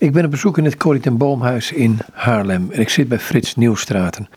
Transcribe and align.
Ik 0.00 0.12
ben 0.12 0.24
op 0.24 0.30
bezoek 0.30 0.58
in 0.58 0.64
het 0.64 0.76
Corrie 0.76 1.00
ten 1.00 1.16
Boomhuis 1.16 1.72
in 1.72 1.98
Haarlem 2.12 2.68
en 2.70 2.80
ik 2.80 2.88
zit 2.88 3.08
bij 3.08 3.18
Frits 3.18 3.56
Nieuwstraten. 3.56 4.28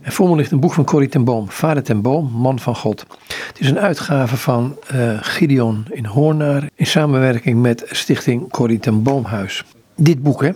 En 0.00 0.12
voor 0.12 0.28
me 0.28 0.36
ligt 0.36 0.50
een 0.50 0.60
boek 0.60 0.72
van 0.72 0.84
Corrie 0.84 1.08
ten 1.08 1.24
Boom, 1.24 1.50
Vader 1.50 1.82
ten 1.82 2.02
Boom, 2.02 2.30
Man 2.32 2.58
van 2.58 2.76
God. 2.76 3.06
Het 3.46 3.60
is 3.60 3.68
een 3.68 3.78
uitgave 3.78 4.36
van 4.36 4.76
uh, 4.94 5.18
Gideon 5.20 5.84
in 5.90 6.04
Hoornaar 6.04 6.68
in 6.74 6.86
samenwerking 6.86 7.62
met 7.62 7.84
Stichting 7.90 8.50
Corrie 8.50 8.78
ten 8.78 9.02
Boomhuis. 9.02 9.64
Dit 9.94 10.22
boek, 10.22 10.42
hè, 10.42 10.50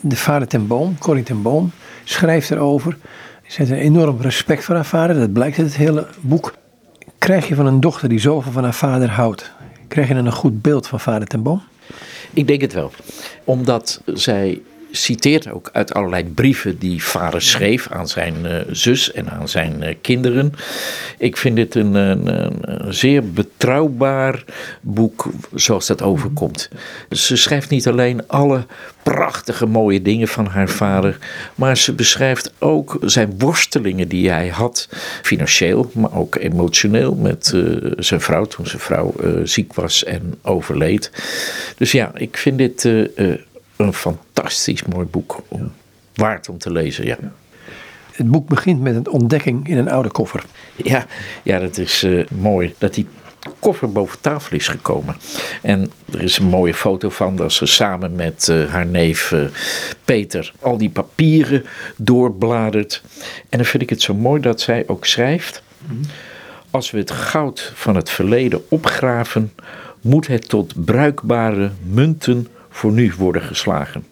de 0.00 0.16
Vader 0.16 0.48
ten 0.48 0.66
Boom, 0.66 0.98
Corrie 0.98 1.24
ten 1.24 1.42
Boom, 1.42 1.70
schrijft 2.04 2.50
erover. 2.50 2.96
Ze 3.46 3.56
heeft 3.56 3.70
een 3.70 3.76
enorm 3.76 4.20
respect 4.20 4.64
voor 4.64 4.74
haar 4.74 4.84
vader, 4.84 5.18
dat 5.18 5.32
blijkt 5.32 5.58
uit 5.58 5.66
het 5.66 5.76
hele 5.76 6.06
boek. 6.20 6.54
Krijg 7.18 7.48
je 7.48 7.54
van 7.54 7.66
een 7.66 7.80
dochter 7.80 8.08
die 8.08 8.18
zoveel 8.18 8.52
van 8.52 8.62
haar 8.62 8.74
vader 8.74 9.10
houdt, 9.10 9.52
krijg 9.88 10.08
je 10.08 10.14
dan 10.14 10.26
een 10.26 10.32
goed 10.32 10.62
beeld 10.62 10.86
van 10.86 11.00
Vader 11.00 11.28
ten 11.28 11.42
Boom? 11.42 11.62
Ik 12.32 12.46
denk 12.46 12.60
het 12.60 12.72
wel. 12.72 12.90
Omdat 13.44 14.00
zij 14.06 14.62
citeert 14.96 15.50
ook 15.50 15.70
uit 15.72 15.94
allerlei 15.94 16.24
brieven 16.24 16.78
die 16.78 17.02
vader 17.04 17.42
schreef 17.42 17.88
aan 17.90 18.08
zijn 18.08 18.34
uh, 18.44 18.56
zus 18.70 19.12
en 19.12 19.30
aan 19.30 19.48
zijn 19.48 19.82
uh, 19.82 19.94
kinderen. 20.00 20.52
Ik 21.18 21.36
vind 21.36 21.56
dit 21.56 21.74
een, 21.74 21.94
een, 21.94 22.26
een, 22.26 22.94
zeer 22.94 23.30
betrouwbaar 23.30 24.44
boek 24.80 25.26
zoals 25.54 25.86
dat 25.86 26.02
overkomt. 26.02 26.68
Ze 27.10 27.36
schrijft 27.36 27.70
niet 27.70 27.88
alleen 27.88 28.28
alle 28.28 28.66
prachtige 29.02 29.66
mooie 29.66 30.02
dingen 30.02 30.28
van 30.28 30.46
haar 30.46 30.68
vader, 30.68 31.18
maar 31.54 31.76
ze 31.76 31.92
beschrijft 31.92 32.52
ook 32.58 32.98
zijn 33.00 33.34
worstelingen 33.38 34.08
die 34.08 34.30
hij 34.30 34.48
had, 34.48 34.88
financieel, 35.22 35.90
maar 35.94 36.16
ook 36.16 36.34
emotioneel 36.34 37.14
met 37.14 37.52
uh, 37.54 37.92
zijn 37.96 38.20
vrouw 38.20 38.44
toen 38.44 38.66
zijn 38.66 38.82
vrouw 38.82 39.14
ziek 39.44 39.74
was 39.74 40.04
en 40.04 40.34
overleed. 40.42 41.10
Dus 41.76 41.92
ja, 41.92 42.10
ik 42.14 42.36
vind 42.36 42.58
dit 42.58 42.88
een 43.76 43.92
fantastisch 43.92 44.82
mooi 44.82 45.06
boek. 45.06 45.42
Om, 45.48 45.72
waard 46.14 46.48
om 46.48 46.58
te 46.58 46.72
lezen, 46.72 47.06
ja. 47.06 47.18
Het 48.12 48.30
boek 48.30 48.48
begint 48.48 48.80
met 48.80 48.94
een 48.94 49.08
ontdekking 49.08 49.68
in 49.68 49.78
een 49.78 49.90
oude 49.90 50.10
koffer. 50.10 50.44
Ja, 50.76 51.06
ja 51.42 51.58
dat 51.58 51.78
is 51.78 52.04
uh, 52.04 52.26
mooi. 52.30 52.74
Dat 52.78 52.94
die 52.94 53.06
koffer 53.58 53.92
boven 53.92 54.20
tafel 54.20 54.56
is 54.56 54.68
gekomen. 54.68 55.16
En 55.62 55.90
er 56.12 56.22
is 56.22 56.38
een 56.38 56.46
mooie 56.46 56.74
foto 56.74 57.08
van 57.08 57.36
dat 57.36 57.52
ze 57.52 57.66
samen 57.66 58.14
met 58.14 58.48
uh, 58.50 58.72
haar 58.72 58.86
neef 58.86 59.30
uh, 59.30 59.44
Peter 60.04 60.52
al 60.60 60.78
die 60.78 60.90
papieren 60.90 61.64
doorbladert. 61.96 63.02
En 63.48 63.58
dan 63.58 63.66
vind 63.66 63.82
ik 63.82 63.90
het 63.90 64.02
zo 64.02 64.14
mooi 64.14 64.40
dat 64.40 64.60
zij 64.60 64.84
ook 64.86 65.06
schrijft. 65.06 65.62
Als 66.70 66.90
we 66.90 66.98
het 66.98 67.10
goud 67.10 67.72
van 67.74 67.96
het 67.96 68.10
verleden 68.10 68.64
opgraven, 68.68 69.52
moet 70.00 70.26
het 70.26 70.48
tot 70.48 70.84
bruikbare 70.84 71.70
munten 71.82 72.48
voor 72.76 72.92
nu 72.92 73.12
worden 73.18 73.42
geslagen. 73.42 74.06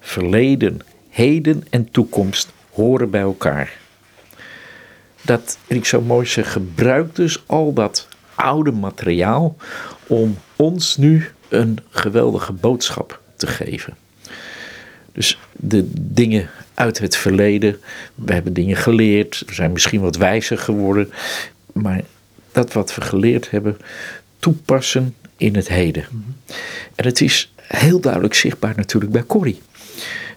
Verleden, 0.00 0.80
heden 1.08 1.64
en 1.70 1.90
toekomst 1.90 2.52
horen 2.70 3.10
bij 3.10 3.20
elkaar. 3.20 3.72
Dat 5.22 5.58
vind 5.66 5.80
ik 5.80 5.86
zo 5.86 6.00
mooi. 6.00 6.26
Ze 6.26 6.44
gebruikt 6.44 7.16
dus 7.16 7.42
al 7.46 7.72
dat 7.72 8.08
oude 8.34 8.70
materiaal 8.70 9.56
om 10.06 10.38
ons 10.56 10.96
nu 10.96 11.28
een 11.48 11.78
geweldige 11.90 12.52
boodschap 12.52 13.20
te 13.36 13.46
geven. 13.46 13.96
Dus 15.12 15.38
de 15.52 15.90
dingen 15.92 16.50
uit 16.74 16.98
het 16.98 17.16
verleden, 17.16 17.80
we 18.14 18.32
hebben 18.32 18.52
dingen 18.52 18.76
geleerd, 18.76 19.42
we 19.46 19.54
zijn 19.54 19.72
misschien 19.72 20.00
wat 20.00 20.16
wijzer 20.16 20.58
geworden, 20.58 21.10
maar 21.72 22.00
dat 22.52 22.72
wat 22.72 22.94
we 22.94 23.00
geleerd 23.00 23.50
hebben, 23.50 23.76
toepassen 24.38 25.14
in 25.36 25.56
het 25.56 25.68
heden. 25.68 26.34
En 26.94 27.04
het 27.04 27.20
is 27.20 27.52
heel 27.66 28.00
duidelijk 28.00 28.34
zichtbaar 28.34 28.72
natuurlijk 28.76 29.12
bij 29.12 29.24
Corrie. 29.24 29.62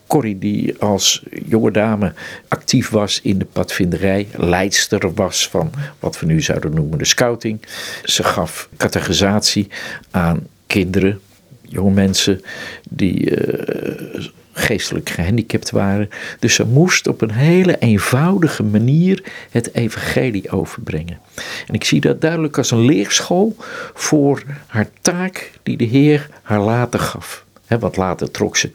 Corrie 0.08 0.38
die 0.38 0.78
als 0.80 1.24
jonge 1.46 1.72
dame 1.72 2.14
actief 2.48 2.90
was 2.90 3.22
in 3.22 3.38
de 3.38 3.46
padvinderij, 3.46 4.28
leidster 4.36 5.14
was 5.14 5.48
van 5.48 5.72
wat 6.00 6.20
we 6.20 6.26
nu 6.26 6.42
zouden 6.42 6.74
noemen 6.74 6.98
de 6.98 7.06
scouting. 7.06 7.62
Ze 8.04 8.24
gaf 8.24 8.70
categorisatie 8.78 9.68
aan 10.12 10.48
kinderen, 10.68 11.20
jonge 11.62 11.92
mensen 11.92 12.42
die 12.90 13.48
uh, 13.48 14.26
geestelijk 14.60 15.10
gehandicapt 15.10 15.72
waren. 15.72 16.10
Dus 16.40 16.54
ze 16.54 16.66
moest 16.66 17.08
op 17.08 17.22
een 17.22 17.32
hele 17.32 17.78
eenvoudige 17.78 18.64
manier 18.64 19.24
het 19.50 19.74
evangelie 19.74 20.52
overbrengen. 20.52 21.20
En 21.68 21.74
ik 21.74 21.84
zie 21.84 22.02
dat 22.02 22.22
duidelijk 22.22 22.58
als 22.58 22.72
een 22.72 22.86
leerschool 22.86 23.56
voor 23.94 24.44
haar 24.68 24.90
taak 25.02 25.52
die 25.64 25.78
de 25.78 25.84
Heer 25.84 26.30
haar 26.42 26.62
later 26.62 27.00
gaf. 27.00 27.46
Want 27.80 27.98
later 27.98 28.32
trok 28.32 28.58
ze 28.58 28.72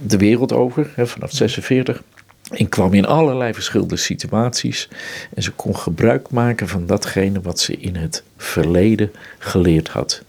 de 0.00 0.16
wereld 0.16 0.52
over, 0.52 0.90
vanaf 0.96 1.32
46. 1.32 2.02
En 2.50 2.68
kwam 2.68 2.94
in 2.94 3.06
allerlei 3.06 3.54
verschillende 3.54 3.96
situaties. 3.96 4.88
En 5.34 5.42
ze 5.42 5.50
kon 5.50 5.76
gebruik 5.76 6.30
maken 6.30 6.68
van 6.68 6.86
datgene 6.86 7.40
wat 7.40 7.60
ze 7.60 7.76
in 7.76 7.96
het 7.96 8.22
verleden 8.36 9.12
geleerd 9.38 9.88
had. 9.88 10.22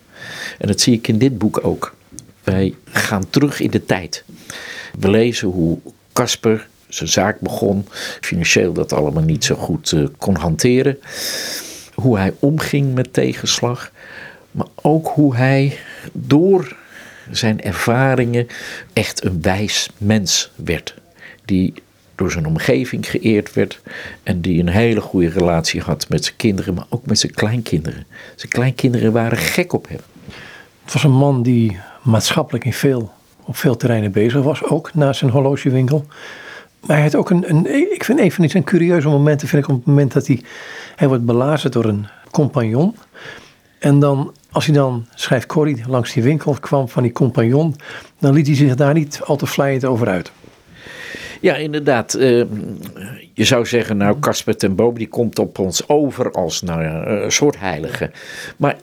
En 0.57 0.67
dat 0.67 0.81
zie 0.81 0.93
ik 0.93 1.07
in 1.07 1.17
dit 1.17 1.37
boek 1.37 1.65
ook. 1.65 1.95
Wij 2.49 2.75
gaan 2.85 3.29
terug 3.29 3.59
in 3.59 3.69
de 3.69 3.85
tijd. 3.85 4.23
We 4.99 5.09
lezen 5.09 5.47
hoe 5.47 5.77
Casper 6.13 6.67
zijn 6.87 7.09
zaak 7.09 7.39
begon, 7.39 7.87
financieel 8.21 8.73
dat 8.73 8.93
allemaal 8.93 9.23
niet 9.23 9.45
zo 9.45 9.55
goed 9.55 9.91
uh, 9.91 10.07
kon 10.17 10.35
hanteren. 10.35 10.99
Hoe 11.93 12.17
hij 12.17 12.33
omging 12.39 12.93
met 12.93 13.13
tegenslag, 13.13 13.91
maar 14.51 14.67
ook 14.75 15.07
hoe 15.07 15.35
hij 15.35 15.77
door 16.11 16.75
zijn 17.31 17.61
ervaringen 17.61 18.47
echt 18.93 19.23
een 19.23 19.41
wijs 19.41 19.89
mens 19.97 20.51
werd. 20.55 20.95
Die 21.45 21.73
door 22.15 22.31
zijn 22.31 22.45
omgeving 22.45 23.09
geëerd 23.09 23.53
werd 23.53 23.81
en 24.23 24.41
die 24.41 24.59
een 24.59 24.69
hele 24.69 25.01
goede 25.01 25.29
relatie 25.29 25.81
had 25.81 26.09
met 26.09 26.23
zijn 26.23 26.37
kinderen, 26.37 26.73
maar 26.73 26.85
ook 26.89 27.05
met 27.05 27.19
zijn 27.19 27.33
kleinkinderen. 27.33 28.05
Zijn 28.35 28.51
kleinkinderen 28.51 29.11
waren 29.11 29.37
gek 29.37 29.73
op 29.73 29.87
hem. 29.87 29.99
Het 30.83 30.93
was 30.93 31.03
een 31.03 31.17
man 31.17 31.43
die 31.43 31.79
maatschappelijk 32.01 32.65
in 32.65 32.73
veel, 32.73 33.11
op 33.45 33.57
veel 33.57 33.77
terreinen 33.77 34.11
bezig 34.11 34.43
was, 34.43 34.63
ook 34.63 34.93
naast 34.93 35.19
zijn 35.19 35.31
horlogewinkel. 35.31 36.05
Maar 36.85 36.95
hij 36.95 37.05
had 37.05 37.15
ook 37.15 37.29
een, 37.29 37.49
een 37.49 37.93
ik 37.93 38.03
vind 38.03 38.19
een 38.19 38.31
van 38.31 38.49
zijn 38.49 38.63
curieuze 38.63 39.07
momenten, 39.07 39.47
vind 39.47 39.63
ik 39.63 39.69
op 39.69 39.75
het 39.75 39.85
moment 39.85 40.13
dat 40.13 40.27
hij, 40.27 40.41
hij 40.95 41.07
wordt 41.07 41.25
belazerd 41.25 41.73
door 41.73 41.85
een 41.85 42.07
compagnon. 42.31 42.95
En 43.79 43.99
dan, 43.99 44.33
als 44.51 44.65
hij 44.65 44.75
dan, 44.75 45.05
schrijft 45.15 45.45
Corrie, 45.45 45.83
langs 45.87 46.13
die 46.13 46.23
winkel 46.23 46.57
kwam 46.59 46.89
van 46.89 47.03
die 47.03 47.11
compagnon, 47.11 47.75
dan 48.19 48.33
liet 48.33 48.47
hij 48.47 48.55
zich 48.55 48.75
daar 48.75 48.93
niet 48.93 49.21
al 49.23 49.35
te 49.35 49.45
vlijend 49.45 49.85
over 49.85 50.07
uit. 50.07 50.31
Ja, 51.41 51.55
inderdaad. 51.55 52.15
Uh, 52.15 52.43
je 53.33 53.43
zou 53.43 53.65
zeggen, 53.65 53.97
nou, 53.97 54.19
Casper 54.19 54.57
ten 54.57 54.75
Boom, 54.75 54.97
die 54.97 55.07
komt 55.07 55.39
op 55.39 55.59
ons 55.59 55.87
over 55.87 56.31
als 56.31 56.61
nou, 56.61 56.83
een 56.83 57.31
soort 57.31 57.59
heilige. 57.59 58.11
Maar 58.57 58.77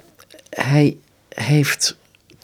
hij 0.50 0.96
heeft 1.28 1.96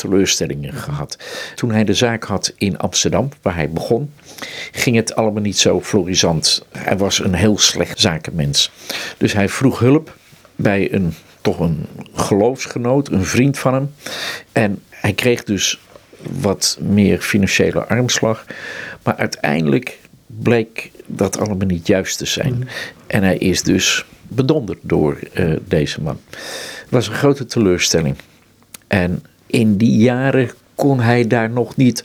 teleurstellingen 0.02 0.72
gehad. 0.72 1.18
Toen 1.54 1.70
hij 1.70 1.84
de 1.84 1.94
zaak 1.94 2.24
had 2.24 2.52
in 2.56 2.78
Amsterdam, 2.78 3.28
waar 3.42 3.54
hij 3.54 3.70
begon, 3.70 4.12
ging 4.72 4.96
het 4.96 5.14
allemaal 5.14 5.42
niet 5.42 5.58
zo 5.58 5.80
florisant. 5.80 6.66
Hij 6.78 6.96
was 6.96 7.18
een 7.18 7.34
heel 7.34 7.58
slecht 7.58 8.00
zakenmens. 8.00 8.70
Dus 9.16 9.32
hij 9.32 9.48
vroeg 9.48 9.78
hulp 9.78 10.16
bij 10.56 10.92
een 10.92 11.14
toch 11.40 11.60
een 11.60 11.86
geloofsgenoot, 12.14 13.10
een 13.10 13.24
vriend 13.24 13.58
van 13.58 13.74
hem. 13.74 13.94
En 14.52 14.82
hij 14.90 15.12
kreeg 15.12 15.44
dus 15.44 15.80
wat 16.40 16.78
meer 16.80 17.18
financiële 17.18 17.86
armslag. 17.86 18.46
Maar 19.02 19.16
uiteindelijk 19.16 19.98
bleek 20.26 20.90
dat 21.06 21.38
allemaal 21.38 21.66
niet 21.66 21.86
juist 21.86 22.18
te 22.18 22.26
zijn. 22.26 22.54
Mm. 22.54 22.66
En 23.06 23.22
hij 23.22 23.36
is 23.36 23.62
dus 23.62 24.04
bedonderd 24.22 24.78
door 24.82 25.18
uh, 25.34 25.56
deze 25.64 26.00
man. 26.00 26.20
Het 26.30 26.90
was 26.90 27.08
een 27.08 27.14
grote 27.14 27.46
teleurstelling. 27.46 28.16
En 28.86 29.24
in 29.52 29.76
die 29.76 29.96
jaren 29.96 30.50
kon 30.74 31.00
hij 31.00 31.26
daar 31.26 31.50
nog 31.50 31.76
niet 31.76 32.04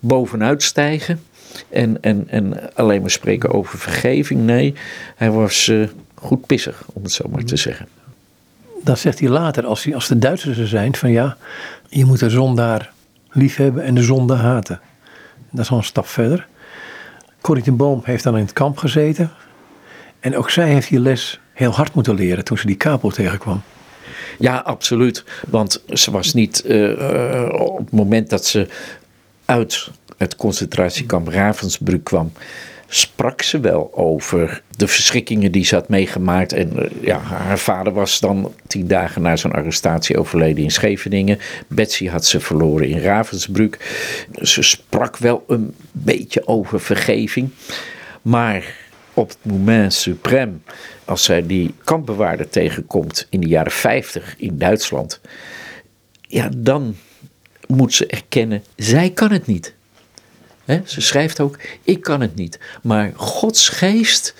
bovenuit 0.00 0.62
stijgen. 0.62 1.22
En, 1.70 2.02
en, 2.02 2.24
en 2.28 2.74
alleen 2.74 3.00
maar 3.00 3.10
spreken 3.10 3.50
over 3.50 3.78
vergeving. 3.78 4.40
Nee, 4.40 4.74
hij 5.16 5.30
was 5.30 5.66
uh, 5.66 5.88
goed 6.14 6.46
pissig, 6.46 6.84
om 6.92 7.02
het 7.02 7.12
zo 7.12 7.28
maar 7.28 7.44
te 7.44 7.56
zeggen 7.56 7.88
dan 8.82 8.96
zegt 8.96 9.20
hij 9.20 9.28
later, 9.28 9.66
als, 9.66 9.84
hij, 9.84 9.94
als 9.94 10.08
de 10.08 10.18
Duitsers 10.18 10.58
er 10.58 10.68
zijn, 10.68 10.94
van 10.94 11.10
ja, 11.10 11.36
je 11.88 12.04
moet 12.04 12.18
de 12.18 12.30
zondaar 12.30 12.92
liefhebben 13.30 13.84
en 13.84 13.94
de 13.94 14.02
zonde 14.02 14.34
haten. 14.34 14.80
Dat 15.50 15.64
is 15.64 15.70
al 15.70 15.76
een 15.76 15.84
stap 15.84 16.06
verder. 16.06 16.46
Corrie 17.40 17.64
ten 17.64 17.76
Boom 17.76 18.00
heeft 18.04 18.24
dan 18.24 18.36
in 18.36 18.42
het 18.42 18.52
kamp 18.52 18.78
gezeten. 18.78 19.30
En 20.20 20.36
ook 20.36 20.50
zij 20.50 20.68
heeft 20.68 20.88
die 20.88 21.00
les 21.00 21.40
heel 21.52 21.70
hard 21.70 21.94
moeten 21.94 22.14
leren 22.14 22.44
toen 22.44 22.58
ze 22.58 22.66
die 22.66 22.76
kapo 22.76 23.10
tegenkwam. 23.10 23.62
Ja, 24.38 24.56
absoluut. 24.56 25.24
Want 25.48 25.82
ze 25.92 26.10
was 26.10 26.34
niet 26.34 26.62
uh, 26.66 27.48
op 27.52 27.78
het 27.78 27.90
moment 27.90 28.30
dat 28.30 28.46
ze 28.46 28.66
uit 29.44 29.90
het 30.16 30.36
concentratiekamp 30.36 31.28
Ravensbrück 31.28 32.02
kwam, 32.02 32.32
sprak 32.88 33.42
ze 33.42 33.60
wel 33.60 33.90
over 33.94 34.62
de 34.76 34.86
verschrikkingen 34.86 35.52
die 35.52 35.64
ze 35.64 35.74
had 35.74 35.88
meegemaakt. 35.88 36.52
En 36.52 36.78
eh, 36.78 36.90
ja, 37.00 37.18
haar 37.18 37.58
vader 37.58 37.92
was 37.92 38.20
dan 38.20 38.54
tien 38.66 38.86
dagen 38.86 39.22
na 39.22 39.36
zijn 39.36 39.52
arrestatie 39.52 40.18
overleden 40.18 40.64
in 40.64 40.70
Scheveningen. 40.70 41.38
Betsy 41.66 42.08
had 42.08 42.24
ze 42.24 42.40
verloren 42.40 42.88
in 42.88 42.98
Ravensbrück. 42.98 43.76
Ze 44.42 44.62
sprak 44.62 45.16
wel 45.16 45.44
een 45.46 45.74
beetje 45.92 46.46
over 46.46 46.80
vergeving. 46.80 47.50
Maar 48.22 48.74
op 49.18 49.28
het 49.28 49.52
moment 49.52 50.08
suprême, 50.08 50.72
als 51.04 51.24
zij 51.24 51.46
die 51.46 51.74
kampbewaarder 51.84 52.48
tegenkomt 52.48 53.26
in 53.30 53.40
de 53.40 53.48
jaren 53.48 53.72
50 53.72 54.34
in 54.36 54.58
Duitsland, 54.58 55.20
ja, 56.20 56.50
dan 56.56 56.96
moet 57.66 57.94
ze 57.94 58.06
erkennen, 58.06 58.64
zij 58.76 59.10
kan 59.10 59.32
het 59.32 59.46
niet. 59.46 59.74
ze 60.84 61.00
schrijft 61.00 61.40
ook, 61.40 61.58
ik 61.82 62.00
kan 62.00 62.20
het 62.20 62.34
niet. 62.34 62.58
Maar 62.82 63.12
Gods 63.16 63.68
geest 63.68 64.34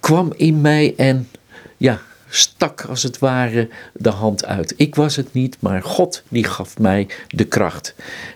kwam 0.00 0.32
in 0.36 0.60
mij 0.60 0.94
en 0.96 1.28
ja, 1.76 2.00
stak 2.28 2.80
als 2.80 3.02
het 3.02 3.18
ware 3.18 3.68
de 3.92 4.10
hand 4.10 4.44
uit. 4.44 4.74
Ik 4.76 4.94
was 4.94 5.16
het 5.16 5.32
niet, 5.32 5.56
maar 5.60 5.82
God 5.82 6.22
die 6.28 6.44
gaf 6.44 6.78
mij 6.78 7.08
de 7.28 7.44
kracht. 7.44 7.94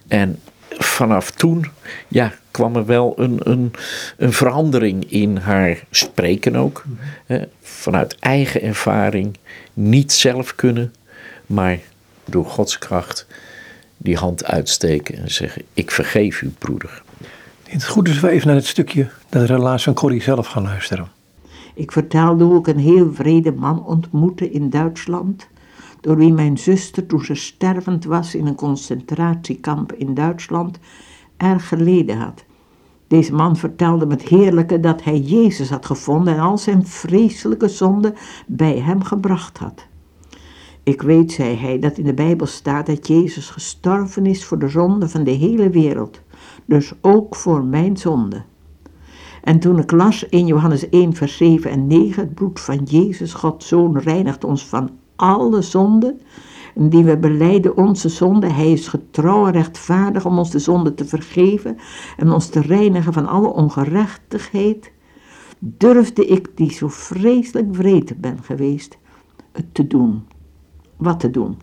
En 0.09 0.41
vanaf 0.69 1.31
toen 1.31 1.71
ja, 2.09 2.35
kwam 2.55 2.77
er 2.77 2.87
wel 2.87 3.15
een, 3.17 3.39
een, 3.43 3.73
een 4.17 4.33
verandering 4.33 5.11
in 5.11 5.37
haar 5.37 5.85
spreken 5.91 6.57
ook. 6.57 6.85
Hè, 7.27 7.43
vanuit 7.61 8.17
eigen 8.19 8.63
ervaring, 8.63 9.37
niet 9.73 10.13
zelf 10.13 10.55
kunnen, 10.55 10.95
maar 11.47 11.79
door 12.25 12.45
Gods 12.45 12.79
kracht 12.79 13.27
die 13.97 14.17
hand 14.17 14.45
uitsteken 14.45 15.19
en 15.19 15.31
zeggen: 15.31 15.63
Ik 15.73 15.91
vergeef 15.91 16.43
u, 16.43 16.49
broeder. 16.59 17.03
Het 17.63 17.83
is 17.83 17.89
goed 17.89 18.07
dat 18.07 18.21
we 18.21 18.29
even 18.29 18.47
naar 18.47 18.57
het 18.57 18.67
stukje, 18.67 19.09
de 19.29 19.45
relatie 19.45 19.85
van 19.85 19.95
Corrie 19.95 20.23
zelf 20.23 20.47
gaan 20.47 20.63
luisteren. 20.63 21.09
Ik 21.75 21.93
vertelde 21.93 22.45
hoe 22.45 22.59
ik 22.59 22.67
een 22.67 22.79
heel 22.79 23.13
vrede 23.15 23.53
man 23.53 23.87
ontmoette 23.87 24.51
in 24.51 24.71
Duitsland, 24.71 25.47
door 26.01 26.17
wie 26.17 26.33
mijn 26.33 26.59
zuster, 26.59 27.07
toen 27.07 27.25
ze 27.25 27.35
stervend 27.35 28.05
was 28.05 28.35
in 28.35 28.47
een 28.47 28.55
concentratiekamp 28.55 29.93
in 29.93 30.15
Duitsland, 30.15 30.79
erg 31.37 31.69
geleden 31.69 32.19
had. 32.19 32.44
Deze 33.15 33.35
man 33.35 33.57
vertelde 33.57 34.07
met 34.07 34.23
heerlijke 34.23 34.81
dat 34.81 35.05
hij 35.05 35.19
Jezus 35.19 35.71
had 35.71 35.87
gevonden 35.87 36.35
en 36.35 36.41
al 36.41 36.59
zijn 36.59 36.87
vreselijke 36.87 37.69
zonden 37.69 38.15
bij 38.47 38.79
hem 38.79 39.03
gebracht 39.03 39.59
had. 39.59 39.87
Ik 40.83 41.03
weet, 41.03 41.33
zei 41.33 41.57
hij, 41.57 41.79
dat 41.79 41.99
in 41.99 42.05
de 42.05 42.15
Bijbel 42.15 42.47
staat 42.47 42.87
dat 42.87 43.07
Jezus 43.07 43.51
gestorven 43.51 44.27
is 44.27 44.45
voor 44.45 44.59
de 44.59 44.69
zonde 44.69 45.09
van 45.09 45.25
de 45.25 45.31
hele 45.31 45.71
wereld, 45.71 46.21
dus 46.65 46.93
ook 47.01 47.35
voor 47.35 47.65
mijn 47.65 47.97
zonde. 47.97 48.43
En 49.43 49.59
toen 49.59 49.79
ik 49.79 49.91
las 49.91 50.29
in 50.29 50.47
Johannes 50.47 50.89
1, 50.89 51.15
vers 51.15 51.37
7 51.37 51.71
en 51.71 51.87
9, 51.87 52.23
het 52.23 52.35
bloed 52.35 52.61
van 52.61 52.83
Jezus, 52.83 53.35
Gods 53.35 53.69
Zoon, 53.69 53.99
reinigt 53.99 54.45
ons 54.45 54.67
van 54.67 54.91
alle 55.17 55.63
zonden, 55.63 56.21
die 56.75 57.05
we 57.05 57.19
beleiden 57.19 57.77
onze 57.77 58.09
zonde. 58.09 58.47
Hij 58.47 58.73
is 58.73 58.89
getrouw 58.89 59.47
en 59.47 59.53
rechtvaardig 59.53 60.27
om 60.27 60.39
ons 60.39 60.51
de 60.51 60.59
zonde 60.59 60.95
te 60.95 61.05
vergeven 61.05 61.77
en 62.17 62.31
ons 62.31 62.49
te 62.49 62.61
reinigen 62.61 63.13
van 63.13 63.27
alle 63.27 63.49
ongerechtigheid. 63.49 64.93
Durfde 65.59 66.27
ik, 66.27 66.49
die 66.55 66.73
zo 66.73 66.89
vreselijk 66.89 67.67
vrede 67.71 68.15
ben 68.15 68.43
geweest, 68.43 68.99
het 69.53 69.75
te 69.75 69.87
doen. 69.87 70.23
Wat 70.97 71.21
te 71.21 71.31
doen? 71.31 71.59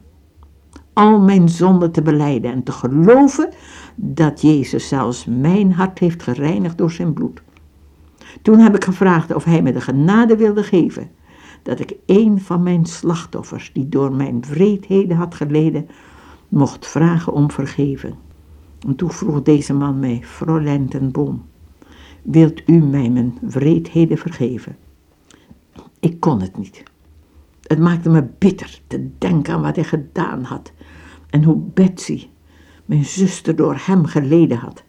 Al 0.93 1.19
mijn 1.19 1.49
zonden 1.49 1.91
te 1.91 2.01
beleiden 2.01 2.51
en 2.51 2.63
te 2.63 2.71
geloven 2.71 3.49
dat 3.95 4.41
Jezus 4.41 4.87
zelfs 4.87 5.25
mijn 5.25 5.73
hart 5.73 5.99
heeft 5.99 6.23
gereinigd 6.23 6.77
door 6.77 6.91
zijn 6.91 7.13
bloed. 7.13 7.41
Toen 8.41 8.59
heb 8.59 8.75
ik 8.75 8.83
gevraagd 8.83 9.35
of 9.35 9.43
hij 9.43 9.61
me 9.61 9.73
de 9.73 9.81
genade 9.81 10.35
wilde 10.35 10.63
geven 10.63 11.09
dat 11.61 11.79
ik 11.79 11.95
een 12.05 12.41
van 12.41 12.63
mijn 12.63 12.85
slachtoffers, 12.85 13.71
die 13.73 13.89
door 13.89 14.13
mijn 14.13 14.45
vreedheden 14.45 15.17
had 15.17 15.35
geleden, 15.35 15.87
mocht 16.49 16.87
vragen 16.87 17.33
om 17.33 17.51
vergeving. 17.51 18.15
En 18.87 18.95
toen 18.95 19.11
vroeg 19.11 19.41
deze 19.41 19.73
man 19.73 19.99
mij, 19.99 20.19
Fräulein 20.23 20.87
ten 20.87 21.11
wilt 22.21 22.61
u 22.69 22.73
mij 22.73 23.09
mijn 23.09 23.37
vreedheden 23.47 24.17
vergeven? 24.17 24.77
Ik 25.99 26.19
kon 26.19 26.41
het 26.41 26.57
niet. 26.57 26.83
Het 27.61 27.79
maakte 27.79 28.09
me 28.09 28.27
bitter 28.37 28.81
te 28.87 29.09
denken 29.17 29.53
aan 29.53 29.61
wat 29.61 29.75
hij 29.75 29.83
gedaan 29.85 30.43
had 30.43 30.71
en 31.29 31.43
hoe 31.43 31.57
Betsy, 31.73 32.27
mijn 32.85 33.05
zuster, 33.05 33.55
door 33.55 33.75
hem 33.79 34.05
geleden 34.05 34.57
had. 34.57 34.83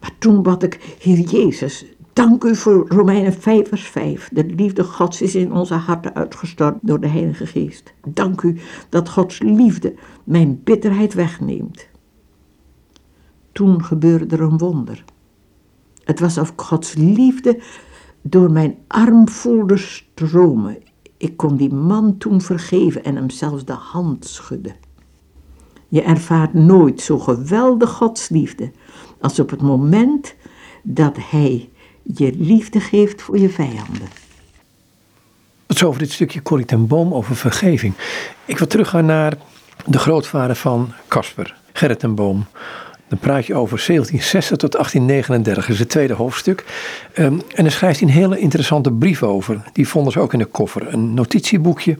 Maar 0.00 0.12
toen 0.18 0.42
bad 0.42 0.62
ik, 0.62 0.96
Heer 0.98 1.18
Jezus, 1.18 1.84
Dank 2.12 2.44
u 2.44 2.56
voor 2.56 2.88
Romeinen 2.88 3.32
5 3.32 3.68
vers 3.68 3.88
5. 3.88 4.28
De 4.32 4.44
liefde 4.44 4.84
Gods 4.84 5.22
is 5.22 5.34
in 5.34 5.52
onze 5.52 5.74
harten 5.74 6.14
uitgestort 6.14 6.76
door 6.80 7.00
de 7.00 7.08
Heilige 7.08 7.46
Geest. 7.46 7.94
Dank 8.08 8.42
u 8.42 8.58
dat 8.88 9.08
Gods 9.08 9.38
liefde 9.38 9.94
mijn 10.24 10.60
bitterheid 10.64 11.14
wegneemt. 11.14 11.88
Toen 13.52 13.84
gebeurde 13.84 14.36
er 14.36 14.42
een 14.42 14.58
wonder. 14.58 15.04
Het 16.04 16.20
was 16.20 16.38
of 16.38 16.52
Gods 16.56 16.94
liefde 16.94 17.60
door 18.22 18.50
mijn 18.50 18.76
arm 18.86 19.28
voelde 19.28 19.76
stromen. 19.76 20.78
Ik 21.16 21.36
kon 21.36 21.56
die 21.56 21.74
man 21.74 22.16
toen 22.18 22.40
vergeven 22.40 23.04
en 23.04 23.16
hem 23.16 23.30
zelfs 23.30 23.64
de 23.64 23.72
hand 23.72 24.26
schudden. 24.26 24.74
Je 25.88 26.02
ervaart 26.02 26.54
nooit 26.54 27.00
zo 27.00 27.18
geweldig 27.18 27.90
Gods 27.90 28.28
liefde 28.28 28.70
als 29.20 29.40
op 29.40 29.50
het 29.50 29.62
moment 29.62 30.34
dat 30.82 31.16
Hij 31.30 31.70
je 32.02 32.32
liefde 32.38 32.80
geeft 32.80 33.22
voor 33.22 33.38
je 33.38 33.48
vijanden. 33.48 34.08
Zo 35.68 35.86
over 35.86 36.00
dit 36.00 36.12
stukje 36.12 36.42
Corrie 36.42 36.66
ten 36.66 36.86
Boom 36.86 37.14
over 37.14 37.36
vergeving. 37.36 37.94
Ik 38.44 38.58
wil 38.58 38.66
teruggaan 38.66 39.06
naar 39.06 39.36
de 39.86 39.98
grootvader 39.98 40.56
van 40.56 40.92
Casper, 41.08 41.56
Gerrit 41.72 41.98
ten 41.98 42.14
Boom. 42.14 42.46
Dan 43.08 43.20
praat 43.20 43.46
je 43.46 43.54
over 43.54 43.82
1760 43.86 44.56
tot 44.56 44.72
1839, 44.72 45.64
dat 45.64 45.74
is 45.74 45.78
het 45.80 45.88
tweede 45.88 46.14
hoofdstuk. 46.14 46.64
Um, 47.18 47.42
en 47.54 47.62
daar 47.62 47.72
schrijft 47.72 48.00
hij 48.00 48.08
een 48.08 48.14
hele 48.14 48.38
interessante 48.38 48.92
brief 48.92 49.22
over. 49.22 49.62
Die 49.72 49.88
vonden 49.88 50.12
ze 50.12 50.20
ook 50.20 50.32
in 50.32 50.38
de 50.38 50.44
koffer. 50.44 50.92
Een 50.92 51.14
notitieboekje 51.14 51.98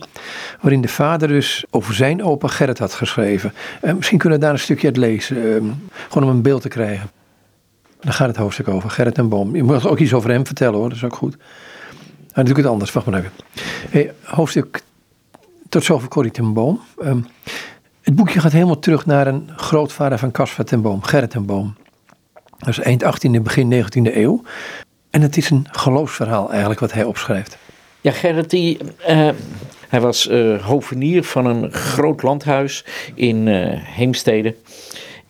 waarin 0.61 0.81
de 0.81 0.89
vader 0.89 1.29
dus 1.29 1.65
over 1.71 1.95
zijn 1.95 2.25
opa 2.25 2.49
Gerrit 2.49 2.79
had 2.79 2.95
geschreven. 2.95 3.53
Uh, 3.83 3.95
misschien 3.95 4.19
kunnen 4.19 4.39
we 4.39 4.45
daar 4.45 4.55
een 4.55 4.61
stukje 4.61 4.87
uit 4.87 4.97
lezen, 4.97 5.37
um, 5.37 5.89
gewoon 6.09 6.29
om 6.29 6.35
een 6.35 6.43
beeld 6.43 6.63
te 6.63 6.69
krijgen. 6.69 7.11
Daar 8.03 8.13
gaat 8.13 8.29
het 8.29 8.37
hoofdstuk 8.37 8.69
over, 8.69 8.91
Gerrit 8.91 9.19
en 9.19 9.29
Boom. 9.29 9.57
Je 9.57 9.63
moet 9.63 9.87
ook 9.87 9.99
iets 9.99 10.13
over 10.13 10.31
hem 10.31 10.47
vertellen 10.47 10.75
hoor, 10.79 10.89
dat 10.89 10.97
is 10.97 11.05
ook 11.05 11.15
goed. 11.15 11.37
Doe 12.35 12.49
ik 12.49 12.57
het 12.57 12.67
anders, 12.67 12.93
wacht 12.93 13.07
maar 13.07 13.19
even. 13.19 13.33
Hey, 13.91 14.13
hoofdstuk 14.23 14.83
tot 15.69 15.85
zover 15.85 16.09
Corrie 16.09 16.31
ten 16.31 16.53
Boom. 16.53 16.81
Um, 17.05 17.27
het 18.03 18.15
boekje 18.15 18.41
gaat 18.41 18.53
helemaal 18.53 18.79
terug 18.79 19.07
naar 19.07 19.27
een 19.27 19.51
grootvader 19.57 20.19
van 20.19 20.31
Caspar 20.31 20.65
ten 20.65 20.83
Boom, 20.83 21.03
Gerrit 21.03 21.31
ten 21.31 21.47
Boom. 21.47 21.75
Dat 22.59 22.69
is 22.69 22.79
eind 22.79 23.05
18e, 23.05 23.43
begin 23.43 23.85
19e 23.85 24.15
eeuw. 24.17 24.43
En 25.11 25.21
het 25.21 25.37
is 25.37 25.51
een 25.51 25.67
geloofsverhaal 25.71 26.51
eigenlijk 26.51 26.81
wat 26.81 26.93
hij 26.93 27.05
opschrijft. 27.05 27.59
Ja, 28.01 28.13
Gerrit, 28.13 28.53
uh, 28.53 28.79
hij 29.89 30.01
was 30.01 30.29
uh, 30.29 30.65
hovenier 30.65 31.25
van 31.25 31.47
een 31.47 31.73
groot 31.73 32.23
landhuis 32.23 32.85
in 33.15 33.47
uh, 33.47 33.67
Heemstede. 33.73 34.57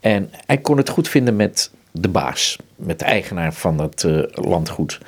En 0.01 0.31
hij 0.47 0.59
kon 0.59 0.77
het 0.77 0.89
goed 0.89 1.09
vinden 1.09 1.37
met 1.37 1.71
de 1.93 2.09
baas, 2.09 2.57
met 2.77 2.99
de 2.99 3.05
eigenaar 3.05 3.55
van 3.55 3.81
het 3.81 4.03
uh, 4.03 4.23
landgoed. 4.31 4.99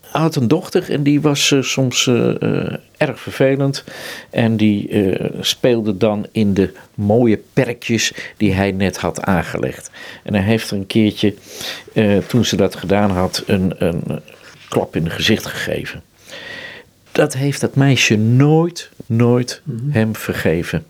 Hij 0.00 0.20
had 0.20 0.36
een 0.36 0.48
dochter 0.48 0.90
en 0.90 1.02
die 1.02 1.20
was 1.20 1.50
uh, 1.50 1.62
soms 1.62 2.06
uh, 2.06 2.72
erg 2.96 3.20
vervelend. 3.20 3.84
En 4.30 4.56
die 4.56 4.90
speelde 5.40 5.96
dan 5.96 6.26
in 6.32 6.54
de 6.54 6.72
mooie 6.94 7.40
perkjes 7.52 8.12
die 8.36 8.52
hij 8.52 8.72
net 8.72 8.96
had 8.96 9.22
aangelegd. 9.22 9.90
En 10.22 10.34
hij 10.34 10.42
heeft 10.42 10.70
er 10.70 10.76
een 10.76 10.86
keertje, 10.86 11.34
toen 12.26 12.44
ze 12.44 12.56
dat 12.56 12.76
gedaan 12.76 13.10
had, 13.10 13.42
een, 13.46 13.74
een 13.78 14.20
klap 14.68 14.96
in 14.96 15.04
het 15.04 15.12
gezicht 15.12 15.46
gegeven. 15.46 16.02
Dat 17.12 17.34
heeft 17.34 17.60
dat 17.60 17.74
meisje 17.74 18.16
nooit, 18.16 18.90
nooit 19.06 19.60
mm-hmm. 19.64 19.92
hem 19.92 20.16
vergeven. 20.16 20.86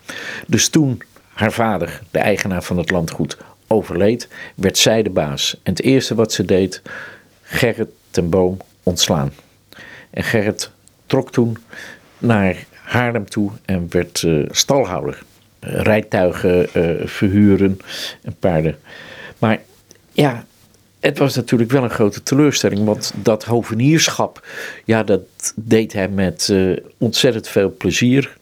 Dus 0.46 0.68
toen 0.68 1.02
haar 1.32 1.52
vader, 1.52 2.00
de 2.10 2.18
eigenaar 2.18 2.62
van 2.62 2.78
het 2.78 2.90
landgoed, 2.90 3.36
overleed, 3.66 4.28
werd 4.54 4.78
zij 4.78 5.02
de 5.02 5.10
baas. 5.10 5.60
En 5.62 5.72
het 5.72 5.82
eerste 5.82 6.14
wat 6.14 6.32
ze 6.32 6.44
deed, 6.44 6.82
Gerrit 7.42 7.88
ten 8.10 8.30
Boom 8.30 8.56
ontslaan. 8.82 9.32
En 10.10 10.22
Gerrit 10.22 10.70
trok 11.06 11.32
toen 11.32 11.58
naar 12.18 12.64
Haarlem 12.72 13.28
toe 13.28 13.50
en 13.64 13.86
werd 13.90 14.22
uh, 14.22 14.46
stalhouder. 14.50 15.22
Rijtuigen 15.60 16.68
uh, 16.74 17.06
verhuren 17.06 17.78
en 18.22 18.36
paarden. 18.38 18.78
Maar 19.38 19.60
ja, 20.12 20.44
het 21.00 21.18
was 21.18 21.34
natuurlijk 21.34 21.70
wel 21.70 21.82
een 21.84 21.90
grote 21.90 22.22
teleurstelling, 22.22 22.84
want 22.84 23.12
dat 23.16 23.44
hovenierschap, 23.44 24.46
ja, 24.84 25.02
dat 25.02 25.20
deed 25.56 25.92
hij 25.92 26.08
met 26.08 26.54
ontzettend 26.98 27.48
veel 27.48 27.74
plezier. 27.78 28.36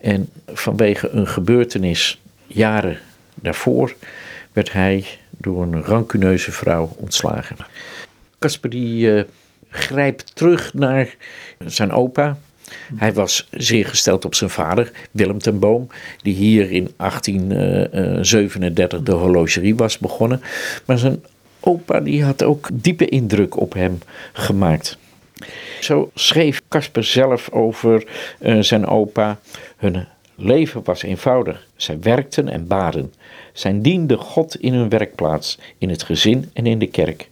En 0.00 0.28
vanwege 0.46 1.08
een 1.08 1.26
gebeurtenis 1.26 2.20
jaren 2.46 2.98
daarvoor 3.42 3.94
werd 4.52 4.72
hij 4.72 5.04
door 5.30 5.62
een 5.62 5.82
rancuneuze 5.82 6.52
vrouw 6.52 6.92
ontslagen. 6.96 7.56
Casper 8.38 8.70
die 8.70 9.12
uh, 9.12 9.22
grijpt 9.70 10.36
terug 10.36 10.74
naar 10.74 11.14
zijn 11.58 11.92
opa. 11.92 12.36
Hij 12.94 13.12
was 13.12 13.48
zeer 13.50 13.86
gesteld 13.86 14.24
op 14.24 14.34
zijn 14.34 14.50
vader, 14.50 14.92
Willem 15.10 15.38
ten 15.38 15.58
Boom, 15.58 15.88
die 16.22 16.34
hier 16.34 16.70
in 16.70 16.90
1837 16.96 19.02
de 19.02 19.12
horlogerie 19.12 19.74
was 19.74 19.98
begonnen. 19.98 20.40
Maar 20.84 20.98
zijn 20.98 21.24
opa 21.60 22.00
die 22.00 22.24
had 22.24 22.42
ook 22.42 22.68
diepe 22.72 23.08
indruk 23.08 23.60
op 23.60 23.72
hem 23.72 23.98
gemaakt. 24.32 24.98
Zo 25.80 26.10
schreef 26.14 26.62
Casper 26.68 27.04
zelf 27.04 27.50
over 27.50 28.06
zijn 28.60 28.86
opa. 28.86 29.38
Hun 29.76 30.06
leven 30.36 30.80
was 30.84 31.02
eenvoudig. 31.02 31.66
Zij 31.76 32.00
werkten 32.00 32.48
en 32.48 32.66
baden. 32.66 33.12
Zij 33.52 33.80
dienden 33.80 34.18
God 34.18 34.56
in 34.56 34.72
hun 34.72 34.88
werkplaats, 34.88 35.58
in 35.78 35.88
het 35.88 36.02
gezin 36.02 36.50
en 36.52 36.66
in 36.66 36.78
de 36.78 36.86
kerk. 36.86 37.28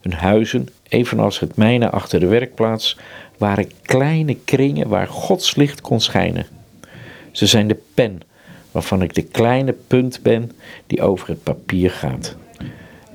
Hun 0.00 0.12
huizen, 0.12 0.68
evenals 0.88 1.40
het 1.40 1.56
mijne 1.56 1.90
achter 1.90 2.20
de 2.20 2.26
werkplaats, 2.26 2.96
waren 3.38 3.70
kleine 3.82 4.36
kringen 4.44 4.88
waar 4.88 5.08
Gods 5.08 5.54
licht 5.54 5.80
kon 5.80 6.00
schijnen. 6.00 6.46
Ze 7.32 7.46
zijn 7.46 7.68
de 7.68 7.80
pen 7.94 8.20
waarvan 8.70 9.02
ik 9.02 9.14
de 9.14 9.22
kleine 9.22 9.72
punt 9.72 10.22
ben 10.22 10.50
die 10.86 11.02
over 11.02 11.28
het 11.28 11.42
papier 11.42 11.90
gaat. 11.90 12.36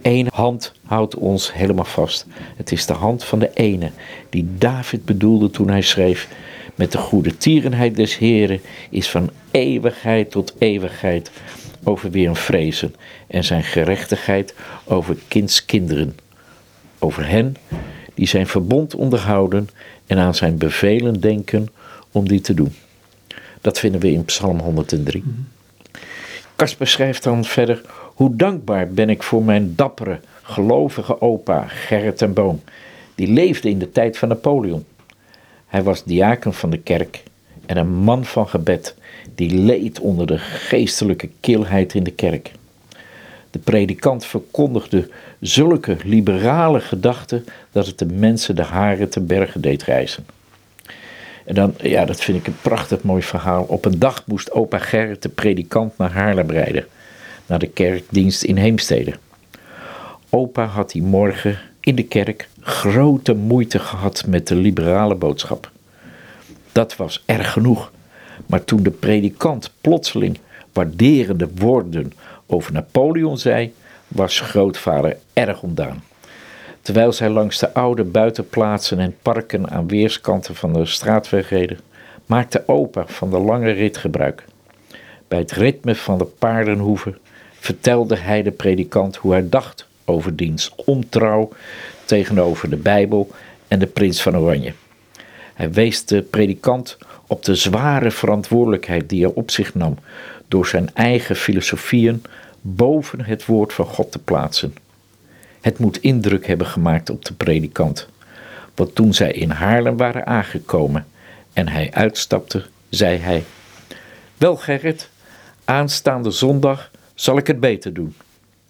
Eén 0.01 0.27
hand 0.33 0.73
houdt 0.85 1.15
ons 1.15 1.53
helemaal 1.53 1.85
vast. 1.85 2.25
Het 2.55 2.71
is 2.71 2.85
de 2.85 2.93
hand 2.93 3.23
van 3.23 3.39
de 3.39 3.51
ene 3.53 3.91
die 4.29 4.47
David 4.57 5.05
bedoelde 5.05 5.49
toen 5.49 5.69
hij 5.69 5.81
schreef: 5.81 6.27
Met 6.79 6.91
de 6.91 6.97
goede 6.97 7.37
tierenheid 7.37 7.95
des 7.95 8.17
Heren 8.17 8.61
is 8.89 9.09
van 9.09 9.29
eeuwigheid 9.51 10.31
tot 10.31 10.53
eeuwigheid 10.57 11.31
over 11.83 12.11
weer 12.11 12.27
een 12.29 12.35
vrezen 12.35 12.95
en 13.27 13.43
zijn 13.43 13.63
gerechtigheid 13.63 14.55
over 14.85 15.17
kindskinderen. 15.27 16.17
Over 16.99 17.27
hen 17.27 17.55
die 18.13 18.27
zijn 18.27 18.47
verbond 18.47 18.95
onderhouden 18.95 19.69
en 20.07 20.17
aan 20.17 20.35
zijn 20.35 20.57
bevelen 20.57 21.19
denken 21.19 21.67
om 22.11 22.27
die 22.27 22.41
te 22.41 22.53
doen. 22.53 22.73
Dat 23.61 23.79
vinden 23.79 24.01
we 24.01 24.11
in 24.11 24.25
Psalm 24.25 24.59
103. 24.59 25.23
Kasper 26.55 26.87
schrijft 26.87 27.23
dan 27.23 27.45
verder: 27.45 27.81
Hoe 28.15 28.35
dankbaar 28.35 28.89
ben 28.89 29.09
ik 29.09 29.23
voor 29.23 29.43
mijn 29.43 29.75
dappere, 29.75 30.19
gelovige 30.41 31.21
opa 31.21 31.67
Gerrit 31.67 32.17
ten 32.17 32.33
Boom, 32.33 32.61
die 33.15 33.27
leefde 33.27 33.69
in 33.69 33.79
de 33.79 33.91
tijd 33.91 34.17
van 34.17 34.27
Napoleon. 34.27 34.85
Hij 35.69 35.83
was 35.83 36.03
diaken 36.03 36.53
van 36.53 36.69
de 36.69 36.77
kerk 36.77 37.23
en 37.65 37.77
een 37.77 37.93
man 37.93 38.25
van 38.25 38.47
gebed, 38.47 38.95
die 39.35 39.53
leed 39.53 39.99
onder 39.99 40.27
de 40.27 40.37
geestelijke 40.37 41.29
kilheid 41.39 41.93
in 41.93 42.03
de 42.03 42.11
kerk. 42.11 42.51
De 43.51 43.59
predikant 43.59 44.25
verkondigde 44.25 45.09
zulke 45.39 45.97
liberale 46.03 46.79
gedachten 46.79 47.45
dat 47.71 47.85
het 47.85 47.99
de 47.99 48.05
mensen 48.05 48.55
de 48.55 48.63
haren 48.63 49.09
te 49.09 49.19
bergen 49.19 49.61
deed 49.61 49.83
reizen. 49.83 50.25
En 51.45 51.55
dan, 51.55 51.73
ja, 51.81 52.05
dat 52.05 52.21
vind 52.21 52.37
ik 52.37 52.47
een 52.47 52.61
prachtig 52.61 53.01
mooi 53.01 53.21
verhaal. 53.21 53.63
Op 53.63 53.85
een 53.85 53.99
dag 53.99 54.23
moest 54.27 54.51
opa 54.51 54.77
Gerrit 54.77 55.21
de 55.21 55.29
predikant 55.29 55.97
naar 55.97 56.11
Haarlem 56.11 56.51
rijden, 56.51 56.85
naar 57.45 57.59
de 57.59 57.67
kerkdienst 57.67 58.43
in 58.43 58.57
Heemstede. 58.57 59.13
Opa 60.29 60.65
had 60.65 60.91
die 60.91 61.01
morgen 61.01 61.59
in 61.79 61.95
de 61.95 62.03
kerk 62.03 62.48
grote 62.61 63.33
moeite 63.33 63.79
gehad 63.79 64.23
met 64.27 64.47
de 64.47 64.55
liberale 64.55 65.15
boodschap. 65.15 65.71
Dat 66.71 66.95
was 66.95 67.23
erg 67.25 67.51
genoeg. 67.51 67.91
Maar 68.45 68.63
toen 68.63 68.83
de 68.83 68.91
predikant 68.91 69.71
plotseling 69.81 70.37
waarderende 70.73 71.49
woorden 71.55 72.11
over 72.47 72.73
Napoleon 72.73 73.37
zei, 73.37 73.73
was 74.07 74.39
grootvader 74.39 75.17
erg 75.33 75.61
ontdaan. 75.61 76.03
Terwijl 76.81 77.11
zij 77.11 77.29
langs 77.29 77.59
de 77.59 77.73
oude 77.73 78.03
buitenplaatsen 78.03 78.99
en 78.99 79.15
parken 79.21 79.69
aan 79.69 79.87
weerskanten 79.87 80.55
van 80.55 80.73
de 80.73 80.85
straatweg 80.85 81.49
reden, 81.49 81.79
maakte 82.25 82.63
opa 82.65 83.03
van 83.07 83.29
de 83.29 83.39
lange 83.39 83.71
rit 83.71 83.97
gebruik. 83.97 84.45
Bij 85.27 85.39
het 85.39 85.51
ritme 85.51 85.95
van 85.95 86.17
de 86.17 86.25
paardenhoeven 86.25 87.17
vertelde 87.59 88.17
hij 88.17 88.43
de 88.43 88.51
predikant 88.51 89.15
hoe 89.15 89.31
hij 89.31 89.49
dacht 89.49 89.87
over 90.05 90.35
diens 90.35 90.71
ontrouw 90.85 91.49
tegenover 92.09 92.69
de 92.69 92.77
Bijbel 92.77 93.31
en 93.67 93.79
de 93.79 93.87
prins 93.87 94.21
van 94.21 94.37
Oranje. 94.37 94.73
Hij 95.53 95.71
wees 95.71 96.05
de 96.05 96.21
predikant 96.21 96.97
op 97.27 97.45
de 97.45 97.55
zware 97.55 98.11
verantwoordelijkheid 98.11 99.09
die 99.09 99.23
hij 99.23 99.33
op 99.33 99.51
zich 99.51 99.75
nam 99.75 99.97
door 100.47 100.67
zijn 100.67 100.89
eigen 100.93 101.35
filosofieën 101.35 102.21
boven 102.61 103.21
het 103.21 103.45
woord 103.45 103.73
van 103.73 103.85
God 103.85 104.11
te 104.11 104.19
plaatsen. 104.19 104.73
Het 105.61 105.77
moet 105.77 106.01
indruk 106.01 106.47
hebben 106.47 106.67
gemaakt 106.67 107.09
op 107.09 107.25
de 107.25 107.33
predikant. 107.33 108.07
Want 108.75 108.95
toen 108.95 109.13
zij 109.13 109.31
in 109.31 109.49
Haarlem 109.49 109.97
waren 109.97 110.25
aangekomen 110.25 111.07
en 111.53 111.67
hij 111.67 111.91
uitstapte, 111.93 112.65
zei 112.89 113.17
hij: 113.17 113.43
Wel 114.37 114.55
Gerrit, 114.55 115.09
aanstaande 115.65 116.31
zondag 116.31 116.91
zal 117.13 117.37
ik 117.37 117.47
het 117.47 117.59
beter 117.59 117.93
doen. 117.93 118.15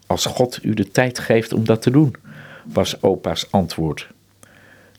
Als 0.08 0.26
God 0.26 0.60
u 0.62 0.74
de 0.74 0.92
tijd 0.92 1.20
geeft 1.20 1.54
om 1.54 1.66
dat 1.66 1.82
te 1.82 1.92
doen, 1.92 2.16
was 2.74 3.02
opa's 3.02 3.48
antwoord. 3.52 4.08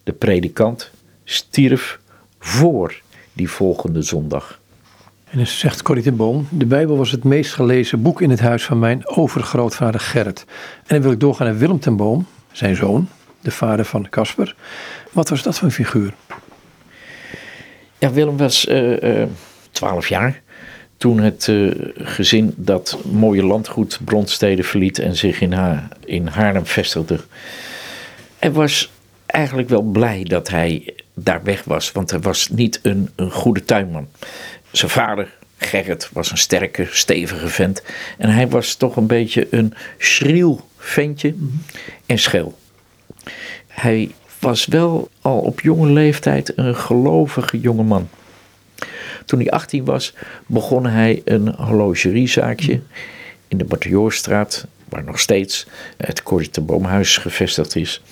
De 0.02 0.12
predikant 0.12 0.90
stierf 1.24 1.98
voor 2.38 3.00
die 3.32 3.50
volgende 3.50 4.02
zondag. 4.02 4.60
En 5.30 5.36
dan 5.36 5.46
zegt 5.46 5.82
Corrie 5.82 6.04
ten 6.04 6.16
Boom, 6.16 6.46
de 6.50 6.66
Bijbel 6.66 6.96
was 6.96 7.10
het 7.10 7.24
meest 7.24 7.52
gelezen 7.52 8.02
boek 8.02 8.20
in 8.20 8.30
het 8.30 8.40
huis 8.40 8.64
van 8.64 8.78
mijn 8.78 9.08
overgrootvader 9.08 10.00
Gerrit. 10.00 10.44
En 10.76 10.86
dan 10.86 11.00
wil 11.00 11.12
ik 11.12 11.20
doorgaan 11.20 11.46
naar 11.46 11.58
Willem 11.58 11.80
ten 11.80 11.96
Boom, 11.96 12.26
zijn 12.52 12.76
zoon, 12.76 13.08
de 13.40 13.50
vader 13.50 13.84
van 13.84 14.08
Casper. 14.08 14.56
Wat 15.12 15.28
was 15.28 15.42
dat 15.42 15.58
voor 15.58 15.68
een 15.68 15.74
figuur? 15.74 16.14
Ja, 17.98 18.10
Willem 18.10 18.36
was 18.36 18.66
uh, 18.66 19.02
uh, 19.02 19.26
12 19.70 20.08
jaar 20.08 20.42
toen 21.00 21.18
het 21.18 21.46
uh, 21.46 21.72
gezin 21.94 22.52
dat 22.56 22.98
mooie 23.10 23.44
landgoed 23.44 23.98
Brondstede 24.04 24.62
verliet 24.62 24.98
en 24.98 25.16
zich 25.16 25.40
in, 25.40 25.52
ha 25.52 25.88
in 26.04 26.26
Haarlem 26.26 26.66
vestigde. 26.66 27.20
Hij 28.38 28.52
was 28.52 28.92
eigenlijk 29.26 29.68
wel 29.68 29.82
blij 29.82 30.24
dat 30.24 30.48
hij 30.48 30.94
daar 31.14 31.42
weg 31.42 31.64
was, 31.64 31.92
want 31.92 32.10
hij 32.10 32.20
was 32.20 32.48
niet 32.48 32.80
een, 32.82 33.10
een 33.16 33.30
goede 33.30 33.64
tuinman. 33.64 34.08
Zijn 34.70 34.90
vader, 34.90 35.34
Gerrit, 35.56 36.08
was 36.12 36.30
een 36.30 36.38
sterke, 36.38 36.86
stevige 36.90 37.48
vent. 37.48 37.82
En 38.18 38.30
hij 38.30 38.48
was 38.48 38.74
toch 38.74 38.96
een 38.96 39.06
beetje 39.06 39.46
een 39.50 39.74
schriel 39.98 40.68
ventje 40.76 41.34
en 42.06 42.18
schel. 42.18 42.58
Hij 43.66 44.10
was 44.38 44.66
wel 44.66 45.08
al 45.20 45.38
op 45.38 45.60
jonge 45.60 45.92
leeftijd 45.92 46.52
een 46.56 46.76
gelovige 46.76 47.60
jongeman. 47.60 48.08
Toen 49.30 49.40
hij 49.40 49.50
18 49.50 49.84
was, 49.84 50.14
begon 50.46 50.86
hij 50.86 51.22
een 51.24 51.48
horlogeriezaakje 51.48 52.80
in 53.48 53.58
de 53.58 53.64
Bartioorstraat, 53.64 54.66
waar 54.88 55.04
nog 55.04 55.20
steeds 55.20 55.66
het 55.96 56.22
Corrie 56.22 56.60
Boomhuis 56.60 57.16
gevestigd 57.16 57.76
is. 57.76 58.02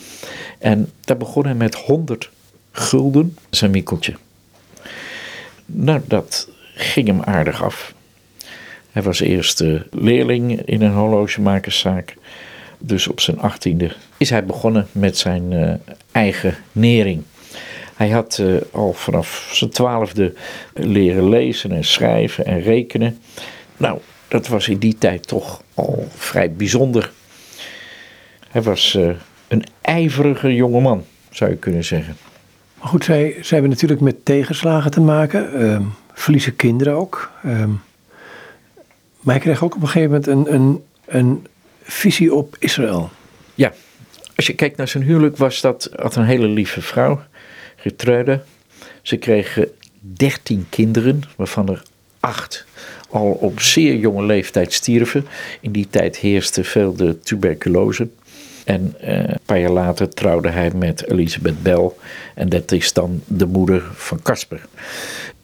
En 0.59 0.91
daar 1.01 1.17
begon 1.17 1.45
hij 1.45 1.55
met 1.55 1.75
100 1.75 2.31
gulden 2.73 3.37
zijn 3.51 3.73
winkeltje. 3.73 4.15
Nou, 5.67 6.01
dat 6.05 6.49
ging 6.75 7.07
hem 7.07 7.23
aardig 7.23 7.63
af. 7.63 7.95
Hij 8.91 9.03
was 9.03 9.21
eerst 9.21 9.65
leerling 9.91 10.63
in 10.67 10.83
een 10.83 10.93
horlogemakerszaak. 10.93 12.17
Dus 12.79 13.09
op 13.09 13.21
zijn 13.21 13.41
achttiende 13.41 13.95
is 14.17 14.31
hij 14.31 14.45
begonnen 14.45 14.87
met 14.93 15.19
zijn 15.19 15.53
uh, 15.53 15.75
eigen 16.13 16.55
nering. 16.73 17.23
Hij 17.99 18.11
had 18.11 18.39
uh, 18.41 18.61
al 18.71 18.93
vanaf 18.93 19.49
zijn 19.53 19.71
twaalfde 19.71 20.35
leren 20.75 21.29
lezen 21.29 21.73
en 21.73 21.85
schrijven 21.85 22.47
en 22.47 22.61
rekenen. 22.61 23.19
Nou, 23.77 23.99
dat 24.29 24.49
was 24.49 24.69
in 24.69 24.79
die 24.79 24.99
tijd 24.99 25.27
toch 25.27 25.63
al 25.75 26.09
vrij 26.17 26.53
bijzonder. 26.53 27.13
Hij 28.49 28.63
was 28.63 28.95
uh, 28.95 29.11
een 29.49 29.65
ijverige 29.81 30.55
jongeman, 30.55 31.05
zou 31.31 31.51
je 31.51 31.57
kunnen 31.57 31.85
zeggen. 31.85 32.17
Maar 32.79 32.89
goed, 32.89 33.05
zij, 33.05 33.31
zij 33.33 33.49
hebben 33.51 33.71
natuurlijk 33.71 34.01
met 34.01 34.25
tegenslagen 34.25 34.91
te 34.91 35.01
maken. 35.01 35.63
Uh, 35.63 35.81
verliezen 36.13 36.57
kinderen 36.57 36.95
ook. 36.95 37.33
Uh, 37.45 37.65
maar 39.21 39.35
hij 39.35 39.39
kreeg 39.39 39.65
ook 39.65 39.75
op 39.75 39.83
een 39.83 39.89
gegeven 39.89 40.11
moment 40.11 40.27
een, 40.27 40.55
een, 40.55 40.85
een 41.07 41.47
visie 41.83 42.35
op 42.35 42.57
Israël. 42.59 43.11
Ja, 43.55 43.73
als 44.37 44.47
je 44.47 44.55
kijkt 44.55 44.77
naar 44.77 44.89
zijn 44.89 45.05
huwelijk, 45.05 45.37
was 45.37 45.61
dat 45.61 45.91
had 45.97 46.17
een 46.17 46.25
hele 46.25 46.47
lieve 46.47 46.83
vrouw, 46.83 47.21
getrouwde. 47.79 48.43
Ze 49.03 49.17
kregen 49.17 49.69
dertien 50.01 50.67
kinderen, 50.69 51.23
waarvan 51.37 51.69
er 51.69 51.83
acht 52.21 52.67
al 53.11 53.31
op 53.31 53.61
zeer 53.61 53.97
jonge 53.97 54.25
leeftijd 54.25 54.73
stierven. 54.73 55.27
In 55.61 55.73
die 55.73 55.87
tijd 55.91 56.17
heerste 56.17 56.65
veel 56.65 56.95
de 56.95 57.19
tuberculose. 57.19 58.09
En 58.65 58.95
uh, 59.03 59.09
een 59.09 59.39
paar 59.45 59.61
jaar 59.61 59.71
later 59.71 60.09
trouwde 60.09 60.49
hij 60.49 60.71
met 60.75 61.11
Elisabeth 61.11 61.63
Bell. 61.63 61.91
En 62.35 62.49
dat 62.49 62.73
is 62.73 62.93
dan 62.93 63.23
de 63.27 63.47
moeder 63.47 63.83
van 63.95 64.23
Casper. 64.23 64.61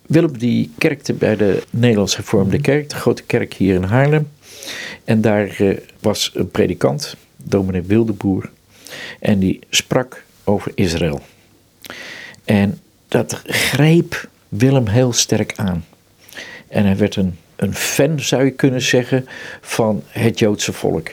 Willem 0.07 0.38
die 0.38 0.71
kerkte 0.79 1.12
bij 1.12 1.37
de 1.37 1.62
Nederlands 1.71 2.17
Hervormde 2.17 2.61
Kerk, 2.61 2.91
de 2.91 2.97
grote 2.97 3.23
kerk 3.23 3.55
hier 3.55 3.75
in 3.75 3.83
Haarlem. 3.83 4.29
En 5.05 5.21
daar 5.21 5.61
uh, 5.61 5.76
was 6.00 6.31
een 6.35 6.50
predikant, 6.50 7.17
dominee 7.37 7.83
Wildeboer. 7.83 8.50
En 9.21 9.38
die 9.38 9.59
sprak 9.71 10.25
over 10.45 10.73
Israël. 10.75 11.23
En 12.44 12.80
dat 13.08 13.42
greep 13.44 14.28
Willem 14.48 14.86
heel 14.86 15.12
sterk 15.12 15.52
aan. 15.56 15.84
En 16.68 16.84
hij 16.84 16.96
werd 16.96 17.16
een, 17.16 17.38
een 17.56 17.74
fan, 17.74 18.20
zou 18.20 18.44
je 18.44 18.50
kunnen 18.50 18.82
zeggen, 18.82 19.26
van 19.60 20.02
het 20.08 20.38
Joodse 20.38 20.72
volk. 20.72 21.08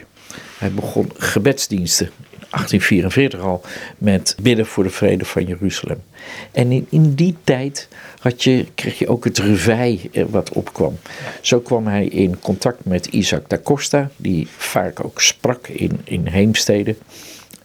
Hij 0.58 0.72
begon 0.72 1.12
gebedsdiensten 1.18 2.06
in 2.06 2.48
1844 2.50 3.40
al 3.40 3.62
met 3.98 4.36
bidden 4.42 4.66
voor 4.66 4.84
de 4.84 4.90
vrede 4.90 5.26
van 5.26 5.46
Jeruzalem. 5.46 6.04
En 6.52 6.72
in, 6.72 6.88
in 6.90 7.14
die 7.14 7.36
tijd 7.44 7.88
had 8.20 8.44
je, 8.44 8.66
kreeg 8.76 9.00
je 9.00 9.08
ook 9.08 9.24
het 9.24 9.38
revij 9.38 10.10
eh, 10.12 10.26
wat 10.30 10.50
opkwam. 10.50 10.98
Zo 11.42 11.60
kwam 11.60 11.88
hij 11.88 12.06
in 12.06 12.40
contact 12.40 12.86
met 12.86 13.06
Isaac 13.06 13.50
da 13.50 13.58
Costa, 13.64 14.10
die 14.16 14.48
vaak 14.58 15.06
ook 15.06 15.22
sprak 15.22 15.68
in, 15.68 16.02
in 16.04 16.28
heemsteden. 16.28 16.98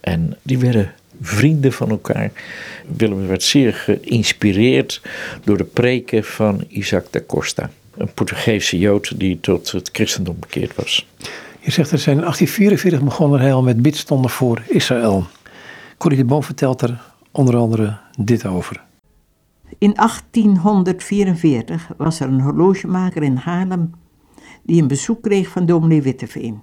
En 0.00 0.36
die 0.42 0.58
werden 0.58 0.92
vrienden 1.20 1.72
van 1.72 1.90
elkaar. 1.90 2.32
Willem 2.96 3.26
werd 3.26 3.42
zeer 3.42 3.74
geïnspireerd 3.74 5.02
door 5.44 5.56
de 5.56 5.64
preken 5.64 6.24
van 6.24 6.64
Isaac 6.68 7.06
da 7.10 7.20
Costa. 7.26 7.70
Een 7.96 8.12
Portugese 8.14 8.78
Jood 8.78 9.18
die 9.20 9.40
tot 9.40 9.72
het 9.72 9.88
christendom 9.92 10.36
bekeerd 10.40 10.74
was. 10.74 11.06
Je 11.60 11.70
zegt 11.70 11.90
er 11.90 11.98
zijn 11.98 12.16
in 12.16 12.22
1844 12.22 13.02
begonnen 13.02 13.40
hij 13.40 13.52
al 13.52 13.62
met 13.62 13.82
bidstonden 13.82 14.30
voor 14.30 14.62
Israël. 14.68 15.26
Corrie 15.98 16.18
de 16.18 16.24
Boom 16.24 16.42
vertelt 16.42 16.82
er 16.82 17.00
onder 17.30 17.56
andere 17.56 17.98
dit 18.18 18.46
over. 18.46 18.84
In 19.78 19.94
1844 19.94 21.88
was 21.96 22.20
er 22.20 22.28
een 22.28 22.40
horlogemaker 22.40 23.22
in 23.22 23.36
Haarlem 23.36 23.90
die 24.62 24.82
een 24.82 24.88
bezoek 24.88 25.22
kreeg 25.22 25.48
van 25.48 25.66
dominee 25.66 26.02
Witteveen. 26.02 26.60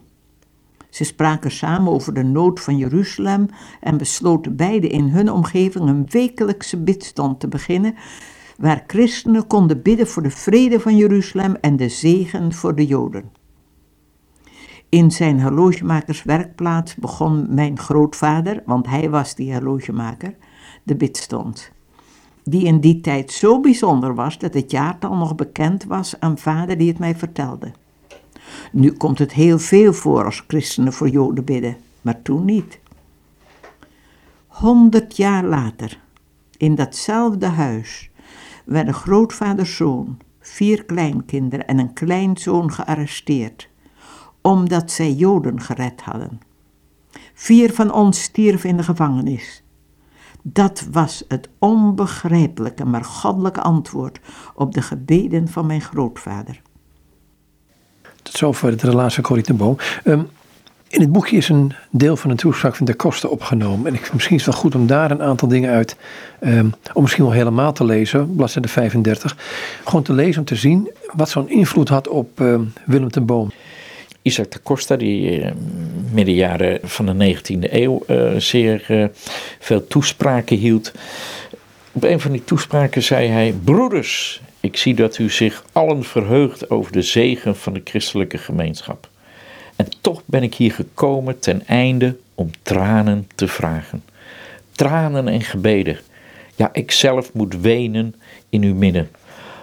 Ze 0.94 1.04
spraken 1.04 1.52
samen 1.52 1.92
over 1.92 2.14
de 2.14 2.24
nood 2.24 2.60
van 2.60 2.78
Jeruzalem 2.78 3.48
en 3.80 3.98
besloten 3.98 4.56
beide 4.56 4.88
in 4.88 5.08
hun 5.08 5.32
omgeving 5.32 5.90
een 5.90 6.06
wekelijkse 6.10 6.78
bidstond 6.78 7.40
te 7.40 7.48
beginnen, 7.48 7.96
waar 8.58 8.84
christenen 8.88 9.48
konden 9.48 9.82
bidden 9.82 10.08
voor 10.08 10.24
de 10.24 10.30
vrede 10.30 10.80
van 10.80 10.98
Jeruzalem 10.98 11.56
en 11.56 11.76
de 11.76 11.90
zegen 11.90 12.54
voor 12.54 12.76
de 12.76 12.86
Joden. 12.86 13.32
In 14.90 15.12
zijn 15.12 15.42
horlogemakerswerkplaats 15.42 16.96
begon 16.96 17.54
mijn 17.54 17.80
grootvader, 17.80 18.64
want 18.66 18.88
hij 18.88 19.10
was 19.10 19.36
die 19.36 19.54
horlogemaker, 19.54 20.36
de 20.84 20.96
bidstond. 20.96 21.72
Die 22.44 22.66
in 22.66 22.80
die 22.80 23.02
tijd 23.02 23.32
zo 23.32 23.60
bijzonder 23.60 24.16
was 24.16 24.38
dat 24.38 24.54
het 24.54 24.72
jaartal 24.72 25.16
nog 25.16 25.36
bekend 25.36 25.84
was 25.84 26.20
aan 26.20 26.38
vader 26.38 26.78
die 26.78 26.88
het 26.88 27.00
mij 27.00 27.16
vertelde. 27.16 27.72
Nu 28.72 28.92
komt 28.92 29.20
het 29.20 29.34
heel 29.34 29.60
veel 29.60 29.94
voor 29.94 30.26
als 30.26 30.44
christenen 30.48 30.94
voor 30.94 31.10
Joden 31.10 31.46
bidden, 31.46 31.78
maar 32.02 32.22
toen 32.22 32.46
niet. 32.46 32.80
Honderd 34.48 35.18
jaar 35.18 35.44
later, 35.44 36.00
in 36.58 36.76
datzelfde 36.76 37.46
huis, 37.46 38.12
werden 38.66 38.94
grootvaders 38.94 39.76
zoon, 39.76 40.18
vier 40.40 40.86
kleinkinderen 40.86 41.68
en 41.68 41.80
een 41.80 41.94
kleinzoon 41.94 42.72
gearresteerd, 42.72 43.70
omdat 44.42 44.92
zij 44.92 45.12
Joden 45.12 45.62
gered 45.62 46.02
hadden. 46.02 46.40
Vier 47.34 47.74
van 47.74 47.94
ons 47.94 48.22
stierven 48.22 48.70
in 48.70 48.78
de 48.78 48.84
gevangenis. 48.84 49.64
Dat 50.42 50.88
was 50.92 51.24
het 51.28 51.50
onbegrijpelijke, 51.60 52.86
maar 52.86 53.04
goddelijke 53.04 53.62
antwoord 53.62 54.20
op 54.56 54.74
de 54.74 54.82
gebeden 54.82 55.48
van 55.48 55.66
mijn 55.66 55.82
grootvader. 55.82 56.62
Tot 58.24 58.38
zover 58.38 58.78
de 58.78 58.90
relatie 58.90 59.14
van 59.14 59.24
Corrie 59.24 59.46
ten 59.46 59.58
Boom. 59.58 59.78
Um, 60.06 60.30
in 60.94 61.02
het 61.02 61.12
boekje 61.12 61.38
is 61.38 61.50
een 61.50 61.74
deel 61.90 62.18
van 62.18 62.30
een 62.30 62.38
toespraak 62.38 62.76
van 62.76 62.86
de 62.86 62.94
kosten 62.94 63.30
opgenomen. 63.30 63.88
En 63.88 63.94
ik, 63.94 64.14
misschien 64.14 64.36
is 64.36 64.46
het 64.46 64.54
wel 64.54 64.64
goed 64.64 64.76
om 64.76 64.88
daar 64.88 65.12
een 65.12 65.22
aantal 65.22 65.48
dingen 65.48 65.72
uit, 65.72 65.96
um, 66.40 66.74
om 66.94 67.02
misschien 67.02 67.24
wel 67.24 67.34
helemaal 67.34 67.74
te 67.74 67.86
lezen, 67.86 68.36
bladzijde 68.36 68.68
35. 68.68 69.38
Gewoon 69.84 70.04
te 70.04 70.14
lezen 70.14 70.40
om 70.40 70.46
te 70.46 70.56
zien 70.56 70.92
wat 71.14 71.30
zo'n 71.30 71.50
invloed 71.50 71.90
had 71.90 72.08
op 72.08 72.40
um, 72.40 72.74
Willem 72.86 73.12
ten 73.12 73.26
Boom. 73.26 73.52
Isaac 74.22 74.52
da 74.52 74.58
Costa, 74.64 74.96
die 74.96 75.40
uh, 75.40 75.52
midden 76.12 76.36
jaren 76.36 76.80
van 76.84 77.06
de 77.06 77.36
19e 77.36 77.72
eeuw 77.72 78.04
uh, 78.08 78.32
zeer 78.38 78.86
uh, 78.90 79.06
veel 79.60 79.88
toespraken 79.88 80.58
hield. 80.58 80.92
Op 81.92 82.04
een 82.04 82.20
van 82.20 82.32
die 82.32 82.44
toespraken 82.44 83.04
zei 83.04 83.28
hij: 83.28 83.56
Broeders, 83.64 84.42
ik 84.64 84.78
zie 84.78 84.94
dat 84.94 85.18
u 85.18 85.30
zich 85.30 85.64
allen 85.72 86.04
verheugt 86.04 86.70
over 86.70 86.92
de 86.92 87.02
zegen 87.02 87.56
van 87.56 87.74
de 87.74 87.82
christelijke 87.84 88.38
gemeenschap. 88.38 89.10
En 89.76 89.88
toch 90.02 90.22
ben 90.26 90.44
ik 90.44 90.56
hier 90.56 90.72
gekomen 90.72 91.40
ten 91.40 91.68
einde 91.68 92.18
om 92.36 92.52
tranen 92.62 93.28
te 93.36 93.48
vragen. 93.48 94.04
Tranen 94.72 95.28
en 95.28 95.42
gebeden. 95.42 96.00
Ja, 96.56 96.70
ik 96.74 96.92
zelf 96.92 97.34
moet 97.34 97.56
wenen 97.62 98.16
in 98.50 98.64
uw 98.64 98.76
midden. 98.76 99.10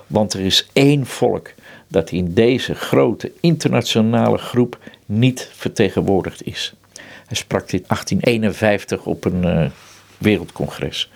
Want 0.07 0.33
er 0.33 0.41
is 0.41 0.69
één 0.73 1.07
volk 1.07 1.53
dat 1.89 2.11
in 2.11 2.35
deze 2.35 2.75
grote 2.75 3.33
internationale 3.41 4.39
groep 4.39 4.79
niet 5.07 5.51
vertegenwoordigd 5.53 6.47
is. 6.47 6.75
Hij 7.27 7.37
sprak 7.37 7.69
dit 7.69 7.89
1851 7.89 9.05
op 9.05 9.25
een 9.25 9.45
uh, 9.45 9.71
wereldcongres. 10.19 11.11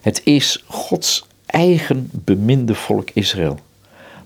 Het 0.00 0.20
is 0.24 0.64
Gods 0.66 1.26
eigen 1.56 2.10
beminde 2.12 2.74
volk 2.74 3.10
Israël. 3.12 3.58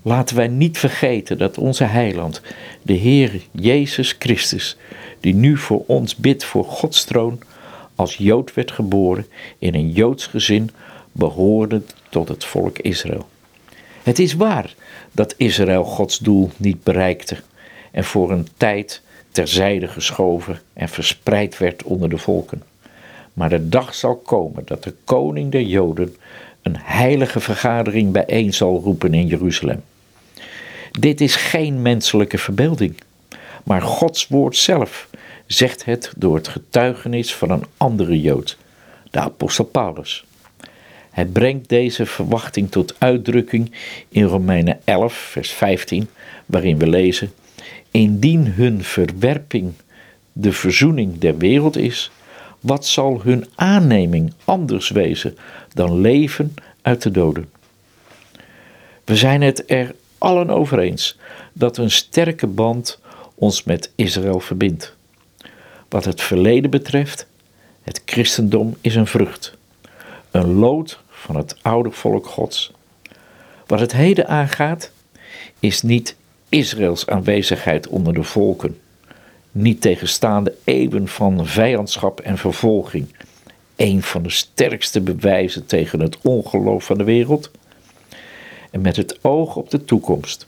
Laten 0.01 0.35
wij 0.35 0.47
niet 0.47 0.77
vergeten 0.77 1.37
dat 1.37 1.57
onze 1.57 1.83
heiland, 1.83 2.41
de 2.81 2.93
Heer 2.93 3.41
Jezus 3.51 4.15
Christus, 4.19 4.77
die 5.19 5.33
nu 5.33 5.57
voor 5.57 5.83
ons 5.85 6.15
bidt 6.15 6.43
voor 6.43 6.65
Gods 6.65 7.03
troon, 7.03 7.39
als 7.95 8.17
Jood 8.17 8.53
werd 8.53 8.71
geboren 8.71 9.27
in 9.57 9.75
een 9.75 9.91
Joods 9.91 10.27
gezin, 10.27 10.69
behoorde 11.11 11.81
tot 12.09 12.27
het 12.27 12.45
volk 12.45 12.79
Israël. 12.79 13.27
Het 14.03 14.19
is 14.19 14.33
waar 14.33 14.73
dat 15.11 15.33
Israël 15.37 15.83
Gods 15.83 16.17
doel 16.17 16.49
niet 16.57 16.83
bereikte 16.83 17.37
en 17.91 18.03
voor 18.03 18.31
een 18.31 18.47
tijd 18.57 19.01
terzijde 19.29 19.87
geschoven 19.87 20.61
en 20.73 20.89
verspreid 20.89 21.57
werd 21.57 21.83
onder 21.83 22.09
de 22.09 22.17
volken. 22.17 22.63
Maar 23.33 23.49
de 23.49 23.69
dag 23.69 23.95
zal 23.95 24.15
komen 24.15 24.63
dat 24.65 24.83
de 24.83 24.93
koning 25.03 25.51
der 25.51 25.61
Joden 25.61 26.15
een 26.61 26.77
heilige 26.79 27.39
vergadering 27.39 28.11
bijeen 28.11 28.53
zal 28.53 28.81
roepen 28.83 29.13
in 29.13 29.27
Jeruzalem. 29.27 29.83
Dit 30.99 31.21
is 31.21 31.35
geen 31.35 31.81
menselijke 31.81 32.37
verbeelding, 32.37 32.95
maar 33.63 33.81
Gods 33.81 34.27
woord 34.27 34.55
zelf 34.55 35.07
zegt 35.45 35.85
het 35.85 36.13
door 36.17 36.35
het 36.35 36.47
getuigenis 36.47 37.35
van 37.35 37.49
een 37.49 37.65
andere 37.77 38.21
Jood, 38.21 38.57
de 39.11 39.19
apostel 39.19 39.65
Paulus. 39.65 40.25
Hij 41.11 41.25
brengt 41.25 41.69
deze 41.69 42.05
verwachting 42.05 42.71
tot 42.71 42.95
uitdrukking 42.97 43.71
in 44.09 44.23
Romeinen 44.23 44.79
11, 44.83 45.13
vers 45.13 45.51
15, 45.51 46.09
waarin 46.45 46.77
we 46.77 46.87
lezen: 46.87 47.31
Indien 47.91 48.47
hun 48.47 48.83
verwerping 48.83 49.73
de 50.33 50.51
verzoening 50.51 51.19
der 51.19 51.37
wereld 51.37 51.77
is, 51.77 52.11
wat 52.59 52.85
zal 52.85 53.21
hun 53.23 53.45
aanneming 53.55 54.33
anders 54.45 54.89
wezen 54.89 55.37
dan 55.73 56.01
leven 56.01 56.53
uit 56.81 57.01
de 57.01 57.11
doden? 57.11 57.49
We 59.05 59.15
zijn 59.15 59.41
het 59.41 59.71
er 59.71 59.95
allen 60.17 60.49
over 60.49 60.79
eens 60.79 61.17
dat 61.53 61.77
een 61.77 61.91
sterke 61.91 62.47
band 62.47 62.99
ons 63.35 63.63
met 63.63 63.91
Israël 63.95 64.39
verbindt. 64.39 64.95
Wat 65.89 66.05
het 66.05 66.21
verleden 66.21 66.69
betreft, 66.69 67.27
het 67.83 68.01
christendom 68.05 68.75
is 68.81 68.95
een 68.95 69.07
vrucht, 69.07 69.57
een 70.31 70.53
lood 70.53 70.99
van 71.09 71.35
het 71.35 71.55
oude 71.61 71.91
volk 71.91 72.27
Gods. 72.27 72.71
Wat 73.67 73.79
het 73.79 73.91
heden 73.91 74.27
aangaat, 74.27 74.91
is 75.59 75.81
niet 75.81 76.15
Israëls 76.49 77.07
aanwezigheid 77.07 77.87
onder 77.87 78.13
de 78.13 78.23
volken, 78.23 78.79
niet 79.51 79.81
tegenstaande 79.81 80.55
eeuwen 80.63 81.07
van 81.07 81.47
vijandschap 81.47 82.19
en 82.19 82.37
vervolging, 82.37 83.07
een 83.81 84.03
van 84.03 84.23
de 84.23 84.29
sterkste 84.29 85.01
bewijzen 85.01 85.65
tegen 85.65 85.99
het 85.99 86.17
ongeloof 86.21 86.85
van 86.85 86.97
de 86.97 87.03
wereld. 87.03 87.51
En 88.71 88.81
met 88.81 88.95
het 88.95 89.19
oog 89.21 89.55
op 89.55 89.69
de 89.69 89.85
toekomst, 89.85 90.45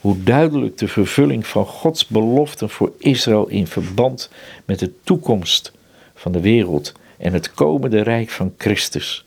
hoe 0.00 0.22
duidelijk 0.22 0.78
de 0.78 0.88
vervulling 0.88 1.46
van 1.46 1.66
Gods 1.66 2.06
beloften 2.06 2.70
voor 2.70 2.92
Israël 2.98 3.48
in 3.48 3.66
verband 3.66 4.30
met 4.64 4.78
de 4.78 4.92
toekomst 5.04 5.72
van 6.14 6.32
de 6.32 6.40
wereld 6.40 6.92
en 7.16 7.32
het 7.32 7.54
komende 7.54 8.02
rijk 8.02 8.30
van 8.30 8.54
Christus. 8.58 9.24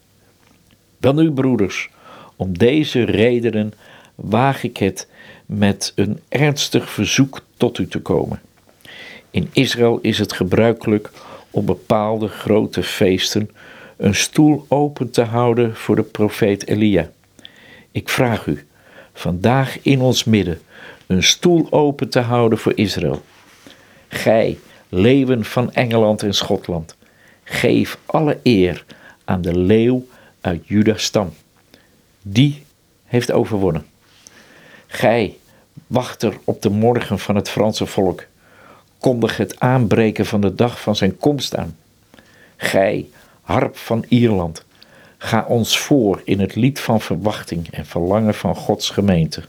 Wel 0.98 1.14
nu, 1.14 1.32
broeders, 1.32 1.90
om 2.36 2.58
deze 2.58 3.04
redenen 3.04 3.74
waag 4.16 4.64
ik 4.64 4.78
het 4.78 5.08
met 5.46 5.92
een 5.96 6.20
ernstig 6.30 6.90
verzoek 6.90 7.42
tot 7.58 7.78
u 7.78 7.88
te 7.88 8.00
komen. 8.00 8.42
In 9.32 9.50
Israël 9.54 10.00
is 10.02 10.20
het 10.20 10.34
gebruikelijk 10.34 11.12
op 11.52 11.66
bepaalde 11.66 12.28
grote 12.28 12.84
feesten 12.84 13.50
een 13.98 14.16
stoel 14.16 14.66
open 14.68 15.12
te 15.12 15.22
houden 15.22 15.76
voor 15.76 15.96
de 15.96 16.04
profeet 16.04 16.68
Elia. 16.68 17.10
Ik 17.92 18.10
vraag 18.10 18.46
u 18.46 18.66
vandaag 19.14 19.82
in 19.82 20.02
ons 20.02 20.24
midden 20.24 20.62
een 21.08 21.24
stoel 21.24 21.68
open 21.70 22.10
te 22.10 22.20
houden 22.20 22.58
voor 22.58 22.72
Israël. 22.76 23.22
Gij, 24.08 24.58
leeuwen 24.90 25.46
van 25.46 25.74
Engeland 25.74 26.24
en 26.24 26.34
Schotland, 26.34 26.96
geef 27.44 27.98
alle 28.06 28.40
eer 28.44 28.86
aan 29.26 29.42
de 29.42 29.58
leeuw 29.58 30.06
uit 30.42 30.68
Judas 30.68 31.04
stam. 31.04 31.34
Die 32.22 32.64
heeft 33.06 33.32
overwonnen. 33.32 33.86
Gij, 34.88 35.38
wachter 35.88 36.38
op 36.44 36.62
de 36.62 36.70
morgen 36.70 37.20
van 37.20 37.36
het 37.36 37.50
Franse 37.50 37.86
volk, 37.86 38.26
kondig 39.02 39.38
het 39.38 39.60
aanbreken 39.60 40.26
van 40.26 40.42
de 40.42 40.56
dag 40.56 40.82
van 40.82 40.96
zijn 40.96 41.18
komst 41.18 41.56
aan. 41.56 41.78
Gij, 42.58 43.10
harp 43.42 43.78
van 43.78 44.06
Ierland, 44.08 44.66
ga 45.18 45.46
ons 45.48 45.80
voor 45.80 46.22
in 46.24 46.40
het 46.40 46.56
lied 46.56 46.80
van 46.80 47.02
verwachting 47.02 47.68
en 47.72 47.86
verlangen 47.86 48.34
van 48.34 48.56
Gods 48.56 48.90
gemeente. 48.90 49.44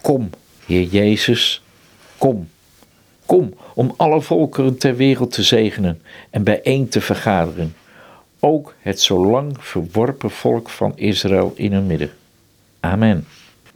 Kom, 0.00 0.30
Heer 0.66 0.82
Jezus, 0.82 1.62
kom. 2.18 2.48
Kom 3.26 3.54
om 3.74 3.94
alle 3.96 4.20
volkeren 4.20 4.78
ter 4.78 4.96
wereld 4.96 5.32
te 5.32 5.42
zegenen 5.42 6.02
en 6.30 6.42
bijeen 6.42 6.88
te 6.88 7.00
vergaderen. 7.00 7.74
Ook 8.40 8.74
het 8.80 9.00
zo 9.00 9.26
lang 9.26 9.56
verworpen 9.60 10.30
volk 10.30 10.68
van 10.68 10.92
Israël 10.96 11.52
in 11.56 11.72
hun 11.72 11.86
midden. 11.86 12.10
Amen. 12.80 13.26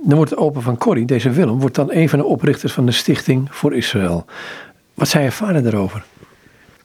Dan 0.01 0.17
wordt 0.17 0.31
het 0.31 0.39
open 0.39 0.63
van 0.63 0.79
Corrie, 0.79 1.05
deze 1.05 1.31
Willem, 1.31 1.61
wordt 1.61 1.75
dan 1.75 1.93
een 1.93 2.09
van 2.09 2.19
de 2.19 2.25
oprichters 2.25 2.73
van 2.73 2.87
de 2.87 2.93
Stichting 2.93 3.49
voor 3.51 3.75
Israël. 3.75 4.25
Wat 4.95 5.09
zei 5.09 5.25
je 5.25 5.33
vader 5.33 5.63
daarover? 5.63 6.05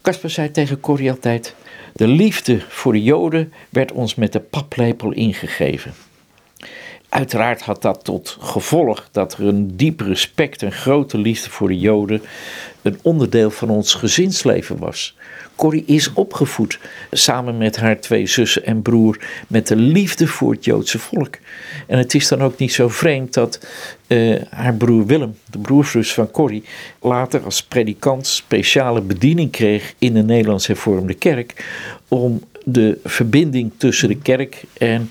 Kasper 0.02 0.30
zei 0.30 0.52
tegen 0.52 0.80
Corrie 0.80 1.12
altijd: 1.12 1.56
De 1.94 2.08
liefde 2.08 2.62
voor 2.68 2.94
de 2.94 3.04
Joden 3.04 3.54
werd 3.70 3.92
ons 3.92 4.16
met 4.16 4.34
de 4.34 4.40
paplepel 4.40 5.12
ingegeven. 5.12 5.94
Uiteraard 7.10 7.62
had 7.62 7.82
dat 7.82 8.04
tot 8.04 8.38
gevolg 8.40 9.08
dat 9.12 9.34
er 9.34 9.48
een 9.48 9.78
diep 9.78 10.00
respect 10.00 10.64
en 10.64 10.72
grote 10.72 11.18
liefde 11.18 11.50
voor 11.50 11.68
de 11.68 11.80
Joden 11.80 12.22
een 12.82 13.00
onderdeel 13.02 13.52
van 13.52 13.70
ons 13.70 13.94
gezinsleven 13.94 14.78
was. 14.78 15.18
Corrie 15.56 15.84
is 15.86 16.14
opgevoed 16.14 16.80
samen 17.12 17.58
met 17.58 17.78
haar 17.78 18.00
twee 18.00 18.28
zussen 18.28 18.66
en 18.66 18.82
broer 18.82 19.18
met 19.48 19.68
de 19.68 19.76
liefde 19.76 20.28
voor 20.28 20.52
het 20.52 20.66
Joodse 20.66 21.00
volk. 21.00 21.38
En 21.88 21.98
het 21.98 22.14
is 22.14 22.28
dan 22.28 22.42
ook 22.42 22.58
niet 22.58 22.74
zo 22.74 22.90
vreemd 22.90 23.34
dat 23.34 23.60
uh, 24.08 24.42
haar 24.50 24.74
broer 24.74 25.06
Willem, 25.06 25.38
de 25.50 25.58
broerzus 25.58 26.14
van 26.14 26.32
Corrie, 26.32 26.64
later 27.02 27.44
als 27.44 27.64
predikant 27.64 28.28
speciale 28.28 29.02
bediening 29.02 29.52
kreeg 29.52 29.94
in 29.98 30.14
de 30.14 30.24
Nederlands 30.24 30.68
hervormde 30.68 31.14
kerk 31.14 31.66
om 32.08 32.42
de 32.66 33.00
verbinding 33.04 33.72
tussen 33.78 34.08
de 34.08 34.18
kerk 34.18 34.64
en 34.78 35.10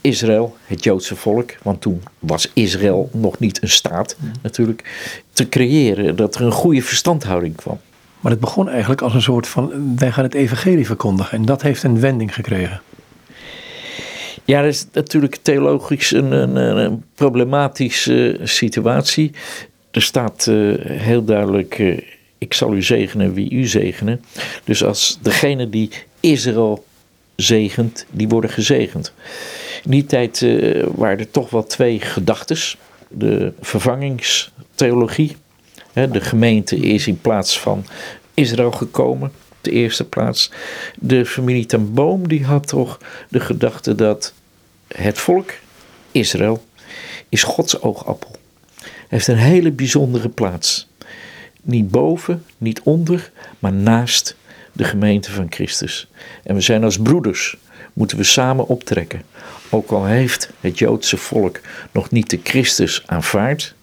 Israël, 0.00 0.56
het 0.66 0.84
Joodse 0.84 1.16
volk, 1.16 1.54
want 1.62 1.80
toen 1.80 2.02
was 2.18 2.50
Israël 2.52 3.10
nog 3.12 3.38
niet 3.38 3.62
een 3.62 3.68
staat 3.68 4.16
natuurlijk, 4.42 4.84
te 5.32 5.48
creëren, 5.48 6.16
dat 6.16 6.34
er 6.34 6.40
een 6.40 6.52
goede 6.52 6.82
verstandhouding 6.82 7.56
kwam. 7.56 7.80
Maar 8.26 8.34
het 8.34 8.44
begon 8.44 8.68
eigenlijk 8.68 9.00
als 9.02 9.14
een 9.14 9.22
soort 9.22 9.48
van, 9.48 9.96
wij 9.98 10.12
gaan 10.12 10.24
het 10.24 10.34
evangelie 10.34 10.86
verkondigen 10.86 11.38
en 11.38 11.44
dat 11.44 11.62
heeft 11.62 11.82
een 11.82 12.00
wending 12.00 12.34
gekregen. 12.34 12.80
Ja, 14.44 14.62
dat 14.62 14.70
is 14.70 14.86
natuurlijk 14.92 15.36
theologisch 15.42 16.10
een, 16.10 16.32
een, 16.32 17.04
problematische 17.14 18.40
situatie. 18.42 19.30
Er 19.90 20.02
staat 20.02 20.46
uh, 20.46 20.74
heel 20.84 21.24
duidelijk, 21.24 21.78
uh, 21.78 22.00
ik 22.38 22.54
zal 22.54 22.74
u 22.74 22.82
zegenen 22.82 23.34
wie 23.34 23.50
u 23.50 23.66
zegenen. 23.66 24.24
Dus 24.64 24.84
als 24.84 25.18
degene 25.22 25.70
die 25.70 25.90
Israël 26.20 26.84
zegent, 27.36 28.06
die 28.10 28.28
worden 28.28 28.50
gezegend. 28.50 29.12
In 29.84 29.90
die 29.90 30.06
tijd 30.06 30.40
uh, 30.40 30.86
waren 30.94 31.18
er 31.18 31.30
toch 31.30 31.50
wel 31.50 31.66
twee 31.66 32.00
gedachtes. 32.00 32.76
De 33.08 33.52
vervangingstheologie. 33.60 35.36
De 35.96 36.20
gemeente 36.20 36.76
is 36.76 37.06
in 37.06 37.20
plaats 37.20 37.60
van 37.60 37.84
Israël 38.34 38.72
gekomen, 38.72 39.32
de 39.60 39.70
eerste 39.70 40.04
plaats. 40.04 40.50
De 40.98 41.26
familie 41.26 41.66
ten 41.66 41.94
Boom 41.94 42.28
die 42.28 42.44
had 42.44 42.66
toch 42.66 42.98
de 43.28 43.40
gedachte 43.40 43.94
dat 43.94 44.32
het 44.88 45.18
volk 45.18 45.52
Israël 46.12 46.64
is 47.28 47.42
Gods 47.42 47.80
oogappel. 47.80 48.30
Heeft 49.08 49.26
een 49.26 49.36
hele 49.36 49.70
bijzondere 49.70 50.28
plaats. 50.28 50.88
Niet 51.62 51.90
boven, 51.90 52.44
niet 52.58 52.80
onder, 52.82 53.30
maar 53.58 53.72
naast 53.72 54.36
de 54.72 54.84
gemeente 54.84 55.30
van 55.30 55.46
Christus. 55.50 56.08
En 56.42 56.54
we 56.54 56.60
zijn 56.60 56.84
als 56.84 56.98
broeders, 56.98 57.56
moeten 57.92 58.16
we 58.16 58.24
samen 58.24 58.66
optrekken. 58.66 59.22
Ook 59.70 59.90
al 59.90 60.04
heeft 60.04 60.50
het 60.60 60.78
Joodse 60.78 61.16
volk 61.16 61.60
nog 61.92 62.10
niet 62.10 62.30
de 62.30 62.40
Christus 62.42 63.02
aanvaard, 63.06 63.74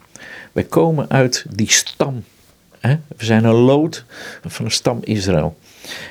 wij 0.53 0.63
komen 0.63 1.09
uit 1.09 1.45
die 1.49 1.71
stam. 1.71 2.23
Hè? 2.79 2.95
We 3.17 3.25
zijn 3.25 3.43
een 3.43 3.53
lood 3.53 4.05
van 4.45 4.65
de 4.65 4.71
stam 4.71 4.99
Israël. 5.03 5.57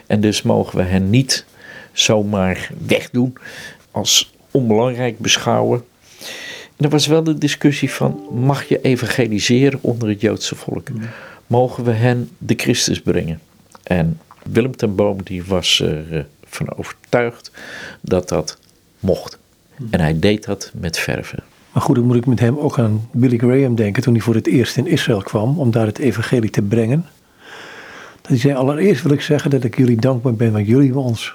En 0.07 0.21
dus 0.21 0.43
mogen 0.43 0.79
we 0.79 0.85
hen 0.85 1.11
niet 1.11 1.45
zomaar 1.93 2.71
wegdoen, 2.87 3.37
als 3.91 4.35
onbelangrijk 4.51 5.19
beschouwen. 5.19 5.85
En 6.77 6.85
er 6.85 6.89
was 6.89 7.07
wel 7.07 7.23
de 7.23 7.39
discussie 7.39 7.91
van, 7.91 8.29
mag 8.31 8.65
je 8.65 8.81
evangeliseren 8.81 9.79
onder 9.83 10.09
het 10.09 10.21
Joodse 10.21 10.55
volk? 10.55 10.89
Mogen 11.47 11.85
we 11.85 11.91
hen 11.91 12.31
de 12.39 12.55
Christus 12.57 13.01
brengen? 13.01 13.41
En 13.83 14.21
Willem 14.43 14.77
ten 14.77 14.95
Boom 14.95 15.23
die 15.23 15.45
was 15.45 15.81
ervan 15.81 16.77
overtuigd 16.77 17.51
dat 18.01 18.29
dat 18.29 18.59
mocht. 19.01 19.39
En 19.91 20.01
hij 20.01 20.19
deed 20.19 20.45
dat 20.45 20.71
met 20.75 20.99
verven. 20.99 21.43
Maar 21.73 21.83
goed, 21.83 21.97
dan 21.97 22.05
moet 22.05 22.17
ik 22.17 22.27
met 22.27 22.41
hem 22.41 22.59
ook 22.59 22.79
aan 22.79 23.09
Billy 23.11 23.39
Graham 23.39 23.75
denken 23.75 24.03
toen 24.03 24.15
hij 24.15 24.23
voor 24.23 24.35
het 24.35 24.47
eerst 24.47 24.77
in 24.77 24.87
Israël 24.87 25.23
kwam 25.23 25.59
om 25.59 25.71
daar 25.71 25.87
het 25.87 25.99
evangelie 25.99 26.51
te 26.51 26.63
brengen. 26.63 27.07
Dat 28.21 28.31
hij 28.31 28.39
zei, 28.39 28.55
allereerst 28.55 29.03
wil 29.03 29.13
ik 29.13 29.21
zeggen 29.21 29.51
dat 29.51 29.65
ik 29.65 29.77
jullie 29.77 29.97
dankbaar 29.97 30.35
ben, 30.35 30.53
want 30.53 30.67
jullie 30.67 30.85
hebben 30.85 31.03
ons 31.03 31.35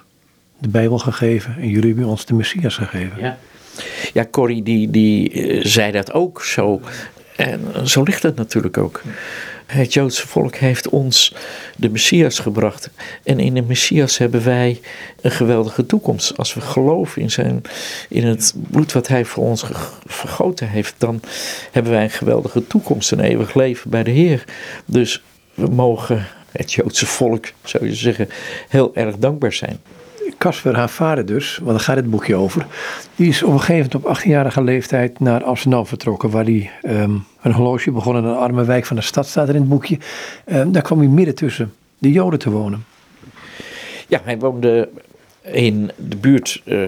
de 0.58 0.70
Bijbel 0.70 0.98
gegeven 0.98 1.56
en 1.58 1.70
jullie 1.70 1.90
hebben 1.90 2.06
ons 2.06 2.26
de 2.26 2.34
Messias 2.34 2.76
gegeven. 2.76 3.22
Ja, 3.22 3.38
ja 4.14 4.26
Corrie 4.32 4.64
die, 4.64 4.90
die 4.90 5.32
uh, 5.32 5.66
zei 5.66 5.92
dat 5.92 6.14
ook 6.14 6.44
zo. 6.44 6.82
En 7.36 7.62
zo 7.84 8.04
ligt 8.04 8.24
het 8.24 8.36
natuurlijk 8.36 8.78
ook. 8.78 9.02
Het 9.68 9.94
Joodse 9.94 10.28
volk 10.28 10.56
heeft 10.56 10.90
ons 10.90 11.36
de 11.76 11.90
Messias 11.90 12.40
gebracht. 12.40 12.90
En 13.24 13.40
in 13.40 13.54
de 13.54 13.62
Messias 13.62 14.18
hebben 14.18 14.44
wij 14.44 14.80
een 15.22 15.32
geweldige 15.32 15.86
toekomst. 15.86 16.38
Als 16.38 16.54
we 16.54 16.62
geloven 16.62 17.22
in, 17.22 17.32
zijn, 17.32 17.62
in 18.10 18.26
het 18.26 18.54
bloed 18.70 18.92
wat 18.92 19.08
hij 19.08 19.26
voor 19.26 19.44
ons 19.44 19.66
vergoten 20.06 20.70
heeft, 20.70 20.96
dan 20.98 21.22
hebben 21.72 21.92
wij 21.92 22.04
een 22.04 22.10
geweldige 22.10 22.68
toekomst, 22.68 23.12
een 23.12 23.20
eeuwig 23.20 23.54
leven 23.54 23.90
bij 23.90 24.04
de 24.04 24.12
Heer. 24.12 24.44
Dus 24.86 25.24
we 25.54 25.68
mogen 25.68 26.26
het 26.52 26.74
Joodse 26.74 27.06
volk, 27.06 27.46
zou 27.64 27.86
je 27.86 27.96
zeggen, 27.96 28.30
heel 28.68 28.96
erg 28.96 29.18
dankbaar 29.18 29.54
zijn. 29.54 29.80
Casper, 30.38 30.76
haar 30.76 30.90
vader 30.90 31.26
dus, 31.26 31.58
want 31.58 31.70
daar 31.70 31.80
gaat 31.80 31.96
het 31.96 32.10
boekje 32.10 32.36
over, 32.36 32.66
die 33.16 33.30
is 33.30 33.44
op 33.44 33.54
een 33.54 33.60
gegeven 33.60 33.90
moment 33.94 34.06
op 34.06 34.18
18-jarige 34.18 34.64
leeftijd 34.64 35.20
naar 35.20 35.44
Amsterdam 35.44 35.86
vertrokken, 35.86 36.30
waar 36.30 36.44
hij 36.44 36.72
um, 36.84 37.26
een 37.48 37.56
horloge 37.56 37.92
begonnen 37.92 38.24
in 38.24 38.30
een 38.30 38.36
arme 38.36 38.66
wijk 38.66 38.86
van 38.86 38.96
de 38.96 39.02
stad, 39.02 39.28
staat 39.28 39.48
er 39.50 39.56
in 39.56 39.62
het 39.62 39.70
boekje. 39.70 39.98
Um, 40.46 40.72
daar 40.72 40.82
kwam 40.82 41.00
hij 41.00 41.08
midden 41.08 41.36
tussen 41.36 41.74
de 41.98 42.12
Joden 42.12 42.40
te 42.40 42.50
wonen. 42.50 42.86
Ja, 44.08 44.22
hij 44.24 44.40
woonde 44.40 44.90
in 45.42 45.92
de 45.96 46.18
buurt. 46.18 46.62
Uh, 46.66 46.88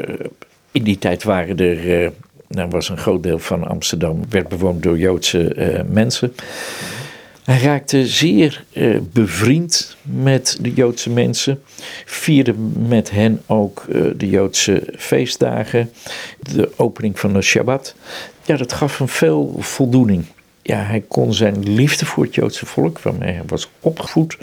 in 0.71 0.83
die 0.83 0.97
tijd 0.97 1.23
waren 1.23 1.57
er, 1.57 2.01
uh, 2.01 2.09
nou 2.47 2.69
was 2.69 2.89
een 2.89 2.97
groot 2.97 3.23
deel 3.23 3.39
van 3.39 3.67
Amsterdam, 3.67 4.21
werd 4.29 4.47
bewoond 4.47 4.83
door 4.83 4.97
Joodse 4.97 5.55
uh, 5.55 5.81
mensen. 5.91 6.33
Hij 7.43 7.61
raakte 7.61 8.07
zeer 8.07 8.63
bevriend 9.13 9.97
met 10.01 10.57
de 10.61 10.73
Joodse 10.73 11.09
mensen, 11.09 11.61
vierde 12.05 12.53
met 12.87 13.11
hen 13.11 13.41
ook 13.45 13.85
de 14.17 14.29
Joodse 14.29 14.83
feestdagen, 14.97 15.91
de 16.39 16.71
opening 16.75 17.19
van 17.19 17.33
de 17.33 17.41
Shabbat. 17.41 17.95
Ja, 18.45 18.57
dat 18.57 18.73
gaf 18.73 18.97
hem 18.97 19.07
veel 19.07 19.55
voldoening. 19.59 20.25
Ja, 20.69 20.83
hij 20.83 21.03
kon 21.07 21.33
zijn 21.33 21.73
liefde 21.73 22.05
voor 22.05 22.23
het 22.23 22.35
Joodse 22.35 22.65
volk, 22.65 22.99
waarmee 22.99 23.33
hij 23.33 23.43
was 23.45 23.69
opgevoed, 23.79 24.37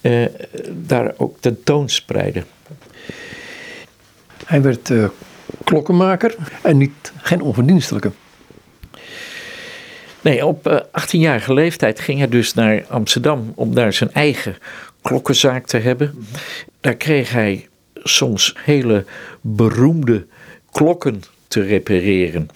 uh, 0.00 0.26
daar 0.72 1.12
ook 1.16 1.36
tentoonspreiden. 1.40 2.44
Hij 4.46 4.62
werd 4.62 4.92
klokkenmaker 5.64 6.36
en 6.62 6.76
niet, 6.76 7.12
geen 7.16 7.42
onverdienstelijke. 7.42 8.10
Nee, 10.20 10.46
op 10.46 10.86
18-jarige 11.00 11.54
leeftijd 11.54 12.00
ging 12.00 12.18
hij 12.18 12.28
dus 12.28 12.54
naar 12.54 12.84
Amsterdam 12.88 13.52
om 13.54 13.74
daar 13.74 13.92
zijn 13.92 14.12
eigen 14.12 14.56
klokkenzaak 15.02 15.66
te 15.66 15.78
hebben. 15.78 16.26
Daar 16.80 16.96
kreeg 16.96 17.32
hij 17.32 17.68
soms 17.94 18.54
hele 18.64 19.04
beroemde 19.40 20.26
klokken 20.70 21.22
te 21.48 21.62
repareren. 21.62 22.48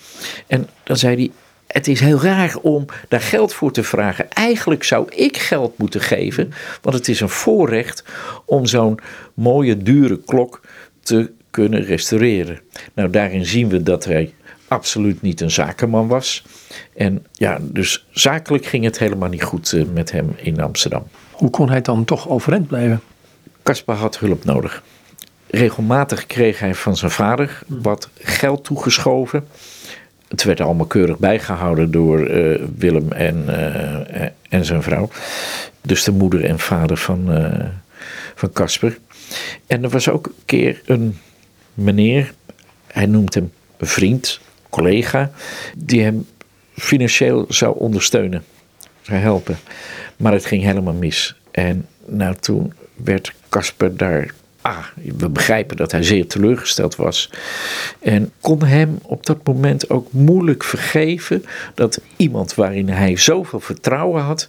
En 0.47 0.69
dan 0.83 0.97
zei 0.97 1.17
hij: 1.17 1.31
Het 1.73 1.89
is 1.89 2.01
heel 2.01 2.21
raar 2.21 2.57
om 2.63 2.87
daar 3.09 3.21
geld 3.21 3.55
voor 3.55 3.73
te 3.73 3.83
vragen. 3.83 4.31
Eigenlijk 4.31 4.85
zou 4.85 5.07
ik 5.15 5.37
geld 5.37 5.79
moeten 5.79 6.01
geven, 6.01 6.53
want 6.83 6.97
het 6.97 7.09
is 7.09 7.21
een 7.21 7.29
voorrecht 7.29 8.05
om 8.45 8.67
zo'n 8.67 8.99
mooie, 9.35 9.77
dure 9.77 10.21
klok 10.27 10.61
te 11.01 11.31
kunnen 11.51 11.83
restaureren. 11.83 12.61
Nou, 12.95 13.11
daarin 13.11 13.47
zien 13.47 13.69
we 13.69 13.83
dat 13.83 14.05
hij 14.05 14.35
absoluut 14.69 15.23
niet 15.23 15.41
een 15.41 15.51
zakenman 15.51 16.09
was. 16.09 16.45
En 16.97 17.27
ja, 17.33 17.59
dus 17.61 18.07
zakelijk 18.11 18.67
ging 18.67 18.85
het 18.85 18.99
helemaal 18.99 19.29
niet 19.29 19.43
goed 19.43 19.73
uh, 19.73 19.85
met 19.93 20.13
hem 20.13 20.35
in 20.37 20.61
Amsterdam. 20.61 21.07
Hoe 21.31 21.51
kon 21.51 21.69
hij 21.69 21.81
dan 21.81 22.05
toch 22.05 22.29
overeind 22.29 22.67
blijven? 22.67 23.01
Caspar 23.63 23.97
had 23.97 24.19
hulp 24.19 24.45
nodig. 24.45 24.83
Regelmatig 25.47 26.27
kreeg 26.27 26.59
hij 26.59 26.75
van 26.75 26.97
zijn 26.97 27.11
vader 27.11 27.63
wat 27.67 28.09
geld 28.19 28.65
toegeschoven. 28.65 29.47
Het 30.33 30.45
werd 30.45 30.61
allemaal 30.61 30.87
keurig 30.87 31.19
bijgehouden 31.19 31.91
door 31.91 32.27
eh, 32.27 32.61
Willem 32.77 33.13
en, 33.13 33.45
eh, 33.47 34.29
en 34.49 34.65
zijn 34.65 34.83
vrouw. 34.83 35.09
Dus 35.81 36.05
de 36.05 36.13
moeder 36.13 36.45
en 36.45 36.59
vader 36.59 36.97
van, 36.97 37.29
van 38.35 38.53
Casper. 38.53 38.99
En 39.67 39.83
er 39.83 39.89
was 39.89 40.09
ook 40.09 40.27
een 40.27 40.33
keer 40.45 40.83
een 40.87 41.19
meneer, 41.75 42.33
hij 42.87 43.07
noemt 43.07 43.35
hem 43.35 43.53
vriend, 43.81 44.41
collega, 44.71 45.31
die 45.77 46.03
hem 46.03 46.27
financieel 46.75 47.45
zou 47.49 47.79
ondersteunen, 47.79 48.45
zou 49.01 49.19
helpen. 49.19 49.59
Maar 50.17 50.33
het 50.33 50.45
ging 50.45 50.63
helemaal 50.63 50.95
mis. 50.95 51.37
En 51.51 51.87
nou, 52.07 52.35
toen 52.35 52.73
werd 52.95 53.33
Casper 53.49 53.97
daar. 53.97 54.35
Ah, 54.63 54.85
we 55.17 55.29
begrijpen 55.29 55.77
dat 55.77 55.93
hij 55.93 56.03
zeer 56.03 56.27
teleurgesteld 56.27 56.97
was. 56.97 57.31
En 58.01 58.33
kon 58.41 58.65
hem 58.65 58.99
op 59.03 59.27
dat 59.27 59.47
moment 59.47 59.91
ook 59.91 60.13
moeilijk 60.13 60.65
vergeven 60.65 61.45
dat 61.75 62.01
iemand 62.17 62.55
waarin 62.55 62.89
hij 62.89 63.17
zoveel 63.17 63.61
vertrouwen 63.61 64.23
had, 64.23 64.49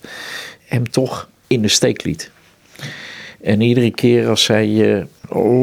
hem 0.65 0.89
toch 0.91 1.29
in 1.47 1.61
de 1.61 1.67
steek 1.67 2.03
liet. 2.03 2.31
En 3.41 3.61
iedere 3.61 3.91
keer 3.91 4.27
als 4.27 4.47
hij 4.47 4.67
uh, 4.67 5.03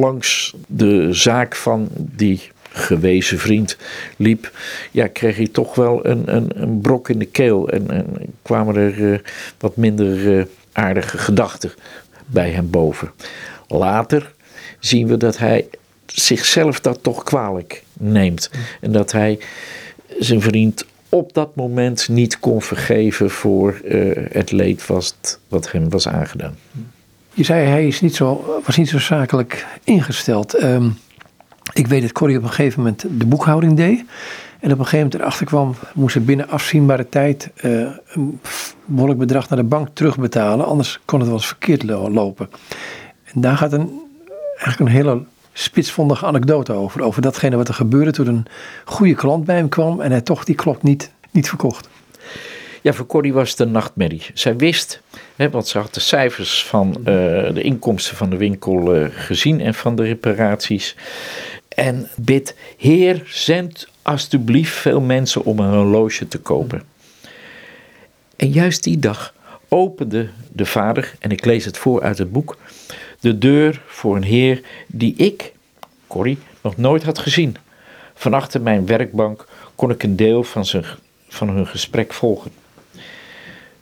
langs 0.01 0.55
de 0.67 1.13
zaak 1.13 1.57
van 1.57 1.89
die 1.95 2.41
gewezen 2.73 3.39
vriend 3.39 3.77
liep, 4.17 4.53
ja, 4.91 5.07
kreeg 5.07 5.37
hij 5.37 5.49
toch 5.49 5.75
wel 5.75 6.07
een, 6.07 6.35
een, 6.37 6.51
een 6.55 6.81
brok 6.81 7.09
in 7.09 7.19
de 7.19 7.25
keel. 7.25 7.69
En, 7.69 7.91
en 7.91 8.07
kwamen 8.43 8.77
er 8.77 8.99
uh, 8.99 9.19
wat 9.59 9.77
minder 9.77 10.39
uh, 10.39 10.45
aardige 10.73 11.19
gedachten 11.19 11.73
bij 12.27 12.51
hem 12.51 12.71
boven. 12.71 13.11
Later 13.69 14.33
zien 14.81 15.07
we 15.07 15.17
dat 15.17 15.39
hij 15.39 15.67
zichzelf 16.07 16.81
dat 16.81 17.03
toch 17.03 17.23
kwalijk 17.23 17.85
neemt. 17.93 18.51
En 18.81 18.93
dat 18.93 19.13
hij 19.13 19.39
zijn 20.19 20.41
vriend 20.41 20.87
op 21.09 21.33
dat 21.33 21.57
moment 21.57 22.09
niet 22.09 22.39
kon 22.39 22.63
vergeven 22.63 23.31
voor 23.31 23.81
uh, 23.85 24.17
het 24.31 24.51
leed 24.53 24.87
wat, 24.87 25.39
wat 25.49 25.73
hem 25.73 25.91
was 25.91 26.09
aangedaan. 26.09 26.57
Je 27.35 27.45
zei 27.45 27.67
hij 27.67 27.87
is 27.87 28.01
niet 28.01 28.15
zo, 28.17 28.61
was 28.67 28.77
niet 28.77 28.89
zo 28.89 28.99
zakelijk 28.99 29.67
ingesteld. 29.85 30.63
Um, 30.63 30.99
ik 31.73 31.87
weet 31.87 32.03
dat 32.03 32.13
Corrie 32.13 32.37
op 32.37 32.43
een 32.43 32.49
gegeven 32.49 32.79
moment 32.79 33.05
de 33.19 33.27
boekhouding 33.27 33.77
deed. 33.77 34.05
En 34.61 34.73
op 34.73 34.79
een 34.79 34.85
gegeven 34.85 34.99
moment 34.99 35.15
erachter 35.15 35.47
kwam, 35.47 35.75
moest 35.95 36.13
ze 36.13 36.21
binnen 36.21 36.49
afzienbare 36.49 37.09
tijd 37.09 37.51
uh, 37.65 37.89
een 38.13 38.41
behoorlijk 38.85 39.21
bedrag 39.21 39.49
naar 39.49 39.59
de 39.59 39.65
bank 39.65 39.89
terugbetalen. 39.93 40.67
Anders 40.67 41.01
kon 41.05 41.19
het 41.19 41.29
wel 41.29 41.37
eens 41.37 41.47
verkeerd 41.47 41.83
lopen. 41.83 42.51
En 43.25 43.41
daar 43.41 43.57
gaat 43.57 43.73
een, 43.73 44.01
eigenlijk 44.61 44.81
een 44.81 44.97
hele 44.97 45.23
spitsvondige 45.53 46.27
anekdote 46.27 46.73
over. 46.73 47.03
Over 47.03 47.23
datgene 47.23 47.57
wat 47.57 47.69
er 47.69 47.75
gebeurde 47.75 48.11
toen 48.11 48.27
een 48.27 48.47
goede 48.85 49.15
klant 49.15 49.45
bij 49.45 49.57
hem 49.57 49.69
kwam 49.69 50.01
en 50.01 50.11
hij 50.11 50.21
toch 50.21 50.45
die 50.45 50.55
klok 50.55 50.83
niet, 50.83 51.13
niet 51.31 51.49
verkocht. 51.49 51.89
Ja, 52.83 52.93
voor 52.93 53.07
Corrie 53.07 53.33
was 53.33 53.51
het 53.51 53.59
een 53.59 53.71
nachtmerrie. 53.71 54.23
Zij 54.35 54.57
wist, 54.57 55.01
hè, 55.37 55.51
want 55.51 55.69
ze 55.69 55.79
had 55.79 55.95
de 55.95 56.01
cijfers 56.01 56.65
van 56.67 56.97
uh, 56.99 57.05
de 57.05 57.63
inkomsten 57.63 58.17
van 58.17 58.31
de 58.31 58.37
winkel 58.37 58.97
uh, 58.97 59.07
gezien 59.11 59.61
en 59.61 59.75
van 59.75 59.97
de 59.97 60.03
reparaties. 60.03 60.97
En 61.69 62.09
bid, 62.17 62.57
Heer, 62.77 63.23
zend 63.27 63.89
alsjeblieft 64.03 64.77
veel 64.77 65.01
mensen 65.01 65.45
om 65.45 65.59
een 65.59 65.75
horloge 65.75 66.29
te 66.29 66.39
kopen. 66.39 66.83
En 68.37 68.51
juist 68.51 68.85
die 68.85 68.99
dag 68.99 69.35
opende 69.69 70.29
de 70.53 70.67
vader, 70.67 71.15
en 71.19 71.31
ik 71.31 71.45
lees 71.45 71.65
het 71.65 71.79
voor 71.79 72.03
uit 72.03 72.19
het 72.19 72.33
boek, 72.33 72.57
de 73.21 73.39
deur 73.39 73.83
voor 73.87 74.17
een 74.17 74.23
heer 74.23 74.63
die 74.87 75.15
ik, 75.17 75.53
Corrie, 76.07 76.39
nog 76.63 76.77
nooit 76.77 77.03
had 77.03 77.19
gezien. 77.19 77.57
Van 78.15 78.35
achter 78.35 78.61
mijn 78.61 78.87
werkbank 78.87 79.47
kon 79.75 79.91
ik 79.91 80.03
een 80.03 80.17
deel 80.17 80.45
van, 80.45 80.65
zijn, 80.65 80.85
van 81.29 81.49
hun 81.49 81.67
gesprek 81.67 82.13
volgen. 82.13 82.51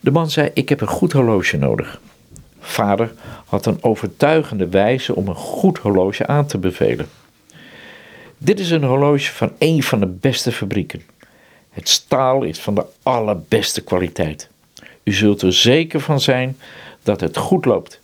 De 0.01 0.11
man 0.11 0.31
zei: 0.31 0.51
Ik 0.55 0.69
heb 0.69 0.81
een 0.81 0.89
goed 0.89 1.13
horloge 1.13 1.57
nodig. 1.57 2.01
Vader 2.61 3.13
had 3.47 3.67
een 3.67 3.83
overtuigende 3.83 4.69
wijze 4.69 5.15
om 5.15 5.29
een 5.29 5.35
goed 5.35 5.79
horloge 5.79 6.27
aan 6.27 6.47
te 6.47 6.59
bevelen. 6.59 7.09
Dit 8.39 8.61
is 8.61 8.71
een 8.71 8.85
horloge 8.85 9.33
van 9.33 9.53
een 9.59 9.83
van 9.83 10.01
de 10.01 10.07
beste 10.07 10.53
fabrieken. 10.53 11.03
Het 11.71 11.89
staal 11.89 12.43
is 12.43 12.61
van 12.61 12.75
de 12.75 12.85
allerbeste 13.03 13.81
kwaliteit. 13.81 14.49
U 15.03 15.13
zult 15.13 15.43
er 15.43 15.53
zeker 15.53 16.01
van 16.01 16.21
zijn 16.21 16.57
dat 17.03 17.21
het 17.21 17.37
goed 17.37 17.65
loopt. 17.65 17.98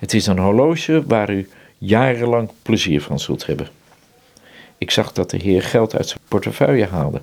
Het 0.00 0.14
is 0.14 0.26
een 0.26 0.38
horloge 0.38 1.02
waar 1.06 1.30
u 1.30 1.48
jarenlang 1.78 2.50
plezier 2.62 3.02
van 3.02 3.18
zult 3.18 3.46
hebben. 3.46 3.68
Ik 4.78 4.90
zag 4.90 5.12
dat 5.12 5.30
de 5.30 5.36
heer 5.36 5.62
geld 5.62 5.96
uit 5.96 6.08
zijn 6.08 6.20
portefeuille 6.28 6.86
haalde. 6.86 7.22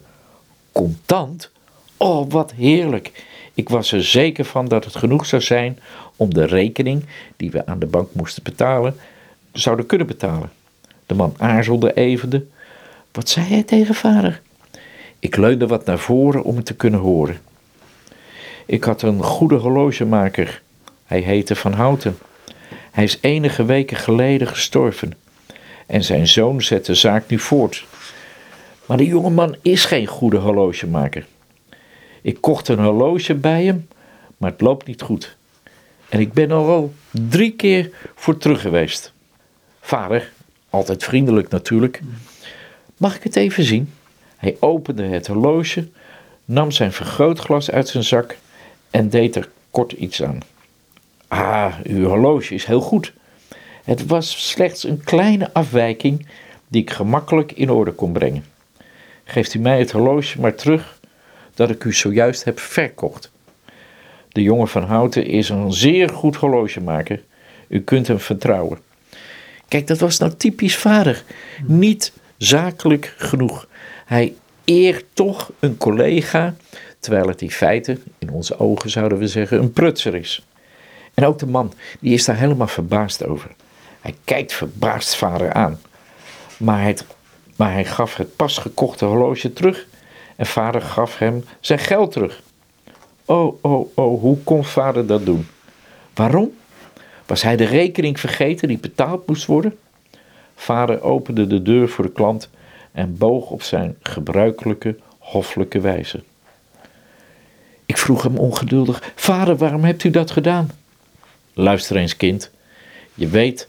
Contant? 0.72 1.52
Oh, 1.98 2.32
wat 2.32 2.52
heerlijk! 2.52 3.26
Ik 3.54 3.70
was 3.70 3.92
er 3.92 4.04
zeker 4.04 4.46
van 4.46 4.68
dat 4.68 4.86
het 4.86 4.96
genoeg 4.96 5.26
zou 5.26 5.42
zijn 5.42 5.80
om 6.16 6.34
de 6.34 6.46
rekening 6.46 7.06
die 7.36 7.52
we 7.52 7.66
aan 7.66 7.80
de 7.80 7.86
bank 7.86 8.10
moesten 8.14 8.44
betalen, 8.44 8.96
zouden 9.52 9.86
kunnen 9.86 10.08
betalen. 10.08 10.52
De 11.06 11.14
man 11.14 11.34
aarzelde 11.38 11.94
even. 11.94 12.52
Wat 13.12 13.30
zei 13.30 13.46
hij 13.46 13.64
tegen 13.64 13.96
vader? 13.96 14.42
Ik 15.20 15.36
leunde 15.36 15.68
wat 15.68 15.86
naar 15.86 16.00
voren 16.00 16.44
om 16.44 16.56
het 16.56 16.66
te 16.66 16.76
kunnen 16.76 17.00
horen. 17.00 17.42
Ik 18.66 18.84
had 18.84 19.02
een 19.02 19.24
goede 19.24 19.56
horlogemaker. 19.56 20.62
Hij 21.06 21.20
heette 21.20 21.56
Van 21.56 21.74
Houten. 21.74 22.18
Hij 22.98 23.06
is 23.06 23.18
enige 23.22 23.66
weken 23.66 23.98
geleden 23.98 24.48
gestorven. 24.48 25.14
En 25.86 26.04
zijn 26.04 26.28
zoon 26.28 26.62
zet 26.62 26.86
de 26.86 26.96
zaak 26.96 27.28
nu 27.28 27.40
voort. 27.40 27.86
Maar 28.86 28.98
de 28.98 29.06
jongeman 29.06 29.56
is 29.62 29.86
geen 29.86 30.06
goede 30.06 30.38
horlogemaker. 30.38 31.26
Ik 32.22 32.42
kocht 32.42 32.68
een 32.68 32.80
horloge 32.80 33.36
bij 33.36 33.66
hem, 33.66 33.88
maar 34.38 34.52
het 34.52 34.62
loopt 34.62 34.88
niet 34.88 35.02
goed. 35.02 35.36
En 36.10 36.20
ik 36.20 36.34
ben 36.34 36.52
al 36.52 36.94
drie 37.12 37.52
keer 37.52 37.90
voor 38.16 38.38
terug 38.38 38.62
geweest. 38.62 39.14
Vader, 39.82 40.32
altijd 40.70 41.04
vriendelijk 41.04 41.50
natuurlijk. 41.50 42.02
Mag 42.98 43.16
ik 43.16 43.24
het 43.24 43.36
even 43.36 43.64
zien? 43.64 43.94
Hij 44.38 44.58
opende 44.60 45.04
het 45.04 45.28
horloge, 45.28 45.88
nam 46.46 46.72
zijn 46.72 46.92
vergrootglas 46.92 47.72
uit 47.72 47.88
zijn 47.88 48.04
zak 48.04 48.38
en 48.92 49.10
deed 49.10 49.36
er 49.36 49.50
kort 49.72 49.92
iets 49.92 50.24
aan. 50.24 50.40
Ah, 51.28 51.74
uw 51.84 52.08
horloge 52.08 52.54
is 52.54 52.66
heel 52.66 52.82
goed. 52.82 53.14
Het 53.84 54.06
was 54.06 54.48
slechts 54.50 54.84
een 54.84 55.04
kleine 55.04 55.54
afwijking 55.54 56.28
die 56.68 56.82
ik 56.82 56.92
gemakkelijk 56.92 57.52
in 57.52 57.70
orde 57.70 57.92
kon 57.92 58.12
brengen. 58.12 58.46
Geeft 59.24 59.54
u 59.54 59.60
mij 59.60 59.80
het 59.80 59.92
horloge 59.92 60.40
maar 60.42 60.56
terug 60.56 61.00
dat 61.54 61.70
ik 61.70 61.84
u 61.84 61.94
zojuist 61.94 62.44
heb 62.44 62.60
verkocht. 62.60 63.32
De 64.30 64.42
jongen 64.42 64.68
van 64.68 64.84
Houten 64.84 65.26
is 65.26 65.50
een 65.50 65.74
zeer 65.74 66.10
goed 66.10 66.36
horlogemaker. 66.36 67.22
U 67.68 67.82
kunt 67.82 68.08
hem 68.08 68.20
vertrouwen. 68.20 68.80
Kijk, 69.68 69.88
dat 69.88 70.00
was 70.00 70.18
nou 70.18 70.34
typisch 70.38 70.78
vader. 70.78 71.24
Niet 71.66 72.14
zakelijk 72.38 73.14
genoeg. 73.18 73.68
Hij 74.06 74.34
eert 74.64 75.06
toch 75.14 75.52
een 75.60 75.78
collega, 75.78 76.56
terwijl 77.00 77.28
het 77.28 77.42
in 77.42 77.52
feite, 77.52 77.98
in 78.18 78.30
onze 78.30 78.60
ogen 78.60 78.90
zouden 78.90 79.18
we 79.18 79.28
zeggen, 79.28 79.60
een 79.60 79.72
prutser 79.72 80.16
is. 80.16 80.46
En 81.18 81.26
ook 81.26 81.40
de 81.40 81.48
man, 81.48 81.74
die 82.00 82.14
is 82.14 82.26
daar 82.26 82.36
helemaal 82.36 82.68
verbaasd 82.68 83.26
over. 83.26 83.52
Hij 84.02 84.16
kijkt 84.24 84.54
verbaasd 84.54 85.16
vader 85.16 85.54
aan. 85.54 85.80
Maar 86.58 86.82
hij, 86.82 86.98
maar 87.56 87.72
hij 87.72 87.86
gaf 87.86 88.16
het 88.16 88.36
pas 88.36 88.58
gekochte 88.58 89.06
horloge 89.06 89.54
terug 89.54 89.88
en 90.36 90.46
vader 90.46 90.82
gaf 90.82 91.18
hem 91.18 91.44
zijn 91.60 91.80
geld 91.80 92.12
terug. 92.12 92.42
Oh, 93.26 93.64
oh, 93.64 93.98
oh, 93.98 94.22
hoe 94.22 94.38
kon 94.44 94.66
vader 94.66 95.06
dat 95.06 95.26
doen? 95.26 95.48
Waarom? 96.14 96.54
Was 97.26 97.42
hij 97.42 97.56
de 97.56 97.66
rekening 97.66 98.20
vergeten 98.20 98.68
die 98.68 98.80
betaald 98.80 99.28
moest 99.28 99.46
worden? 99.46 99.78
Vader 100.56 101.02
opende 101.02 101.48
de 101.48 101.62
deur 101.62 101.90
voor 101.90 102.04
de 102.06 102.12
klant 102.12 102.50
en 102.92 103.18
boog 103.18 103.50
op 103.50 103.62
zijn 103.62 103.96
gebruikelijke, 104.02 104.98
hoffelijke 105.18 105.80
wijze. 105.80 106.24
Ik 107.86 107.98
vroeg 107.98 108.24
hem 108.24 108.38
ongeduldig: 108.38 109.12
Vader, 109.16 109.58
waarom 109.58 109.84
hebt 109.84 110.04
u 110.04 110.10
dat 110.10 110.32
gedaan? 110.32 110.70
Luister 111.60 111.96
eens, 111.96 112.18
kind. 112.18 112.50
Je 113.14 113.28
weet 113.28 113.68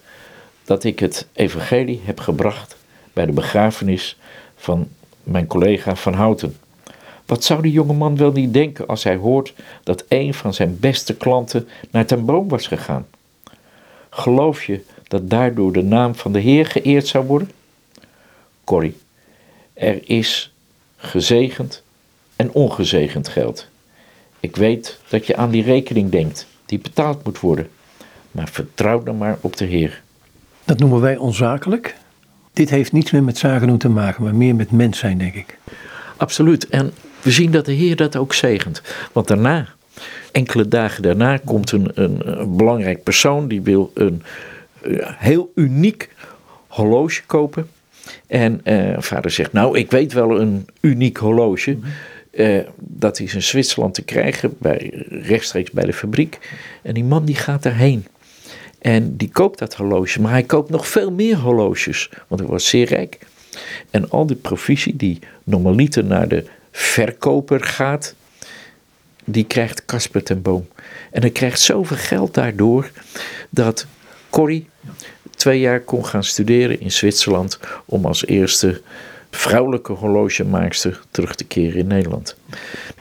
dat 0.64 0.84
ik 0.84 0.98
het 0.98 1.26
evangelie 1.32 2.00
heb 2.04 2.20
gebracht 2.20 2.76
bij 3.12 3.26
de 3.26 3.32
begrafenis 3.32 4.18
van 4.56 4.88
mijn 5.22 5.46
collega 5.46 5.96
Van 5.96 6.14
Houten. 6.14 6.56
Wat 7.26 7.44
zou 7.44 7.62
die 7.62 7.72
jonge 7.72 7.92
man 7.92 8.16
wel 8.16 8.32
niet 8.32 8.52
denken 8.52 8.86
als 8.86 9.04
hij 9.04 9.16
hoort 9.16 9.54
dat 9.82 10.04
een 10.08 10.34
van 10.34 10.54
zijn 10.54 10.78
beste 10.80 11.14
klanten 11.14 11.68
naar 11.90 12.06
ten 12.06 12.24
boom 12.24 12.48
was 12.48 12.66
gegaan? 12.66 13.06
Geloof 14.10 14.64
je 14.64 14.84
dat 15.02 15.30
daardoor 15.30 15.72
de 15.72 15.82
naam 15.82 16.14
van 16.14 16.32
de 16.32 16.40
Heer 16.40 16.66
geëerd 16.66 17.06
zou 17.06 17.26
worden? 17.26 17.50
Corrie, 18.64 18.96
er 19.72 20.10
is 20.10 20.52
gezegend 20.96 21.82
en 22.36 22.52
ongezegend 22.52 23.28
geld. 23.28 23.66
Ik 24.40 24.56
weet 24.56 24.98
dat 25.08 25.26
je 25.26 25.36
aan 25.36 25.50
die 25.50 25.62
rekening 25.62 26.10
denkt, 26.10 26.46
die 26.66 26.78
betaald 26.78 27.24
moet 27.24 27.40
worden. 27.40 27.70
Maar 28.30 28.48
vertrouw 28.48 29.02
dan 29.02 29.18
maar 29.18 29.38
op 29.40 29.56
de 29.56 29.64
Heer. 29.64 30.02
Dat 30.64 30.78
noemen 30.78 31.00
wij 31.00 31.16
onzakelijk. 31.16 31.94
Dit 32.52 32.70
heeft 32.70 32.92
niets 32.92 33.10
meer 33.10 33.22
met 33.22 33.38
zaken 33.38 33.66
doen 33.66 33.78
te 33.78 33.88
maken, 33.88 34.24
maar 34.24 34.34
meer 34.34 34.54
met 34.54 34.70
mens 34.70 34.98
zijn, 34.98 35.18
denk 35.18 35.34
ik. 35.34 35.58
Absoluut. 36.16 36.68
En 36.68 36.92
we 37.22 37.30
zien 37.30 37.50
dat 37.50 37.64
de 37.64 37.72
Heer 37.72 37.96
dat 37.96 38.16
ook 38.16 38.34
zegent. 38.34 38.82
Want 39.12 39.28
daarna, 39.28 39.66
enkele 40.32 40.68
dagen 40.68 41.02
daarna, 41.02 41.36
komt 41.36 41.72
een, 41.72 41.90
een, 41.94 42.40
een 42.40 42.56
belangrijk 42.56 43.02
persoon 43.02 43.48
die 43.48 43.62
wil 43.62 43.90
een 43.94 44.22
heel 45.02 45.52
uniek 45.54 46.10
horloge 46.66 47.22
kopen. 47.26 47.68
En 48.26 48.60
uh, 48.64 48.96
vader 48.98 49.30
zegt, 49.30 49.52
nou, 49.52 49.78
ik 49.78 49.90
weet 49.90 50.12
wel 50.12 50.40
een 50.40 50.66
uniek 50.80 51.16
horloge. 51.16 51.78
Uh, 52.30 52.58
dat 52.76 53.20
is 53.20 53.34
in 53.34 53.42
Zwitserland 53.42 53.94
te 53.94 54.02
krijgen, 54.02 54.56
bij, 54.58 55.04
rechtstreeks 55.08 55.70
bij 55.70 55.84
de 55.84 55.92
fabriek. 55.92 56.38
En 56.82 56.94
die 56.94 57.04
man 57.04 57.24
die 57.24 57.34
gaat 57.34 57.62
daarheen. 57.62 58.06
En 58.78 59.16
die 59.16 59.30
koopt 59.30 59.58
dat 59.58 59.74
horloge, 59.74 60.20
maar 60.20 60.30
hij 60.30 60.42
koopt 60.42 60.70
nog 60.70 60.88
veel 60.88 61.10
meer 61.10 61.36
horloges, 61.36 62.10
want 62.28 62.40
hij 62.40 62.50
was 62.50 62.68
zeer 62.68 62.86
rijk. 62.86 63.18
En 63.90 64.10
al 64.10 64.26
die 64.26 64.36
provisie 64.36 64.96
die 64.96 65.18
normaliter 65.44 66.04
naar 66.04 66.28
de 66.28 66.44
verkoper 66.70 67.64
gaat, 67.64 68.14
die 69.24 69.44
krijgt 69.44 69.84
Casper 69.84 70.22
ten 70.22 70.42
Boom. 70.42 70.68
En 71.10 71.20
hij 71.20 71.30
krijgt 71.30 71.60
zoveel 71.60 71.96
geld 71.96 72.34
daardoor 72.34 72.90
dat 73.50 73.86
Corrie 74.30 74.68
twee 75.30 75.60
jaar 75.60 75.80
kon 75.80 76.06
gaan 76.06 76.24
studeren 76.24 76.80
in 76.80 76.92
Zwitserland 76.92 77.58
om 77.84 78.06
als 78.06 78.26
eerste 78.26 78.80
vrouwelijke 79.30 79.92
horlogemaakster 79.92 81.00
terug 81.10 81.34
te 81.34 81.44
keren 81.44 81.78
in 81.78 81.86
Nederland. 81.86 82.36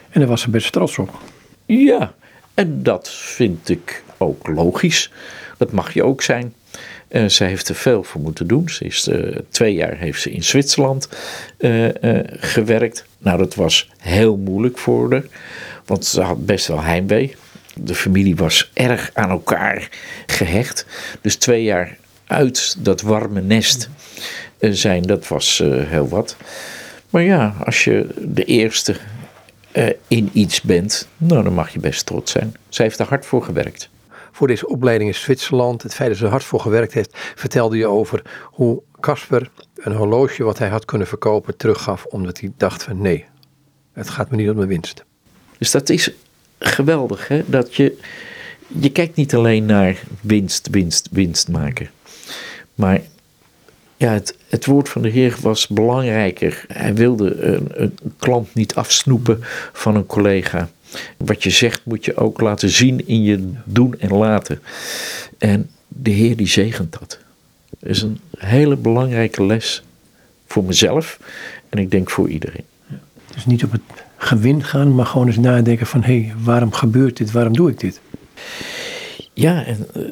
En 0.10 0.20
daar 0.20 0.30
was 0.30 0.42
ze 0.42 0.50
best 0.50 0.72
trots 0.72 0.98
op. 0.98 1.20
Ja, 1.66 2.14
en 2.54 2.84
dat 2.84 3.10
vind 3.10 3.70
ik 3.70 4.04
ook 4.18 4.48
logisch. 4.48 5.12
Dat 5.58 5.72
mag 5.72 5.94
je 5.94 6.04
ook 6.04 6.22
zijn. 6.22 6.54
Uh, 7.10 7.26
ze 7.26 7.44
heeft 7.44 7.70
er 7.70 7.76
veel 7.76 8.04
voor 8.04 8.22
moeten 8.22 8.48
doen. 8.48 8.70
Ze 8.70 8.84
is, 8.86 9.08
uh, 9.08 9.36
twee 9.50 9.74
jaar 9.74 9.98
heeft 9.98 10.22
ze 10.22 10.32
in 10.32 10.44
Zwitserland 10.44 11.10
uh, 11.60 11.90
gewerkt. 12.40 13.06
Nou, 13.18 13.38
dat 13.38 13.56
was 13.56 13.90
heel 13.98 14.38
moeilijk 14.38 14.78
voor 14.78 15.12
haar. 15.12 15.24
Want 15.86 16.06
ze 16.06 16.22
had 16.22 16.46
best 16.46 16.68
wel 16.68 16.82
heimwee. 16.82 17.36
De 17.74 17.96
familie 17.96 18.36
was 18.36 18.72
erg 18.74 19.10
aan 19.14 19.30
elkaar 19.30 19.90
gehecht. 20.26 20.86
Dus 21.22 21.36
twee 21.36 21.64
jaar 21.64 21.98
uit 22.28 22.76
dat 22.80 23.02
warme 23.02 23.42
nest 23.42 23.90
zijn, 24.60 25.02
dat 25.02 25.28
was 25.28 25.58
heel 25.66 26.08
wat. 26.08 26.38
Maar 27.10 27.24
ja, 27.24 27.56
als 27.66 27.84
je 27.84 28.08
de 28.18 28.44
eerste 28.44 28.96
in 30.08 30.30
iets 30.34 30.62
bent, 30.62 31.08
nou, 31.18 31.44
dan 31.44 31.54
mag 31.54 31.70
je 31.70 31.80
best 31.80 32.06
trots 32.06 32.32
zijn. 32.32 32.56
Zij 32.70 32.86
heeft 32.86 33.00
er 33.00 33.08
hard 33.08 33.26
voor 33.26 33.44
gewerkt 33.44 33.90
voor 34.38 34.48
deze 34.48 34.68
opleiding 34.68 35.10
in 35.10 35.16
Zwitserland, 35.16 35.84
het 35.84 35.94
feit 35.94 36.10
dat 36.10 36.18
ze 36.18 36.24
er 36.24 36.30
hard 36.30 36.44
voor 36.44 36.60
gewerkt 36.60 36.94
heeft, 36.94 37.18
vertelde 37.36 37.78
je 37.78 37.88
over 37.88 38.22
hoe 38.44 38.82
Casper 39.00 39.50
een 39.76 39.96
horloge 39.96 40.44
wat 40.44 40.58
hij 40.58 40.68
had 40.68 40.86
kunnen 40.86 41.08
verkopen 41.08 41.58
teruggaf, 41.58 42.06
omdat 42.06 42.40
hij 42.40 42.52
dacht 42.58 42.84
van 42.84 43.02
nee, 43.02 43.26
het 43.94 44.10
gaat 44.10 44.30
me 44.30 44.38
niet 44.38 44.50
om 44.50 44.60
de 44.60 44.66
winst. 44.66 45.04
Dus 45.58 45.72
dat 45.72 45.90
is 45.90 46.12
geweldig, 46.60 47.28
hè? 47.28 47.44
dat 47.46 47.76
je, 47.76 47.98
je 48.68 48.92
kijkt 48.92 49.16
niet 49.16 49.36
alleen 49.36 49.66
naar 49.66 50.04
winst, 50.22 50.68
winst, 50.72 51.08
winst 51.12 51.50
maken, 51.50 51.90
maar 52.76 53.02
ja, 53.96 54.12
het, 54.12 54.38
het 54.48 54.66
woord 54.66 54.90
van 54.90 55.02
de 55.02 55.10
Heer 55.10 55.38
was 55.42 55.68
belangrijker. 55.68 56.66
Hij 56.68 56.94
wilde 56.94 57.36
een, 57.36 57.68
een 57.72 57.94
klant 58.18 58.54
niet 58.54 58.76
afsnoepen 58.76 59.40
van 59.74 59.96
een 59.96 60.06
collega. 60.06 60.70
Wat 61.18 61.44
je 61.44 61.50
zegt 61.50 61.86
moet 61.86 62.06
je 62.06 62.16
ook 62.16 62.42
laten 62.42 62.70
zien 62.70 63.08
in 63.08 63.24
je 63.24 63.50
doen 63.64 64.00
en 64.00 64.14
laten. 64.14 64.62
En 65.38 65.70
de 65.88 66.12
Heer 66.12 66.36
die 66.36 66.48
zegent 66.48 66.92
dat. 67.00 67.20
Dat 67.80 67.90
is 67.90 68.02
een 68.02 68.20
hele 68.38 68.76
belangrijke 68.76 69.46
les 69.46 69.84
voor 70.48 70.64
mezelf 70.64 71.20
en 71.70 71.80
ik 71.80 71.92
denk 71.92 72.10
voor 72.10 72.30
iedereen. 72.30 72.64
Dus 73.34 73.46
niet 73.46 73.64
op 73.64 73.72
het 73.72 73.82
gewin 74.18 74.64
gaan, 74.64 74.96
maar 74.96 75.06
gewoon 75.06 75.28
eens 75.28 75.38
nadenken 75.38 75.88
van 75.88 76.04
hé, 76.04 76.22
hey, 76.22 76.34
waarom 76.44 76.72
gebeurt 76.72 77.18
dit, 77.18 77.32
waarom 77.32 77.54
doe 77.54 77.70
ik 77.70 77.80
dit? 77.80 78.02
Ja, 79.34 79.66
en 79.66 79.88
uh, 79.96 80.04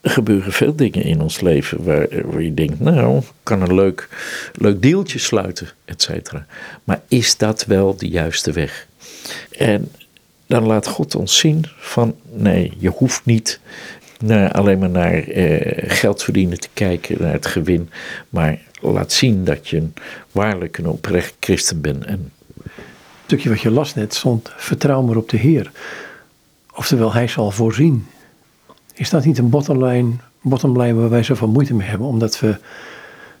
er 0.00 0.10
gebeuren 0.10 0.52
veel 0.52 0.76
dingen 0.76 1.02
in 1.02 1.20
ons 1.20 1.40
leven 1.40 1.84
waar, 1.84 2.06
waar 2.24 2.42
je 2.42 2.54
denkt, 2.54 2.80
nou, 2.80 3.18
ik 3.18 3.24
kan 3.42 3.62
een 3.62 3.74
leuk, 3.74 4.08
leuk 4.54 4.82
deeltje 4.82 5.18
sluiten, 5.18 5.68
et 5.84 6.02
cetera. 6.02 6.46
Maar 6.84 7.00
is 7.08 7.36
dat 7.36 7.64
wel 7.64 7.96
de 7.96 8.08
juiste 8.08 8.52
weg? 8.52 8.86
En 9.50 9.92
dan 10.46 10.66
laat 10.66 10.86
God 10.86 11.14
ons 11.14 11.38
zien 11.38 11.64
van 11.76 12.14
nee, 12.32 12.72
je 12.78 12.88
hoeft 12.88 13.24
niet 13.24 13.60
alleen 14.52 14.78
maar 14.78 14.90
naar 14.90 15.12
eh, 15.12 15.90
geld 15.90 16.22
verdienen 16.22 16.60
te 16.60 16.68
kijken, 16.72 17.16
naar 17.20 17.32
het 17.32 17.46
gewin, 17.46 17.90
maar 18.28 18.58
laat 18.80 19.12
zien 19.12 19.44
dat 19.44 19.68
je 19.68 19.76
een 19.76 19.94
waarlijk 20.32 20.78
een 20.78 20.86
oprecht 20.86 21.34
christen 21.40 21.80
bent. 21.80 22.04
En 22.04 22.32
het 22.64 22.72
stukje 23.24 23.48
wat 23.48 23.60
je 23.60 23.70
las 23.70 23.94
net 23.94 24.14
stond, 24.14 24.50
vertrouw 24.56 25.02
maar 25.02 25.16
op 25.16 25.28
de 25.28 25.36
Heer. 25.36 25.70
Oftewel, 26.74 27.12
Hij 27.12 27.28
zal 27.28 27.50
voorzien. 27.50 28.06
Is 28.94 29.10
dat 29.10 29.24
niet 29.24 29.38
een 29.38 29.50
bottomline 29.50 30.94
waar 30.94 31.10
wij 31.10 31.22
zoveel 31.22 31.48
moeite 31.48 31.74
mee 31.74 31.88
hebben, 31.88 32.06
omdat 32.06 32.40
we 32.40 32.56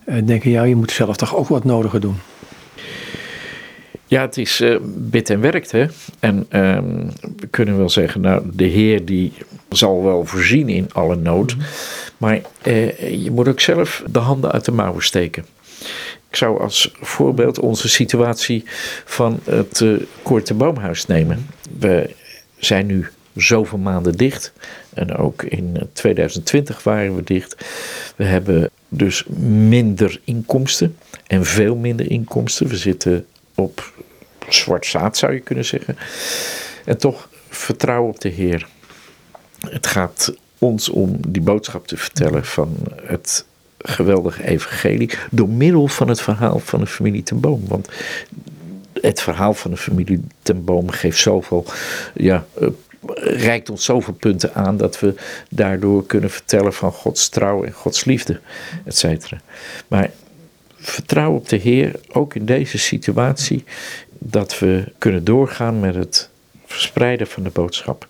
eh, 0.04 0.26
denken, 0.26 0.50
ja, 0.50 0.62
je 0.62 0.76
moet 0.76 0.90
zelf 0.90 1.16
toch 1.16 1.36
ook 1.36 1.48
wat 1.48 1.64
nodiger 1.64 2.00
doen. 2.00 2.16
Ja, 4.14 4.20
het 4.20 4.38
is 4.38 4.60
uh, 4.60 4.76
bid 4.84 5.30
en 5.30 5.40
werkt. 5.40 5.70
Hè? 5.70 5.86
En 6.20 6.46
um, 6.50 7.10
we 7.36 7.46
kunnen 7.50 7.76
wel 7.76 7.88
zeggen, 7.88 8.20
nou, 8.20 8.42
de 8.52 8.64
Heer 8.64 9.04
die 9.04 9.32
zal 9.68 10.04
wel 10.04 10.24
voorzien 10.24 10.68
in 10.68 10.92
alle 10.92 11.16
nood. 11.16 11.56
Mhm. 11.56 11.64
Maar 12.16 12.40
uh, 12.66 13.22
je 13.24 13.30
moet 13.30 13.48
ook 13.48 13.60
zelf 13.60 14.02
de 14.10 14.18
handen 14.18 14.52
uit 14.52 14.64
de 14.64 14.72
mouwen 14.72 15.02
steken. 15.02 15.44
Ik 16.30 16.36
zou 16.36 16.60
als 16.60 16.94
voorbeeld 17.00 17.58
onze 17.58 17.88
situatie 17.88 18.64
van 19.04 19.40
het 19.44 19.80
uh, 19.80 20.00
Korte 20.22 20.54
Boomhuis 20.54 21.06
nemen. 21.06 21.46
We 21.78 22.10
zijn 22.58 22.86
nu 22.86 23.08
zoveel 23.36 23.78
maanden 23.78 24.16
dicht. 24.16 24.52
En 24.92 25.16
ook 25.16 25.42
in 25.42 25.88
2020 25.92 26.82
waren 26.82 27.16
we 27.16 27.22
dicht. 27.24 27.56
We 28.16 28.24
hebben 28.24 28.70
dus 28.88 29.24
minder 29.68 30.20
inkomsten 30.24 30.96
en 31.26 31.44
veel 31.44 31.76
minder 31.76 32.10
inkomsten. 32.10 32.68
We 32.68 32.76
zitten 32.76 33.26
op 33.54 33.92
zwart 34.48 34.86
zaad 34.86 35.16
zou 35.16 35.32
je 35.32 35.40
kunnen 35.40 35.64
zeggen. 35.64 35.96
En 36.84 36.98
toch 36.98 37.28
vertrouwen 37.48 38.10
op 38.10 38.20
de 38.20 38.28
Heer. 38.28 38.66
Het 39.68 39.86
gaat 39.86 40.34
ons 40.58 40.88
om 40.88 41.18
die 41.28 41.42
boodschap 41.42 41.86
te 41.86 41.96
vertellen 41.96 42.44
van 42.44 42.76
het 43.02 43.46
geweldige 43.78 44.44
evangelie 44.44 45.10
door 45.30 45.48
middel 45.48 45.88
van 45.88 46.08
het 46.08 46.20
verhaal 46.20 46.58
van 46.58 46.80
de 46.80 46.86
familie 46.86 47.22
ten 47.22 47.40
Boom. 47.40 47.68
Want 47.68 47.88
het 49.00 49.20
verhaal 49.20 49.54
van 49.54 49.70
de 49.70 49.76
familie 49.76 50.24
ten 50.42 50.64
Boom 50.64 50.90
geeft 50.90 51.18
zoveel, 51.18 51.64
ja, 52.14 52.46
uh, 52.60 52.68
reikt 53.16 53.70
ons 53.70 53.84
zoveel 53.84 54.14
punten 54.14 54.54
aan 54.54 54.76
dat 54.76 55.00
we 55.00 55.14
daardoor 55.50 56.06
kunnen 56.06 56.30
vertellen 56.30 56.72
van 56.72 56.92
Gods 56.92 57.28
trouw 57.28 57.64
en 57.64 57.72
Gods 57.72 58.04
liefde, 58.04 58.40
et 58.84 58.96
cetera. 58.96 59.40
Maar 59.88 60.10
vertrouw 60.84 61.34
op 61.34 61.48
de 61.48 61.56
Heer, 61.56 62.00
ook 62.12 62.34
in 62.34 62.44
deze 62.44 62.78
situatie, 62.78 63.64
dat 64.18 64.58
we 64.58 64.92
kunnen 64.98 65.24
doorgaan 65.24 65.80
met 65.80 65.94
het 65.94 66.28
verspreiden 66.66 67.26
van 67.26 67.42
de 67.42 67.50
boodschap. 67.50 68.08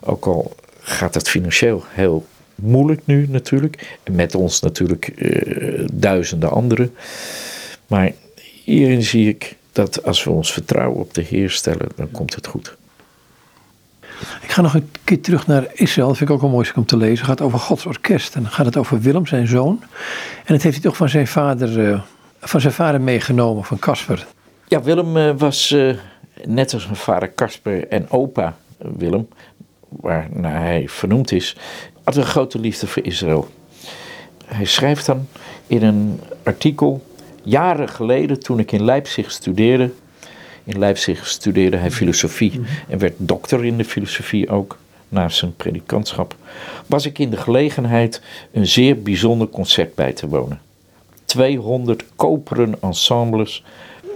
Ook 0.00 0.26
al 0.26 0.56
gaat 0.80 1.14
het 1.14 1.28
financieel 1.28 1.84
heel 1.88 2.26
moeilijk 2.54 3.00
nu 3.04 3.26
natuurlijk, 3.28 3.98
en 4.02 4.14
met 4.14 4.34
ons 4.34 4.60
natuurlijk 4.60 5.12
uh, 5.16 5.86
duizenden 5.92 6.50
anderen. 6.50 6.94
Maar 7.86 8.12
hierin 8.64 9.02
zie 9.02 9.28
ik 9.28 9.56
dat 9.72 10.04
als 10.04 10.24
we 10.24 10.30
ons 10.30 10.52
vertrouwen 10.52 11.00
op 11.00 11.14
de 11.14 11.22
Heer 11.22 11.50
stellen, 11.50 11.88
dan 11.96 12.10
komt 12.10 12.34
het 12.34 12.46
goed. 12.46 12.76
Ik 14.42 14.50
ga 14.50 14.62
nog 14.62 14.74
een 14.74 14.90
keer 15.04 15.20
terug 15.20 15.46
naar 15.46 15.66
Israël. 15.72 16.08
Dat 16.08 16.16
vind 16.16 16.28
ik 16.28 16.34
ook 16.34 16.42
wel 16.42 16.50
mooi 16.50 16.70
om 16.74 16.86
te 16.86 16.96
lezen. 16.96 17.16
Het 17.16 17.26
gaat 17.26 17.40
over 17.40 17.58
Gods 17.58 17.86
orkest. 17.86 18.34
En 18.34 18.42
dan 18.42 18.50
gaat 18.50 18.66
het 18.66 18.76
over 18.76 19.00
Willem, 19.00 19.26
zijn 19.26 19.46
zoon. 19.46 19.82
En 20.44 20.54
het 20.54 20.62
heeft 20.62 20.74
hij 20.74 20.84
toch 20.84 20.96
van 20.96 21.08
zijn 21.08 21.26
vader, 21.26 21.78
uh, 21.78 22.00
van 22.40 22.60
zijn 22.60 22.72
vader 22.72 23.00
meegenomen, 23.00 23.64
van 23.64 23.78
Casper. 23.78 24.26
Ja, 24.68 24.82
Willem 24.82 25.16
uh, 25.16 25.30
was 25.36 25.70
uh, 25.70 25.96
net 26.44 26.72
als 26.72 26.82
zijn 26.82 26.96
vader 26.96 27.34
Casper 27.34 27.88
en 27.88 28.10
opa 28.10 28.56
Willem, 28.78 29.28
waarnaar 29.88 30.60
hij 30.60 30.88
vernoemd 30.88 31.32
is, 31.32 31.56
had 32.04 32.16
een 32.16 32.24
grote 32.24 32.58
liefde 32.58 32.86
voor 32.86 33.04
Israël. 33.04 33.48
Hij 34.46 34.64
schrijft 34.64 35.06
dan 35.06 35.28
in 35.66 35.82
een 35.82 36.20
artikel, 36.42 37.06
jaren 37.42 37.88
geleden 37.88 38.40
toen 38.40 38.58
ik 38.58 38.72
in 38.72 38.84
Leipzig 38.84 39.30
studeerde, 39.30 39.90
in 40.64 40.78
Leipzig 40.78 41.26
studeerde 41.26 41.76
hij 41.76 41.90
filosofie 41.90 42.60
en 42.88 42.98
werd 42.98 43.14
dokter 43.16 43.64
in 43.64 43.76
de 43.76 43.84
filosofie 43.84 44.48
ook, 44.48 44.78
naast 45.08 45.38
zijn 45.38 45.56
predikantschap, 45.56 46.36
was 46.86 47.06
ik 47.06 47.18
in 47.18 47.30
de 47.30 47.36
gelegenheid 47.36 48.22
een 48.52 48.66
zeer 48.66 49.02
bijzonder 49.02 49.48
concert 49.48 49.94
bij 49.94 50.12
te 50.12 50.28
wonen. 50.28 50.60
200 51.24 52.04
koperen 52.16 52.74
ensembles 52.80 53.64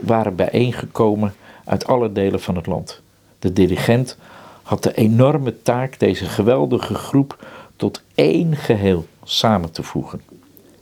waren 0.01 0.35
bijeengekomen 0.35 1.35
uit 1.65 1.87
alle 1.87 2.13
delen 2.13 2.41
van 2.41 2.57
het 2.57 2.67
land. 2.67 3.01
De 3.39 3.53
dirigent 3.53 4.17
had 4.63 4.83
de 4.83 4.95
enorme 4.95 5.63
taak 5.63 5.99
deze 5.99 6.25
geweldige 6.25 6.95
groep 6.95 7.47
tot 7.77 8.03
één 8.15 8.57
geheel 8.57 9.07
samen 9.25 9.73
te 9.73 9.83
voegen. 9.83 10.21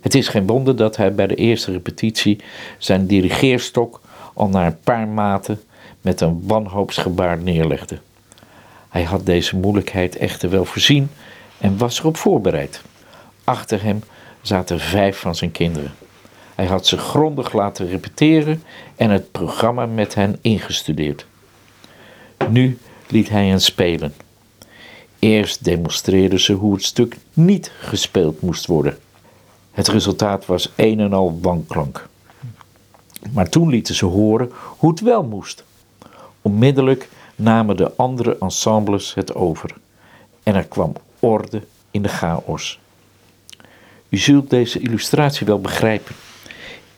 Het 0.01 0.15
is 0.15 0.29
geen 0.29 0.47
wonder 0.47 0.77
dat 0.77 0.97
hij 0.97 1.15
bij 1.15 1.27
de 1.27 1.35
eerste 1.35 1.73
repetitie 1.73 2.41
zijn 2.79 3.07
dirigeerstok 3.07 4.01
al 4.35 4.49
na 4.49 4.67
een 4.67 4.81
paar 4.81 5.09
maten 5.09 5.61
met 6.01 6.21
een 6.21 6.43
wanhoopsgebaar 6.47 7.39
neerlegde. 7.39 7.99
Hij 8.89 9.03
had 9.03 9.27
deze 9.27 9.57
moeilijkheid 9.57 10.17
echter 10.17 10.51
wel 10.51 10.65
voorzien 10.65 11.11
en 11.59 11.79
was 11.79 11.99
erop 11.99 12.17
voorbereid. 12.17 12.83
Achter 13.45 13.83
hem 13.83 14.03
zaten 14.43 14.81
vijf 14.81 15.19
van 15.19 15.35
zijn 15.35 15.53
kinderen. 15.53 15.93
Hij 16.55 16.67
had 16.67 16.87
ze 16.87 16.99
grondig 16.99 17.53
laten 17.53 17.89
repeteren 17.89 18.63
en 18.97 19.11
het 19.11 19.31
programma 19.31 19.87
met 19.87 20.15
hen 20.15 20.39
ingestudeerd. 20.41 21.27
Nu 22.49 22.79
liet 23.09 23.29
hij 23.29 23.47
hen 23.47 23.61
spelen. 23.61 24.15
Eerst 25.19 25.65
demonstreerden 25.65 26.41
ze 26.41 26.53
hoe 26.53 26.75
het 26.75 26.85
stuk 26.85 27.17
niet 27.33 27.73
gespeeld 27.79 28.41
moest 28.41 28.67
worden. 28.67 28.99
Het 29.73 29.89
resultaat 29.89 30.47
was 30.47 30.73
een 30.77 31.01
en 31.01 31.13
al 31.13 31.39
wanklank. 31.43 32.09
Maar 33.33 33.49
toen 33.49 33.69
lieten 33.69 33.95
ze 33.95 34.05
horen 34.05 34.51
hoe 34.79 34.91
het 34.91 35.01
wel 35.01 35.23
moest. 35.23 35.65
Onmiddellijk 36.43 37.09
namen 37.37 37.77
de 37.77 37.97
andere 37.97 38.37
ensembles 38.41 39.15
het 39.15 39.35
over 39.35 39.75
en 40.43 40.55
er 40.55 40.67
kwam 40.67 40.93
orde 41.19 41.63
in 41.91 42.03
de 42.03 42.09
chaos. 42.09 42.79
U 44.09 44.17
zult 44.17 44.51
deze 44.51 44.79
illustratie 44.79 45.47
wel 45.47 45.61
begrijpen. 45.61 46.15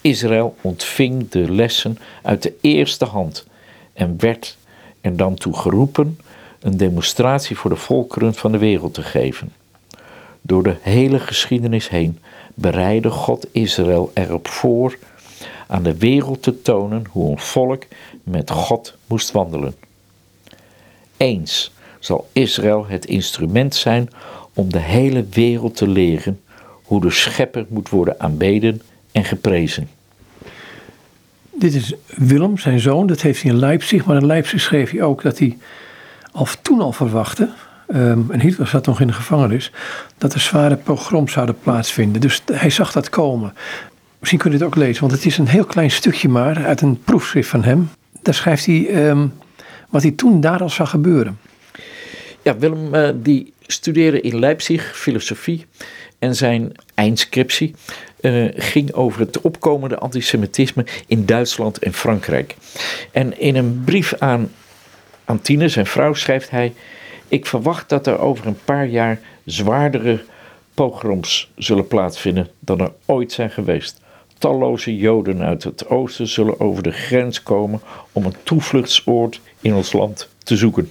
Israël 0.00 0.56
ontving 0.60 1.28
de 1.28 1.52
lessen 1.52 1.98
uit 2.22 2.42
de 2.42 2.54
eerste 2.60 3.04
hand 3.04 3.46
en 3.92 4.14
werd 4.18 4.56
er 5.00 5.16
dan 5.16 5.34
toe 5.34 5.56
geroepen 5.56 6.18
een 6.60 6.76
demonstratie 6.76 7.56
voor 7.56 7.70
de 7.70 7.76
volkeren 7.76 8.34
van 8.34 8.52
de 8.52 8.58
wereld 8.58 8.94
te 8.94 9.02
geven. 9.02 9.52
Door 10.42 10.62
de 10.62 10.76
hele 10.80 11.20
geschiedenis 11.20 11.88
heen 11.88 12.18
bereidde 12.54 13.10
God 13.10 13.46
Israël 13.52 14.10
erop 14.14 14.48
voor 14.48 14.98
aan 15.66 15.82
de 15.82 15.96
wereld 15.96 16.42
te 16.42 16.62
tonen 16.62 17.04
hoe 17.10 17.30
een 17.30 17.38
volk 17.38 17.82
met 18.22 18.50
God 18.50 18.94
moest 19.06 19.30
wandelen. 19.30 19.74
Eens 21.16 21.72
zal 21.98 22.28
Israël 22.32 22.86
het 22.86 23.04
instrument 23.04 23.74
zijn 23.74 24.10
om 24.54 24.72
de 24.72 24.78
hele 24.78 25.24
wereld 25.30 25.76
te 25.76 25.88
leren 25.88 26.40
hoe 26.82 27.00
de 27.00 27.10
schepper 27.10 27.66
moet 27.68 27.88
worden 27.88 28.20
aanbeden 28.20 28.82
en 29.12 29.24
geprezen. 29.24 29.88
Dit 31.58 31.74
is 31.74 31.94
Willem, 32.06 32.58
zijn 32.58 32.80
zoon, 32.80 33.06
dat 33.06 33.20
heeft 33.20 33.42
hij 33.42 33.50
in 33.50 33.58
Leipzig. 33.58 34.04
Maar 34.04 34.16
in 34.16 34.26
Leipzig 34.26 34.60
schreef 34.60 34.90
hij 34.90 35.02
ook 35.02 35.22
dat 35.22 35.38
hij 35.38 35.58
al 36.32 36.46
toen 36.62 36.80
al 36.80 36.92
verwachtte, 36.92 37.48
um, 37.88 38.30
en 38.30 38.40
Hitler 38.40 38.66
zat 38.66 38.86
nog 38.86 39.00
in 39.00 39.06
de 39.06 39.12
gevangenis, 39.12 39.72
dat 40.18 40.34
er 40.34 40.40
zware 40.40 40.76
pogroms 40.76 41.32
zouden 41.32 41.58
plaatsvinden. 41.62 42.20
Dus 42.20 42.42
hij 42.52 42.70
zag 42.70 42.92
dat 42.92 43.08
komen. 43.08 43.54
Misschien 44.18 44.40
kun 44.40 44.50
je 44.50 44.56
het 44.56 44.66
ook 44.66 44.74
lezen, 44.74 45.00
want 45.00 45.12
het 45.12 45.26
is 45.26 45.38
een 45.38 45.46
heel 45.46 45.64
klein 45.64 45.90
stukje 45.90 46.28
maar 46.28 46.64
uit 46.64 46.80
een 46.80 47.00
proefschrift 47.04 47.48
van 47.48 47.64
hem. 47.64 47.90
Daar 48.22 48.34
schrijft 48.34 48.66
hij 48.66 49.08
um, 49.08 49.32
wat 49.88 50.02
hij 50.02 50.10
toen 50.10 50.40
daar 50.40 50.60
al 50.60 50.70
zag 50.70 50.90
gebeuren. 50.90 51.38
Ja, 52.42 52.58
Willem 52.58 52.94
uh, 52.94 53.08
die 53.14 53.52
studeerde 53.66 54.20
in 54.20 54.38
Leipzig 54.38 54.96
filosofie 54.96 55.66
en 56.18 56.34
zijn 56.34 56.72
eindscriptie 56.94 57.74
uh, 58.20 58.48
ging 58.56 58.92
over 58.92 59.20
het 59.20 59.40
opkomende 59.40 59.98
antisemitisme 59.98 60.86
in 61.06 61.26
Duitsland 61.26 61.78
en 61.78 61.92
Frankrijk. 61.92 62.56
En 63.12 63.38
in 63.38 63.56
een 63.56 63.82
brief 63.84 64.14
aan 64.18 64.50
Antine, 65.24 65.68
zijn 65.68 65.86
vrouw, 65.86 66.14
schrijft 66.14 66.50
hij: 66.50 66.74
Ik 67.28 67.46
verwacht 67.46 67.88
dat 67.88 68.06
er 68.06 68.18
over 68.18 68.46
een 68.46 68.58
paar 68.64 68.86
jaar 68.86 69.20
zwaardere 69.44 70.24
pogroms 70.74 71.50
zullen 71.56 71.86
plaatsvinden 71.86 72.48
dan 72.58 72.80
er 72.80 72.92
ooit 73.06 73.32
zijn 73.32 73.50
geweest. 73.50 74.00
Talloze 74.38 74.96
Joden 74.96 75.42
uit 75.42 75.64
het 75.64 75.88
oosten 75.88 76.28
zullen 76.28 76.60
over 76.60 76.82
de 76.82 76.92
grens 76.92 77.42
komen 77.42 77.80
om 78.12 78.24
een 78.24 78.34
toevluchtsoord 78.42 79.40
in 79.60 79.74
ons 79.74 79.92
land 79.92 80.28
te 80.38 80.56
zoeken. 80.56 80.90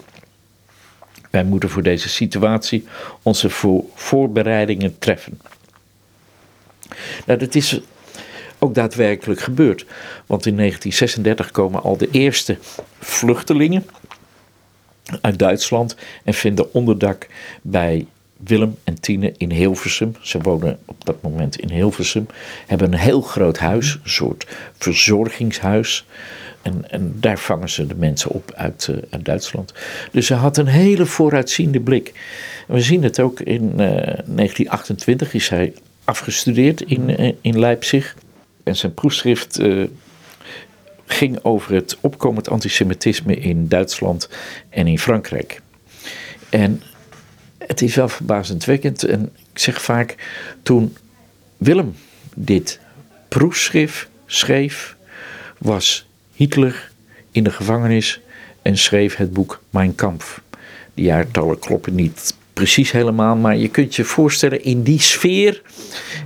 Wij 1.29 1.43
moeten 1.43 1.69
voor 1.69 1.83
deze 1.83 2.09
situatie 2.09 2.85
onze 3.21 3.49
voorbereidingen 3.93 4.99
treffen. 4.99 5.39
Nou, 7.25 7.39
dat 7.39 7.55
is 7.55 7.81
ook 8.59 8.75
daadwerkelijk 8.75 9.39
gebeurd. 9.39 9.85
Want 10.25 10.45
in 10.45 10.57
1936 10.57 11.51
komen 11.51 11.83
al 11.83 11.97
de 11.97 12.09
eerste 12.11 12.57
vluchtelingen 12.99 13.85
uit 15.21 15.39
Duitsland 15.39 15.95
en 16.23 16.33
vinden 16.33 16.73
onderdak 16.73 17.27
bij 17.61 18.05
Willem 18.37 18.77
en 18.83 18.99
Tine 18.99 19.33
in 19.37 19.51
Hilversum. 19.51 20.15
Ze 20.21 20.39
wonen 20.39 20.79
op 20.85 21.05
dat 21.05 21.21
moment 21.21 21.59
in 21.59 21.69
Hilversum. 21.69 22.27
Hebben 22.67 22.93
een 22.93 22.99
heel 22.99 23.21
groot 23.21 23.57
huis, 23.57 23.99
een 24.03 24.09
soort 24.09 24.47
verzorgingshuis. 24.77 26.05
En, 26.61 26.91
en 26.91 27.15
daar 27.19 27.39
vangen 27.39 27.69
ze 27.69 27.87
de 27.87 27.95
mensen 27.95 28.29
op 28.29 28.51
uit, 28.55 28.87
uh, 28.91 28.97
uit 29.09 29.25
Duitsland. 29.25 29.73
Dus 30.11 30.25
ze 30.25 30.33
had 30.33 30.57
een 30.57 30.67
hele 30.67 31.05
vooruitziende 31.05 31.79
blik. 31.79 32.13
we 32.67 32.81
zien 32.81 33.03
het 33.03 33.19
ook 33.19 33.39
in 33.39 33.63
uh, 33.63 33.85
eh, 33.85 34.03
1928 34.03 35.33
is 35.33 35.49
hij 35.49 35.73
afgestudeerd 36.03 36.81
in, 36.81 37.21
uh, 37.21 37.31
in 37.41 37.59
Leipzig. 37.59 38.15
En 38.63 38.75
zijn 38.75 38.93
proefschrift 38.93 39.59
ging 41.05 41.39
over 41.43 41.73
het 41.73 41.97
opkomend 42.01 42.49
antisemitisme 42.49 43.35
in 43.35 43.67
Duitsland 43.67 44.29
en 44.69 44.87
in 44.87 44.99
Frankrijk. 44.99 45.61
En 46.49 46.81
het 47.67 47.81
is 47.81 47.95
wel 47.95 48.09
verbazendwekkend. 48.09 49.03
En 49.03 49.31
ik 49.53 49.59
zeg 49.59 49.81
vaak, 49.81 50.15
toen 50.63 50.95
Willem 51.57 51.95
dit 52.35 52.79
proefschrift 53.27 54.07
schreef, 54.25 54.95
was 55.57 56.07
Hitler 56.33 56.91
in 57.31 57.43
de 57.43 57.51
gevangenis 57.51 58.21
en 58.61 58.77
schreef 58.77 59.15
het 59.15 59.33
boek 59.33 59.61
Mein 59.69 59.95
Kampf. 59.95 60.41
De 60.93 61.01
jaartallen 61.01 61.59
kloppen 61.59 61.95
niet 61.95 62.35
precies 62.53 62.91
helemaal, 62.91 63.35
maar 63.35 63.57
je 63.57 63.67
kunt 63.67 63.95
je 63.95 64.03
voorstellen, 64.03 64.63
in 64.63 64.83
die 64.83 65.01
sfeer 65.01 65.61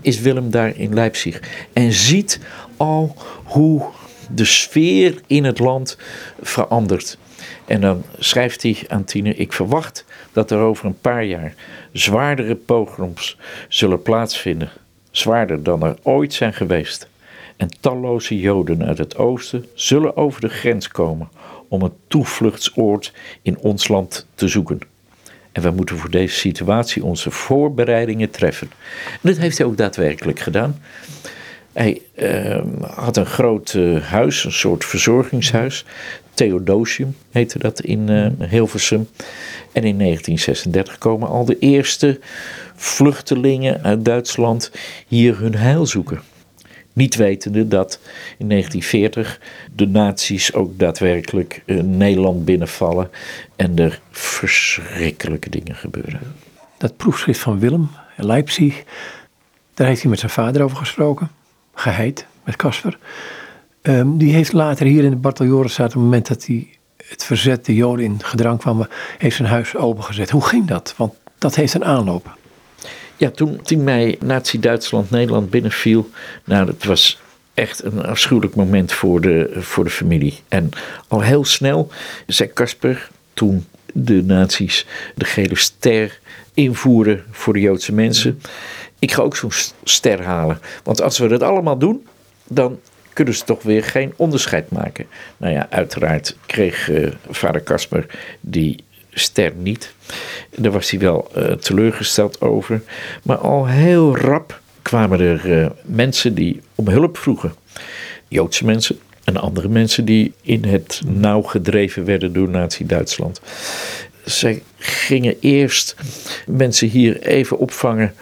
is 0.01 0.19
Willem 0.19 0.51
daar 0.51 0.75
in 0.75 0.93
Leipzig. 0.93 1.41
En 1.73 1.91
ziet 1.91 2.39
al 2.77 3.15
hoe 3.43 3.85
de 4.31 4.45
sfeer 4.45 5.21
in 5.27 5.43
het 5.43 5.59
land 5.59 5.97
verandert. 6.41 7.17
En 7.65 7.81
dan 7.81 8.03
schrijft 8.19 8.63
hij 8.63 8.77
aan 8.87 9.03
Tine: 9.03 9.35
Ik 9.35 9.53
verwacht 9.53 10.05
dat 10.33 10.51
er 10.51 10.59
over 10.59 10.85
een 10.85 10.99
paar 10.99 11.23
jaar 11.23 11.53
zwaardere 11.91 12.55
pogroms 12.55 13.37
zullen 13.67 14.01
plaatsvinden. 14.01 14.69
Zwaarder 15.11 15.63
dan 15.63 15.83
er 15.83 15.97
ooit 16.03 16.33
zijn 16.33 16.53
geweest. 16.53 17.07
En 17.57 17.69
talloze 17.79 18.39
Joden 18.39 18.83
uit 18.83 18.97
het 18.97 19.17
oosten 19.17 19.65
zullen 19.73 20.17
over 20.17 20.41
de 20.41 20.49
grens 20.49 20.87
komen 20.87 21.29
om 21.67 21.81
een 21.81 21.93
toevluchtsoord 22.07 23.13
in 23.41 23.57
ons 23.57 23.87
land 23.87 24.27
te 24.35 24.47
zoeken. 24.47 24.79
En 25.51 25.61
we 25.61 25.71
moeten 25.71 25.97
voor 25.97 26.09
deze 26.09 26.35
situatie 26.35 27.03
onze 27.03 27.31
voorbereidingen 27.31 28.29
treffen. 28.29 28.71
En 29.11 29.19
dat 29.21 29.37
heeft 29.37 29.57
hij 29.57 29.67
ook 29.67 29.77
daadwerkelijk 29.77 30.39
gedaan. 30.39 30.81
Hij 31.73 32.01
uh, 32.15 32.61
had 32.81 33.17
een 33.17 33.25
groot 33.25 33.73
uh, 33.73 34.03
huis, 34.03 34.43
een 34.43 34.51
soort 34.51 34.85
verzorgingshuis. 34.85 35.85
Theodosium 36.39 37.15
heette 37.31 37.59
dat 37.59 37.81
in 37.81 38.09
uh, 38.09 38.49
Hilversum. 38.49 39.07
En 39.71 39.83
in 39.83 39.97
1936 39.97 40.97
komen 40.97 41.27
al 41.27 41.45
de 41.45 41.59
eerste 41.59 42.19
vluchtelingen 42.75 43.83
uit 43.83 44.05
Duitsland 44.05 44.71
hier 45.07 45.39
hun 45.39 45.55
heil 45.55 45.85
zoeken. 45.85 46.21
Niet 46.93 47.15
wetende 47.15 47.67
dat 47.67 47.99
in 48.37 48.49
1940 48.49 49.39
de 49.75 49.87
nazi's 49.87 50.53
ook 50.53 50.79
daadwerkelijk 50.79 51.63
Nederland 51.83 52.45
binnenvallen 52.45 53.09
en 53.55 53.77
er 53.77 54.01
verschrikkelijke 54.11 55.49
dingen 55.49 55.75
gebeuren. 55.75 56.19
Dat 56.77 56.97
proefschrift 56.97 57.39
van 57.39 57.59
Willem, 57.59 57.89
Leipzig, 58.15 58.83
daar 59.73 59.87
heeft 59.87 60.01
hij 60.01 60.09
met 60.09 60.19
zijn 60.19 60.31
vader 60.31 60.61
over 60.61 60.77
gesproken 60.77 61.29
geheid 61.73 62.25
met 62.43 62.55
Casper. 62.55 62.97
Um, 63.89 64.17
die 64.17 64.33
heeft 64.33 64.53
later 64.53 64.85
hier 64.85 65.03
in 65.03 65.09
de 65.09 65.15
Barteljorenstraat, 65.15 65.87
op 65.87 65.93
het 65.93 66.03
moment 66.03 66.27
dat 66.27 66.45
hij 66.45 66.67
het 67.07 67.23
verzet, 67.23 67.65
de 67.65 67.75
Joden 67.75 68.05
in 68.05 68.17
gedrang 68.23 68.59
kwamen, 68.59 68.87
heeft 69.17 69.35
zijn 69.35 69.47
huis 69.47 69.75
opengezet. 69.75 70.29
Hoe 70.29 70.45
ging 70.45 70.67
dat? 70.67 70.93
Want 70.97 71.13
dat 71.37 71.55
heeft 71.55 71.73
een 71.73 71.85
aanloop. 71.85 72.37
Ja, 73.17 73.29
toen 73.29 73.61
10 73.61 73.83
mei 73.83 74.17
Nazi-Duitsland 74.19 75.09
Nederland 75.09 75.49
binnenviel, 75.49 76.09
nou, 76.43 76.65
dat 76.65 76.83
was 76.83 77.21
echt 77.53 77.83
een 77.83 78.05
afschuwelijk 78.05 78.55
moment 78.55 78.91
voor 78.91 79.21
de, 79.21 79.51
voor 79.55 79.83
de 79.83 79.89
familie. 79.89 80.39
En 80.47 80.69
al 81.07 81.21
heel 81.21 81.45
snel 81.45 81.91
zei 82.27 82.53
Casper, 82.53 83.09
toen 83.33 83.65
de 83.93 84.23
nazi's 84.23 84.85
de 85.15 85.25
gele 85.25 85.57
ster 85.57 86.19
invoeren 86.53 87.23
voor 87.31 87.53
de 87.53 87.59
Joodse 87.59 87.93
mensen 87.93 88.39
ik 88.99 89.11
ga 89.11 89.21
ook 89.21 89.35
zo'n 89.35 89.51
ster 89.83 90.23
halen. 90.23 90.59
Want 90.83 91.01
als 91.01 91.17
we 91.17 91.27
dat 91.27 91.43
allemaal 91.43 91.77
doen, 91.77 92.05
dan 92.47 92.79
kunnen 93.19 93.37
ze 93.37 93.45
toch 93.45 93.63
weer 93.63 93.83
geen 93.83 94.13
onderscheid 94.15 94.71
maken. 94.71 95.05
Nou 95.37 95.53
ja, 95.53 95.67
uiteraard 95.69 96.35
kreeg 96.45 96.89
uh, 96.89 97.07
vader 97.29 97.63
Casper 97.63 98.05
die 98.39 98.83
ster 99.13 99.53
niet. 99.55 99.93
Daar 100.55 100.71
was 100.71 100.89
hij 100.89 100.99
wel 100.99 101.31
uh, 101.37 101.51
teleurgesteld 101.51 102.41
over. 102.41 102.81
Maar 103.23 103.37
al 103.37 103.67
heel 103.67 104.17
rap 104.17 104.61
kwamen 104.81 105.19
er 105.19 105.45
uh, 105.45 105.69
mensen 105.83 106.33
die 106.33 106.61
om 106.75 106.87
hulp 106.87 107.17
vroegen. 107.17 107.53
Joodse 108.27 108.65
mensen 108.65 108.99
en 109.23 109.37
andere 109.37 109.67
mensen 109.67 110.05
die 110.05 110.33
in 110.41 110.63
het 110.65 111.01
nauw 111.05 111.41
gedreven 111.41 112.05
werden 112.05 112.33
door 112.33 112.49
Nazi-Duitsland. 112.49 113.41
Zij 114.23 114.63
gingen 114.77 115.35
eerst 115.39 115.95
mensen 116.47 116.87
hier 116.87 117.21
even 117.21 117.57
opvangen 117.57 118.13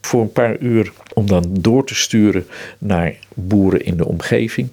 voor 0.00 0.20
een 0.20 0.32
paar 0.32 0.58
uur 0.58 0.92
om 1.16 1.26
dan 1.26 1.44
door 1.60 1.86
te 1.86 1.94
sturen 1.94 2.46
naar 2.78 3.14
boeren 3.34 3.84
in 3.84 3.96
de 3.96 4.06
omgeving. 4.06 4.68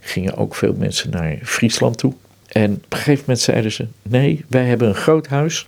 Gingen 0.00 0.36
ook 0.36 0.54
veel 0.54 0.74
mensen 0.78 1.10
naar 1.10 1.38
Friesland 1.42 1.98
toe. 1.98 2.12
En 2.48 2.74
op 2.74 2.92
een 2.92 2.98
gegeven 2.98 3.20
moment 3.20 3.40
zeiden 3.40 3.72
ze: 3.72 3.86
nee, 4.02 4.44
wij 4.48 4.64
hebben 4.64 4.88
een 4.88 4.94
groot 4.94 5.26
huis. 5.26 5.66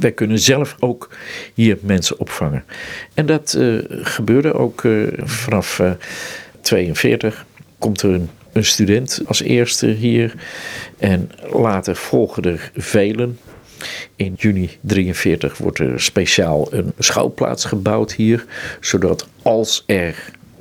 Wij 0.00 0.12
kunnen 0.12 0.38
zelf 0.38 0.76
ook 0.78 1.10
hier 1.54 1.78
mensen 1.80 2.20
opvangen. 2.20 2.64
En 3.14 3.26
dat 3.26 3.54
uh, 3.58 3.84
gebeurde 3.88 4.52
ook 4.52 4.82
uh, 4.82 5.08
vanaf 5.24 5.78
uh, 5.78 5.90
42. 6.60 7.46
Komt 7.78 8.02
er 8.02 8.10
een, 8.12 8.28
student 8.64 9.20
als 9.26 9.42
eerste 9.42 9.86
hier. 9.86 10.34
En 10.98 11.30
later 11.52 11.96
volgen 11.96 12.42
er 12.42 12.70
velen. 12.76 13.38
In 14.16 14.34
juni 14.36 14.70
43 14.80 15.58
wordt 15.58 15.78
er 15.78 16.00
speciaal 16.00 16.72
een 16.72 16.92
schouwplaats 16.98 17.64
gebouwd 17.64 18.12
hier. 18.12 18.44
Zodat 18.80 19.28
als 19.42 19.82
er 19.86 20.14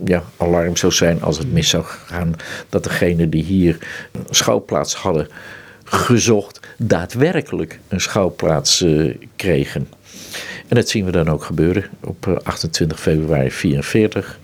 ja, 0.05 0.23
alarm 0.37 0.75
zou 0.75 0.91
zijn 0.91 1.21
als 1.21 1.37
het 1.37 1.53
mis 1.53 1.69
zou 1.69 1.83
gaan, 1.83 2.35
dat 2.69 2.83
degene 2.83 3.29
die 3.29 3.43
hier 3.43 3.77
een 4.11 4.25
schouwplaats 4.35 4.95
hadden 4.95 5.27
gezocht, 5.83 6.59
daadwerkelijk 6.77 7.79
een 7.87 8.01
schouwplaats 8.01 8.81
uh, 8.81 9.15
kregen. 9.35 9.87
En 10.67 10.75
dat 10.75 10.89
zien 10.89 11.05
we 11.05 11.11
dan 11.11 11.29
ook 11.29 11.43
gebeuren 11.43 11.85
op 12.03 12.41
28 12.43 12.97
eh, 12.97 13.03
februari 13.03 13.51
44. 13.51 14.39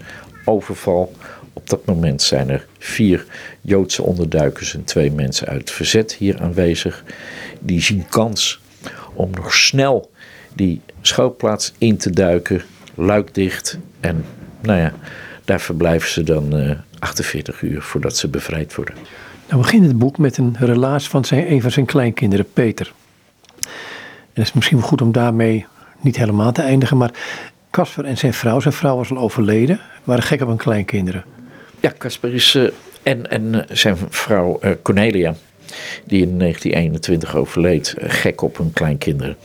Overval. 0.46 1.16
Op 1.54 1.70
dat 1.70 1.86
moment 1.86 2.22
zijn 2.22 2.50
er 2.50 2.66
vier 2.80 3.26
Joodse 3.62 4.04
onderduikers 4.04 4.74
en 4.74 4.84
twee 4.84 5.12
mensen 5.12 5.48
uit 5.48 5.60
het 5.60 5.72
verzet 5.72 6.14
hier 6.14 6.42
aanwezig. 6.42 7.04
Die 7.60 7.82
zien 7.82 8.06
kans 8.10 8.60
om 9.14 9.30
nog 9.36 9.54
snel 9.54 10.12
die 10.54 10.82
schouwplaats 11.02 11.74
in 11.78 11.98
te 11.98 12.10
duiken, 12.10 12.62
luikdicht. 12.96 13.78
En 14.00 14.26
nou 14.62 14.80
ja, 14.80 14.94
daar 15.46 15.62
verblijven 15.62 16.10
ze 16.10 16.24
dan 16.24 16.60
uh, 16.60 16.72
48 17.00 17.62
uur 17.62 17.82
voordat 17.82 18.18
ze 18.18 18.28
bevrijd 18.28 18.76
worden. 18.76 18.96
Dan 19.48 19.62
begint 19.62 19.86
het 19.86 19.98
boek 19.98 20.18
met 20.18 20.38
een 20.38 20.56
relaas 20.60 21.08
van 21.08 21.26
zijn, 21.26 21.52
een 21.52 21.62
van 21.62 21.72
zijn 21.72 21.86
kleinkinderen, 21.86 22.54
Peter. 22.54 22.94
En 23.60 24.42
het 24.42 24.48
is 24.48 24.54
misschien 24.54 24.78
wel 24.78 24.88
goed 24.88 25.02
om 25.02 25.12
daarmee 25.12 25.66
niet 26.02 26.18
helemaal 26.18 26.52
te 26.52 26.62
eindigen, 26.62 26.98
maar 26.98 27.12
Casper 27.72 28.06
en 28.06 28.18
zijn 28.18 28.34
vrouw, 28.34 28.60
zijn 28.60 28.74
vrouw 28.74 28.96
was 28.96 29.12
al 29.12 29.18
overleden, 29.18 29.80
waren 30.04 30.24
gek 30.24 30.42
op 30.42 30.48
hun 30.48 30.58
kleinkinderen. 30.58 31.24
Ja, 31.80 31.94
Casper 31.98 32.34
is 32.34 32.56
uh, 32.56 32.70
en, 33.04 33.30
en 33.30 33.68
eh, 33.70 33.76
zijn 33.76 33.98
vrouw 34.10 34.60
uh, 34.62 34.72
Cornelia, 34.82 35.36
die 36.06 36.22
in 36.22 36.40
1921 36.40 37.36
overleed, 37.36 37.96
gek 37.98 38.42
op 38.42 38.58
hun 38.58 38.74
kleinkinderen. 38.74 39.36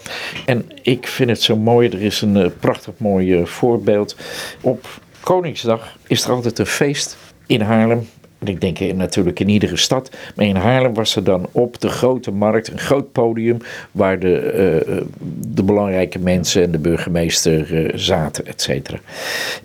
En 0.46 0.70
ik 0.82 1.06
vind 1.06 1.30
het 1.30 1.42
zo 1.42 1.56
mooi, 1.56 1.88
er 1.88 2.02
is 2.02 2.20
een 2.20 2.52
prachtig 2.60 2.94
mooi 2.96 3.46
voorbeeld. 3.46 4.16
Op 4.60 4.86
Koningsdag 5.20 5.96
is 6.06 6.24
er 6.24 6.30
altijd 6.30 6.58
een 6.58 6.66
feest 6.66 7.16
in 7.46 7.60
Haarlem 7.60 8.06
ik 8.44 8.60
denk 8.60 8.94
natuurlijk 8.94 9.40
in 9.40 9.48
iedere 9.48 9.76
stad. 9.76 10.16
Maar 10.36 10.46
in 10.46 10.56
Haarlem 10.56 10.94
was 10.94 11.16
er 11.16 11.24
dan 11.24 11.48
op 11.52 11.80
de 11.80 11.88
grote 11.88 12.30
markt 12.30 12.70
een 12.70 12.78
groot 12.78 13.12
podium 13.12 13.58
waar 13.92 14.18
de, 14.18 15.06
de 15.48 15.62
belangrijke 15.62 16.18
mensen 16.18 16.62
en 16.62 16.70
de 16.70 16.78
burgemeester 16.78 17.90
zaten, 17.94 18.46
et 18.46 18.62
cetera. 18.62 18.98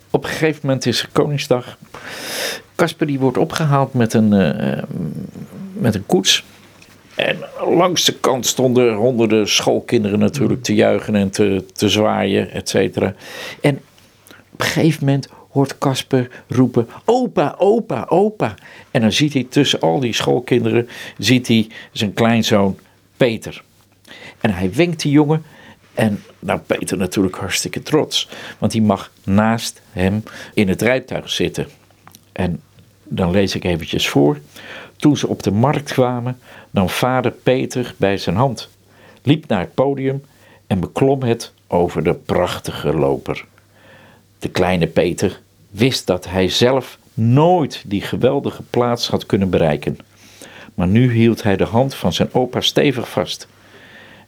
Op 0.09 0.23
een 0.23 0.29
gegeven 0.29 0.59
moment 0.63 0.85
is 0.85 1.07
Koningsdag. 1.11 1.77
Casper 2.83 3.07
die 3.07 3.19
wordt 3.19 3.37
opgehaald 3.37 3.93
met 3.93 4.13
een, 4.13 4.33
uh, 4.33 4.83
met 5.73 5.95
een 5.95 6.05
koets. 6.05 6.43
En 7.15 7.37
langs 7.67 8.05
de 8.05 8.13
kant 8.13 8.45
stonden 8.45 8.93
honderden 8.93 9.47
schoolkinderen 9.47 10.19
natuurlijk 10.19 10.63
te 10.63 10.75
juichen 10.75 11.15
en 11.15 11.29
te, 11.29 11.65
te 11.73 11.89
zwaaien, 11.89 12.51
et 12.51 12.69
cetera. 12.69 13.13
En 13.61 13.81
op 14.51 14.59
een 14.59 14.65
gegeven 14.65 15.05
moment 15.05 15.27
hoort 15.49 15.77
Casper 15.77 16.29
roepen: 16.47 16.87
Opa, 17.05 17.55
opa, 17.57 18.05
opa. 18.09 18.55
En 18.91 19.01
dan 19.01 19.11
ziet 19.11 19.33
hij 19.33 19.47
tussen 19.49 19.79
al 19.79 19.99
die 19.99 20.13
schoolkinderen 20.13 20.89
ziet 21.17 21.47
hij 21.47 21.67
zijn 21.91 22.13
kleinzoon 22.13 22.77
Peter. 23.17 23.63
En 24.39 24.53
hij 24.53 24.73
wenkt 24.73 25.01
die 25.01 25.11
jongen. 25.11 25.43
En 25.93 26.23
nou, 26.39 26.59
Peter 26.59 26.97
natuurlijk 26.97 27.35
hartstikke 27.35 27.81
trots. 27.81 28.29
Want 28.57 28.71
die 28.71 28.81
mag 28.81 29.11
naast 29.23 29.81
hem 29.91 30.23
in 30.53 30.69
het 30.69 30.81
rijtuig 30.81 31.29
zitten. 31.29 31.67
En 32.31 32.61
dan 33.15 33.31
lees 33.31 33.55
ik 33.55 33.63
eventjes 33.63 34.07
voor. 34.07 34.39
Toen 34.95 35.17
ze 35.17 35.27
op 35.27 35.43
de 35.43 35.51
markt 35.51 35.93
kwamen, 35.93 36.39
nam 36.69 36.89
vader 36.89 37.31
Peter 37.31 37.93
bij 37.97 38.17
zijn 38.17 38.35
hand, 38.35 38.69
liep 39.21 39.47
naar 39.47 39.59
het 39.59 39.73
podium 39.73 40.23
en 40.67 40.79
beklom 40.79 41.23
het 41.23 41.53
over 41.67 42.03
de 42.03 42.13
prachtige 42.13 42.93
loper. 42.93 43.45
De 44.39 44.49
kleine 44.49 44.87
Peter 44.87 45.39
wist 45.69 46.07
dat 46.07 46.29
hij 46.29 46.49
zelf 46.49 46.97
nooit 47.13 47.83
die 47.85 48.01
geweldige 48.01 48.63
plaats 48.63 49.07
had 49.07 49.25
kunnen 49.25 49.49
bereiken. 49.49 49.97
Maar 50.73 50.87
nu 50.87 51.11
hield 51.11 51.43
hij 51.43 51.57
de 51.57 51.63
hand 51.63 51.95
van 51.95 52.13
zijn 52.13 52.33
opa 52.33 52.61
stevig 52.61 53.09
vast. 53.09 53.47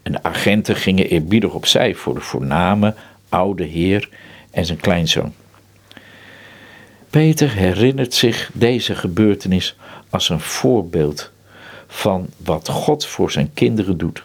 En 0.01 0.11
de 0.11 0.23
agenten 0.23 0.75
gingen 0.75 1.09
eerbiedig 1.09 1.53
opzij 1.53 1.95
voor 1.95 2.13
de 2.13 2.21
voorname 2.21 2.95
oude 3.29 3.63
heer 3.63 4.09
en 4.51 4.65
zijn 4.65 4.79
kleinzoon. 4.79 5.33
Peter 7.15 7.53
herinnert 7.53 8.13
zich 8.13 8.49
deze 8.53 8.95
gebeurtenis 8.95 9.75
als 10.09 10.29
een 10.29 10.39
voorbeeld 10.39 11.31
van 11.87 12.27
wat 12.37 12.69
God 12.69 13.05
voor 13.05 13.31
zijn 13.31 13.53
kinderen 13.53 13.97
doet. 13.97 14.21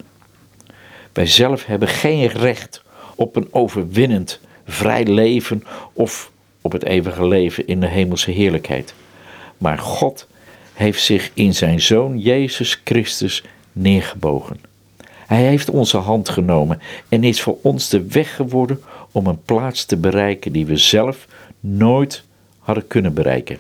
Wij 1.13 1.27
zelf 1.27 1.67
hebben 1.67 1.89
geen 1.89 2.27
recht 2.27 2.83
op 3.15 3.37
een 3.37 3.49
overwinnend, 3.51 4.41
vrij 4.67 5.05
leven 5.05 5.65
of 5.93 6.31
op 6.61 6.73
het 6.73 6.85
eeuwige 6.85 7.27
leven 7.27 7.67
in 7.67 7.81
de 7.81 7.87
hemelse 7.87 8.31
heerlijkheid. 8.31 8.95
Maar 9.59 9.79
God 9.79 10.27
heeft 10.73 11.03
zich 11.03 11.31
in 11.35 11.55
zijn 11.55 11.81
Zoon 11.81 12.19
Jezus 12.19 12.81
Christus 12.85 13.45
neergebogen. 13.73 14.61
Hij 15.27 15.43
heeft 15.43 15.71
onze 15.71 15.97
hand 15.97 16.29
genomen 16.29 16.81
en 17.09 17.25
is 17.25 17.43
voor 17.43 17.59
ons 17.63 17.89
de 17.89 18.07
weg 18.07 18.35
geworden 18.35 18.81
om 19.13 19.27
een 19.27 19.43
plaats 19.43 19.85
te 19.85 19.97
bereiken 19.97 20.53
die 20.53 20.67
we 20.67 20.77
zelf 20.77 21.27
nooit 21.61 22.29
hadden 22.71 22.89
kunnen 22.89 23.15
bereiken. 23.15 23.55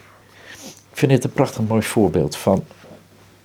Ik 0.64 0.96
vind 0.96 1.10
dit 1.10 1.24
een 1.24 1.32
prachtig 1.32 1.68
mooi 1.68 1.82
voorbeeld 1.82 2.36
van 2.36 2.64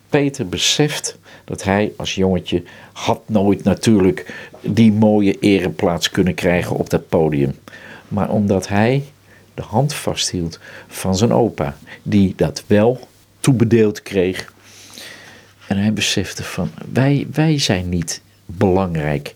Peter 0.10 0.48
beseft 0.48 1.18
dat 1.46 1.64
hij 1.64 1.94
als 1.98 2.16
jongetje 2.16 2.64
had 2.94 3.22
nooit 3.26 3.64
natuurlijk 3.64 4.50
die 4.62 4.92
mooie 4.92 5.40
ereplaats 5.40 6.10
kunnen 6.10 6.34
krijgen 6.34 6.76
op 6.76 6.90
dat 6.90 7.10
podium. 7.10 7.56
Maar 8.08 8.30
omdat 8.30 8.68
hij 8.68 9.04
de 9.54 9.62
hand 9.62 9.94
vasthield 9.94 10.60
van 10.88 11.16
zijn 11.16 11.34
opa, 11.34 11.78
die 12.04 12.34
dat 12.36 12.64
wel 12.68 13.00
toebedeeld 13.40 14.02
kreeg. 14.02 14.54
En 15.68 15.78
hij 15.78 15.94
besefte 15.94 16.44
van, 16.44 16.70
wij, 16.92 17.28
wij 17.32 17.60
zijn 17.60 17.90
niet 17.90 18.22
belangrijk. 18.46 19.34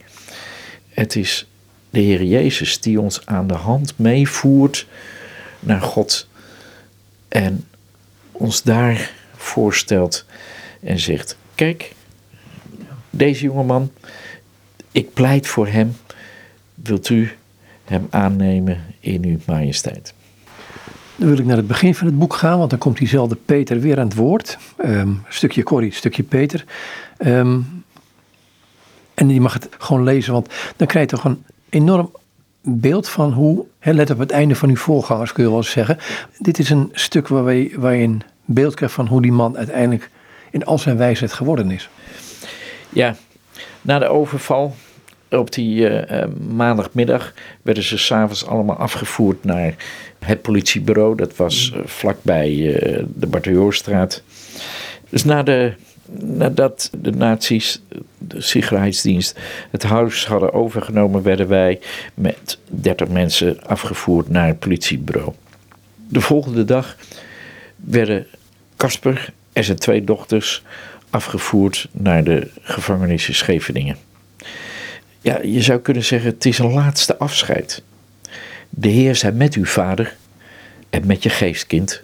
Het 0.89 1.15
is 1.15 1.47
de 1.89 1.99
Heer 1.99 2.23
Jezus 2.23 2.82
die 2.82 2.99
ons 3.01 3.25
aan 3.25 3.47
de 3.47 3.53
hand 3.53 3.93
meevoert 3.95 4.88
naar 5.60 5.82
God 5.82 6.28
en 7.28 7.68
ons 8.32 8.64
daar 8.64 9.12
voorstelt 9.36 10.26
en 10.80 10.99
zegt: 10.99 11.38
Kijk, 11.55 11.93
deze 13.10 13.43
jongeman, 13.43 13.91
ik 14.91 15.14
pleit 15.14 15.47
voor 15.47 15.68
hem. 15.68 15.95
Wilt 16.74 17.10
u 17.10 17.32
hem 17.84 18.07
aannemen 18.10 18.84
in 18.99 19.26
uw 19.26 19.38
majesteit. 19.45 20.14
Dan 21.16 21.28
wil 21.28 21.38
ik 21.38 21.45
naar 21.45 21.57
het 21.57 21.68
begin 21.68 21.95
van 21.95 22.07
het 22.07 22.18
boek 22.18 22.34
gaan, 22.34 22.57
want 22.57 22.70
dan 22.70 22.80
komt 22.80 22.97
diezelfde 22.97 23.36
Peter 23.36 23.80
weer 23.80 23.99
aan 23.99 24.07
het 24.07 24.16
woord. 24.16 24.57
Um, 24.86 25.24
stukje 25.30 25.64
Corrie, 25.64 25.93
stukje 25.93 26.24
Peter. 26.24 26.66
Um, 27.18 27.84
en 29.14 29.30
je 29.30 29.41
mag 29.41 29.53
het 29.53 29.70
gewoon 29.78 30.03
lezen, 30.03 30.34
want 30.34 30.49
dan 30.76 30.88
krijg 30.88 31.10
je 31.10 31.16
toch 31.16 31.26
een 31.26 31.43
enorm 31.70 32.12
beeld 32.62 33.10
van 33.10 33.32
hoe, 33.32 33.66
let 33.80 34.10
op 34.10 34.20
het 34.20 34.32
einde 34.32 34.55
van 34.55 34.70
uw 34.70 34.76
voorgangers 34.76 35.32
kun 35.32 35.43
je 35.43 35.49
wel 35.49 35.64
zeggen. 35.64 35.97
Dit 36.38 36.60
is 36.60 36.70
een 36.70 36.89
stuk 36.91 37.28
waar 37.28 37.53
je, 37.53 37.80
waar 37.80 37.95
je 37.95 38.03
een 38.03 38.22
beeld 38.45 38.76
krijgt 38.76 38.95
van 38.95 39.07
hoe 39.07 39.22
die 39.22 39.32
man 39.32 39.57
uiteindelijk 39.57 40.10
in 40.51 40.66
al 40.66 40.78
zijn 40.78 40.97
wijsheid 40.97 41.34
geworden 41.34 41.72
is. 41.72 41.89
Ja, 42.89 43.16
na 43.82 43.99
de 43.99 44.07
overval 44.07 44.76
op 45.30 45.51
die 45.53 45.89
uh, 45.89 46.24
maandagmiddag 46.55 47.34
werden 47.62 47.84
ze 47.84 47.97
s'avonds 47.97 48.45
allemaal 48.45 48.76
afgevoerd 48.76 49.43
naar 49.43 49.76
het 50.20 50.41
politiebureau. 50.41 51.16
Dat 51.16 51.36
was 51.36 51.74
uh, 51.76 51.82
vlakbij 51.86 52.51
uh, 52.51 53.03
de 53.16 53.28
Bartheljoorstraat. 53.28 54.24
Dus 55.10 55.24
na 55.24 55.43
de 55.43 55.74
nadat 56.18 56.89
de 56.97 57.12
nazi's, 57.12 57.82
de 58.18 58.41
Sicherheidsdienst, 58.41 59.39
het 59.72 59.84
huis 59.84 60.28
hadden 60.28 60.53
overgenomen, 60.53 61.24
werden 61.24 61.47
wij 61.47 61.80
met 62.14 62.57
30 62.68 63.07
mensen 63.07 63.64
afgevoerd 63.64 64.30
naar 64.30 64.47
het 64.47 64.60
politiebureau. 64.60 65.34
De 66.07 66.22
volgende 66.22 66.66
dag 66.66 66.97
werden 67.76 68.28
Casper 68.78 69.34
en 69.53 69.64
zijn 69.64 69.78
twee 69.78 70.03
dochters 70.03 70.64
afgevoerd 71.10 71.88
naar 71.91 72.24
de 72.24 72.47
gevangenis 72.62 73.28
in 73.28 73.36
Scheveningen. 73.36 73.97
Ja, 75.22 75.41
je 75.41 75.62
zou 75.62 75.80
kunnen 75.80 76.03
zeggen, 76.03 76.30
het 76.30 76.45
is 76.45 76.60
een 76.60 76.74
laatste 76.74 77.18
afscheid. 77.18 77.84
De 78.70 78.88
Heer 78.88 79.16
zij 79.16 79.32
met 79.32 79.53
uw 79.53 79.66
vader 79.66 80.16
en 80.89 81.07
met 81.07 81.24
je 81.24 81.30
geestkind, 81.30 82.01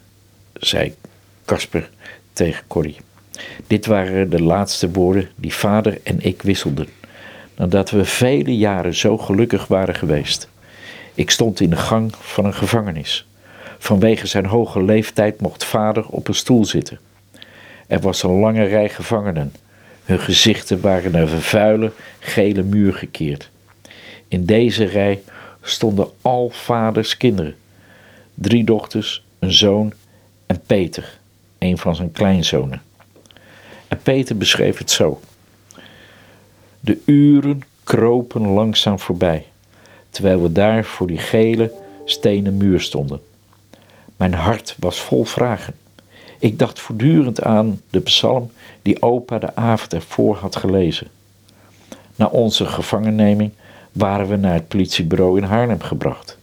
zei 0.54 0.96
Casper 1.46 1.90
tegen 2.34 2.64
Corrie. 2.68 2.98
Dit 3.68 3.86
waren 3.86 4.30
de 4.30 4.42
laatste 4.42 4.92
woorden 4.92 5.30
die 5.36 5.54
vader 5.54 6.00
en 6.04 6.22
ik 6.22 6.42
wisselden, 6.42 6.88
nadat 7.56 7.90
we 7.90 8.06
vele 8.06 8.58
jaren 8.58 8.96
zo 8.96 9.18
gelukkig 9.18 9.68
waren 9.68 9.96
geweest. 9.96 10.50
Ik 11.14 11.32
stond 11.32 11.60
in 11.60 11.70
de 11.70 11.76
gang 11.76 12.16
van 12.20 12.46
een 12.46 12.54
gevangenis. 12.54 13.28
Vanwege 13.78 14.28
zijn 14.28 14.46
hoge 14.46 14.84
leeftijd 14.84 15.42
mocht 15.42 15.64
vader 15.64 16.06
op 16.08 16.28
een 16.28 16.36
stoel 16.36 16.66
zitten. 16.66 17.00
Er 17.88 18.00
was 18.00 18.24
een 18.24 18.40
lange 18.40 18.64
rij 18.64 18.90
gevangenen. 18.90 19.54
Hun 20.04 20.20
gezichten 20.20 20.82
waren 20.82 21.12
naar 21.12 21.32
een 21.32 21.42
vuile, 21.42 21.92
gele 22.20 22.64
muur 22.64 22.94
gekeerd. 22.94 23.50
In 24.28 24.46
deze 24.46 24.86
rij 24.86 25.22
stonden 25.62 26.08
al 26.22 26.50
vaders 26.50 27.18
kinderen. 27.18 27.56
Drie 28.34 28.64
dochters, 28.64 29.24
een 29.40 29.54
zoon 29.54 29.94
en 30.46 30.62
Peter, 30.66 31.20
een 31.58 31.78
van 31.78 31.96
zijn 31.96 32.12
kleinzonen. 32.12 32.82
En 33.88 34.00
Peter 34.04 34.38
beschreef 34.38 34.78
het 34.78 34.92
zo. 34.92 35.20
De 36.80 37.02
uren 37.06 37.62
kropen 37.84 38.48
langzaam 38.48 39.00
voorbij, 39.00 39.46
terwijl 40.10 40.42
we 40.42 40.52
daar 40.52 40.86
voor 40.86 41.08
die 41.08 41.18
gele 41.18 41.72
stenen 42.06 42.58
muur 42.58 42.82
stonden. 42.82 43.22
Mijn 44.16 44.34
hart 44.34 44.76
was 44.80 45.00
vol 45.00 45.24
vragen. 45.24 45.74
Ik 46.40 46.60
dacht 46.60 46.80
voortdurend 46.80 47.42
aan 47.42 47.82
de 47.90 48.00
psalm 48.00 48.52
die 48.82 49.02
opa 49.02 49.40
de 49.40 49.56
avond 49.56 49.94
ervoor 49.94 50.36
had 50.36 50.56
gelezen. 50.56 51.08
Na 52.16 52.26
onze 52.26 52.66
gevangenneming 52.66 53.52
waren 53.92 54.28
we 54.28 54.36
naar 54.36 54.54
het 54.54 54.68
politiebureau 54.68 55.38
in 55.38 55.44
Haarlem 55.44 55.82
gebracht. 55.82 56.38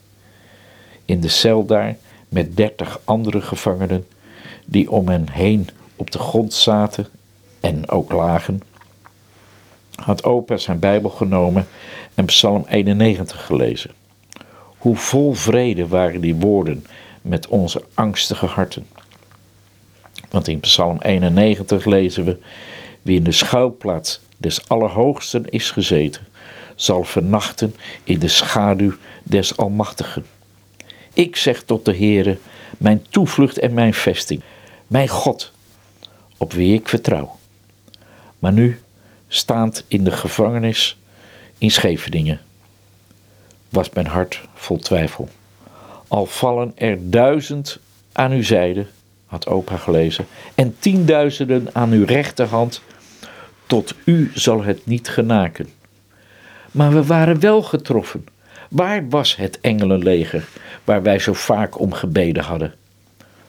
In 1.05 1.21
de 1.21 1.29
cel 1.29 1.67
daar, 1.67 1.97
met 2.29 2.57
dertig 2.57 3.01
andere 3.05 3.41
gevangenen 3.41 4.07
die 4.65 4.91
om 4.91 5.09
hen 5.09 5.29
heen 5.31 5.69
op 5.97 6.11
de 6.11 6.19
grond 6.19 6.55
zaten 6.55 7.07
en 7.63 7.89
ook 7.89 8.13
lagen, 8.13 8.63
had 9.95 10.25
opa 10.25 10.57
zijn 10.57 10.79
Bijbel 10.79 11.11
genomen 11.11 11.67
en 12.15 12.25
Psalm 12.25 12.65
91 12.69 13.47
gelezen. 13.47 13.91
Hoe 14.79 14.97
vol 14.97 15.33
vrede 15.33 15.89
waren 15.89 16.21
die 16.21 16.35
woorden 16.35 16.87
met 17.23 17.47
onze 17.47 17.85
angstige 17.95 18.47
harten. 18.47 18.87
Want 20.31 20.49
in 20.49 20.61
Psalm 20.61 20.99
91 21.01 21.85
lezen 21.85 22.25
we: 22.25 22.39
Wie 23.03 23.17
in 23.17 23.25
de 23.25 23.33
schuilplaats 23.33 24.21
des 24.37 24.69
Allerhoogsten 24.69 25.49
is 25.49 25.71
gezeten, 25.71 26.27
zal 26.75 27.05
vernachten 27.05 27.75
in 28.05 28.19
de 28.19 28.29
schaduw 28.29 28.93
des 29.23 29.57
Almachtigen. 29.57 30.25
Ik 31.13 31.37
zeg 31.37 31.63
tot 31.63 31.85
de 31.85 31.97
Heere, 31.97 32.39
mijn 32.79 33.07
toevlucht 33.09 33.59
en 33.59 33.75
mijn 33.75 33.95
vesting, 33.95 34.43
mijn 34.87 35.09
God, 35.09 35.53
op 36.37 36.53
wie 36.53 36.75
ik 36.75 36.89
vertrouw. 36.89 37.41
Maar 38.43 38.53
nu, 38.53 38.81
staand 39.29 39.85
in 39.89 40.05
de 40.05 40.11
gevangenis 40.11 40.99
in 41.59 41.71
Scheveningen, 41.71 42.41
was 43.69 43.91
mijn 43.91 44.07
hart 44.07 44.41
vol 44.55 44.79
twijfel. 44.79 45.29
Al 46.09 46.27
vallen 46.27 46.73
er 46.75 47.11
duizend 47.11 47.79
aan 48.13 48.33
uw 48.33 48.43
zijde, 48.43 48.87
had 49.27 49.47
opa 49.47 49.77
gelezen, 49.77 50.27
en 50.55 50.77
tienduizenden 50.79 51.69
aan 51.73 51.91
uw 51.91 52.05
rechterhand, 52.05 52.83
tot 53.67 53.95
u 54.05 54.31
zal 54.35 54.63
het 54.63 54.87
niet 54.87 55.09
genaken. 55.09 55.69
Maar 56.71 56.93
we 56.93 57.05
waren 57.05 57.41
wel 57.41 57.63
getroffen. 57.63 58.27
Waar 58.69 59.09
was 59.09 59.37
het 59.37 59.61
engelenleger 59.61 60.49
waar 60.85 61.03
wij 61.03 61.19
zo 61.19 61.33
vaak 61.33 61.81
om 61.81 61.93
gebeden 61.93 62.43
hadden? 62.43 62.75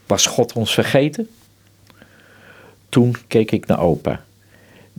Was 0.07 0.25
God 0.25 0.53
ons 0.53 0.73
vergeten? 0.73 1.29
Toen 2.89 3.15
keek 3.27 3.51
ik 3.51 3.65
naar 3.65 3.79
opa, 3.79 4.23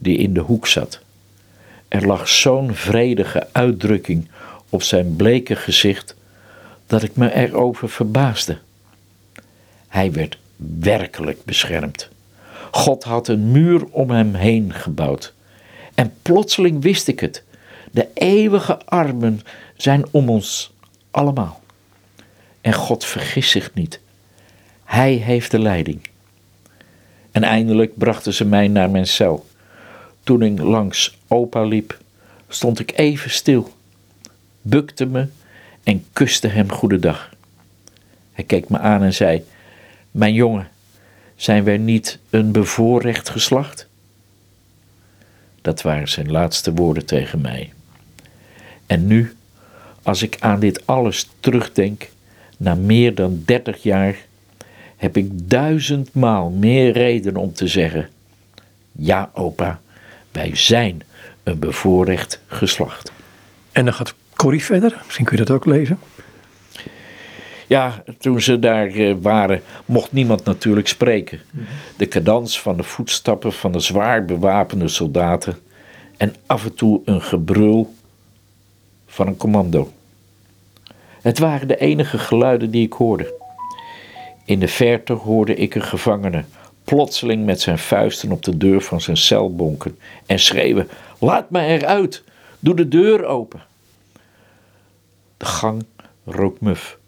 die 0.04 0.18
in 0.18 0.34
de 0.34 0.40
hoek 0.40 0.66
zat. 0.66 1.00
Er 1.88 2.06
lag 2.06 2.28
zo'n 2.28 2.74
vredige 2.74 3.48
uitdrukking 3.52 4.28
op 4.68 4.82
zijn 4.82 5.16
bleke 5.16 5.56
gezicht 5.56 6.14
dat 6.86 7.02
ik 7.02 7.16
me 7.16 7.34
erover 7.34 7.88
verbaasde. 7.88 8.58
Hij 9.88 10.12
werd 10.12 10.38
werkelijk 10.80 11.44
beschermd. 11.44 12.08
God 12.70 13.04
had 13.04 13.28
een 13.28 13.50
muur 13.50 13.84
om 13.90 14.10
hem 14.10 14.34
heen 14.34 14.72
gebouwd. 14.72 15.32
En 15.94 16.14
plotseling 16.22 16.82
wist 16.82 17.08
ik 17.08 17.20
het. 17.20 17.42
De 17.90 18.08
eeuwige 18.14 18.78
armen 18.84 19.40
zijn 19.76 20.04
om 20.10 20.28
ons 20.28 20.72
allemaal. 21.10 21.60
En 22.60 22.72
God 22.72 23.04
vergist 23.04 23.50
zich 23.50 23.74
niet. 23.74 24.00
Hij 24.84 25.12
heeft 25.12 25.50
de 25.50 25.58
leiding. 25.58 26.00
En 27.30 27.42
eindelijk 27.42 27.98
brachten 27.98 28.34
ze 28.34 28.44
mij 28.44 28.68
naar 28.68 28.90
mijn 28.90 29.06
cel. 29.06 29.46
Toen 30.24 30.42
ik 30.42 30.60
langs 30.60 31.18
opa 31.28 31.64
liep, 31.64 31.98
stond 32.48 32.78
ik 32.80 32.98
even 32.98 33.30
stil, 33.30 33.72
bukte 34.62 35.06
me 35.06 35.26
en 35.82 36.04
kuste 36.12 36.48
hem 36.48 36.72
goedendag. 36.72 37.34
Hij 38.32 38.44
keek 38.44 38.68
me 38.68 38.78
aan 38.78 39.02
en 39.02 39.14
zei: 39.14 39.44
Mijn 40.10 40.34
jongen, 40.34 40.68
zijn 41.36 41.64
wij 41.64 41.78
niet 41.78 42.18
een 42.30 42.52
bevoorrecht 42.52 43.28
geslacht? 43.28 43.88
Dat 45.62 45.82
waren 45.82 46.08
zijn 46.08 46.30
laatste 46.30 46.72
woorden 46.72 47.06
tegen 47.06 47.40
mij. 47.40 47.72
En 48.86 49.06
nu, 49.06 49.36
als 50.02 50.22
ik 50.22 50.36
aan 50.40 50.60
dit 50.60 50.86
alles 50.86 51.28
terugdenk, 51.40 52.08
na 52.56 52.74
meer 52.74 53.14
dan 53.14 53.42
dertig 53.44 53.82
jaar, 53.82 54.16
heb 54.96 55.16
ik 55.16 55.48
duizendmaal 55.50 56.50
meer 56.50 56.92
reden 56.92 57.36
om 57.36 57.52
te 57.52 57.66
zeggen: 57.66 58.08
Ja, 58.92 59.30
opa, 59.34 59.80
wij 60.34 60.50
zijn 60.56 61.02
een 61.42 61.58
bevoorrecht 61.58 62.40
geslacht. 62.46 63.12
En 63.72 63.84
dan 63.84 63.94
gaat 63.94 64.14
Corrie 64.36 64.64
verder. 64.64 65.00
Misschien 65.04 65.24
kun 65.24 65.36
je 65.36 65.44
dat 65.44 65.56
ook 65.56 65.64
lezen. 65.64 65.98
Ja, 67.66 68.04
toen 68.18 68.40
ze 68.40 68.58
daar 68.58 68.86
eh, 68.86 69.14
waren, 69.20 69.62
mocht 69.84 70.12
niemand 70.12 70.44
natuurlijk 70.44 70.88
spreken. 70.88 71.40
De 71.96 72.08
cadans 72.08 72.60
van 72.60 72.76
de 72.76 72.82
voetstappen 72.82 73.52
van 73.52 73.72
de 73.72 73.80
zwaar 73.80 74.24
bewapende 74.24 74.88
soldaten 74.88 75.58
en 76.16 76.34
af 76.46 76.64
en 76.64 76.74
toe 76.74 77.00
een 77.04 77.22
gebrul 77.22 77.94
van 79.06 79.26
een 79.26 79.36
commando. 79.36 79.92
Het 81.22 81.38
waren 81.38 81.68
de 81.68 81.76
enige 81.76 82.18
geluiden 82.18 82.70
die 82.70 82.86
ik 82.86 82.92
hoorde. 82.92 83.34
In 84.44 84.58
de 84.58 84.68
verte 84.68 85.12
hoorde 85.12 85.54
ik 85.54 85.74
een 85.74 85.82
gevangene 85.82 86.44
plotseling 86.84 87.44
met 87.44 87.60
zijn 87.60 87.78
vuisten 87.78 88.32
op 88.32 88.42
de 88.42 88.56
deur 88.56 88.80
van 88.80 89.00
zijn 89.00 89.16
cel 89.16 89.54
bonken 89.54 89.98
en 90.26 90.38
schreeuwen: 90.38 90.88
Laat 91.18 91.50
me 91.50 91.60
eruit, 91.60 92.22
doe 92.58 92.76
de 92.76 92.88
deur 92.88 93.24
open. 93.24 93.62
De 95.36 95.44
gang 95.44 95.84
rook 96.24 96.60
muf, 96.60 96.98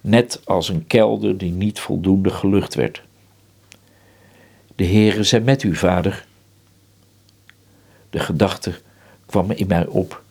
net 0.00 0.40
als 0.44 0.68
een 0.68 0.86
kelder 0.86 1.38
die 1.38 1.52
niet 1.52 1.80
voldoende 1.80 2.30
gelucht 2.30 2.74
werd. 2.74 3.02
De 4.76 4.86
Heere 4.86 5.22
zijn 5.22 5.44
met 5.44 5.62
u, 5.62 5.76
vader. 5.76 6.24
De 8.10 8.18
gedachte 8.18 8.74
kwam 9.26 9.50
in 9.50 9.66
mij 9.66 9.86
op. 9.86 10.22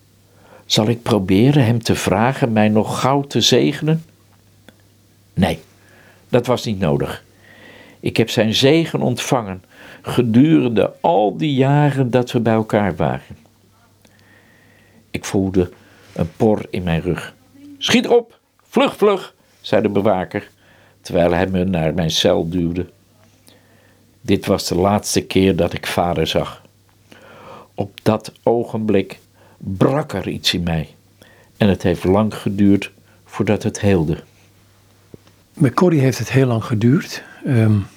Zal 0.65 0.87
ik 0.87 1.01
proberen 1.01 1.65
hem 1.65 1.83
te 1.83 1.95
vragen 1.95 2.51
mij 2.51 2.69
nog 2.69 2.99
gauw 2.99 3.21
te 3.21 3.41
zegenen? 3.41 4.05
Nee, 5.33 5.59
dat 6.29 6.45
was 6.45 6.65
niet 6.65 6.79
nodig. 6.79 7.23
Ik 8.03 8.17
heb 8.17 8.29
zijn 8.29 8.53
zegen 8.53 9.01
ontvangen 9.01 9.63
gedurende 10.01 10.93
al 11.01 11.37
die 11.37 11.53
jaren 11.53 12.11
dat 12.11 12.31
we 12.31 12.39
bij 12.39 12.53
elkaar 12.53 12.95
waren. 12.95 13.37
Ik 15.11 15.25
voelde 15.25 15.71
een 16.13 16.31
por 16.35 16.65
in 16.69 16.83
mijn 16.83 17.01
rug. 17.01 17.33
Schiet 17.77 18.07
op, 18.07 18.39
vlug, 18.69 18.95
vlug, 18.95 19.33
zei 19.61 19.81
de 19.81 19.89
bewaker, 19.89 20.49
terwijl 21.01 21.33
hij 21.33 21.47
me 21.47 21.63
naar 21.63 21.93
mijn 21.93 22.11
cel 22.11 22.49
duwde. 22.49 22.89
Dit 24.21 24.45
was 24.45 24.67
de 24.67 24.75
laatste 24.75 25.21
keer 25.21 25.55
dat 25.55 25.73
ik 25.73 25.87
vader 25.87 26.27
zag. 26.27 26.61
Op 27.73 27.99
dat 28.01 28.31
ogenblik 28.43 29.19
brak 29.57 30.13
er 30.13 30.27
iets 30.27 30.53
in 30.53 30.63
mij. 30.63 30.89
En 31.57 31.67
het 31.67 31.83
heeft 31.83 32.03
lang 32.03 32.35
geduurd 32.35 32.91
voordat 33.25 33.63
het 33.63 33.81
heelde. 33.81 34.23
Bij 35.53 35.71
Corrie 35.71 35.99
heeft 35.99 36.19
het 36.19 36.31
heel 36.31 36.47
lang 36.47 36.63
geduurd. 36.63 37.23
Um, 37.47 37.87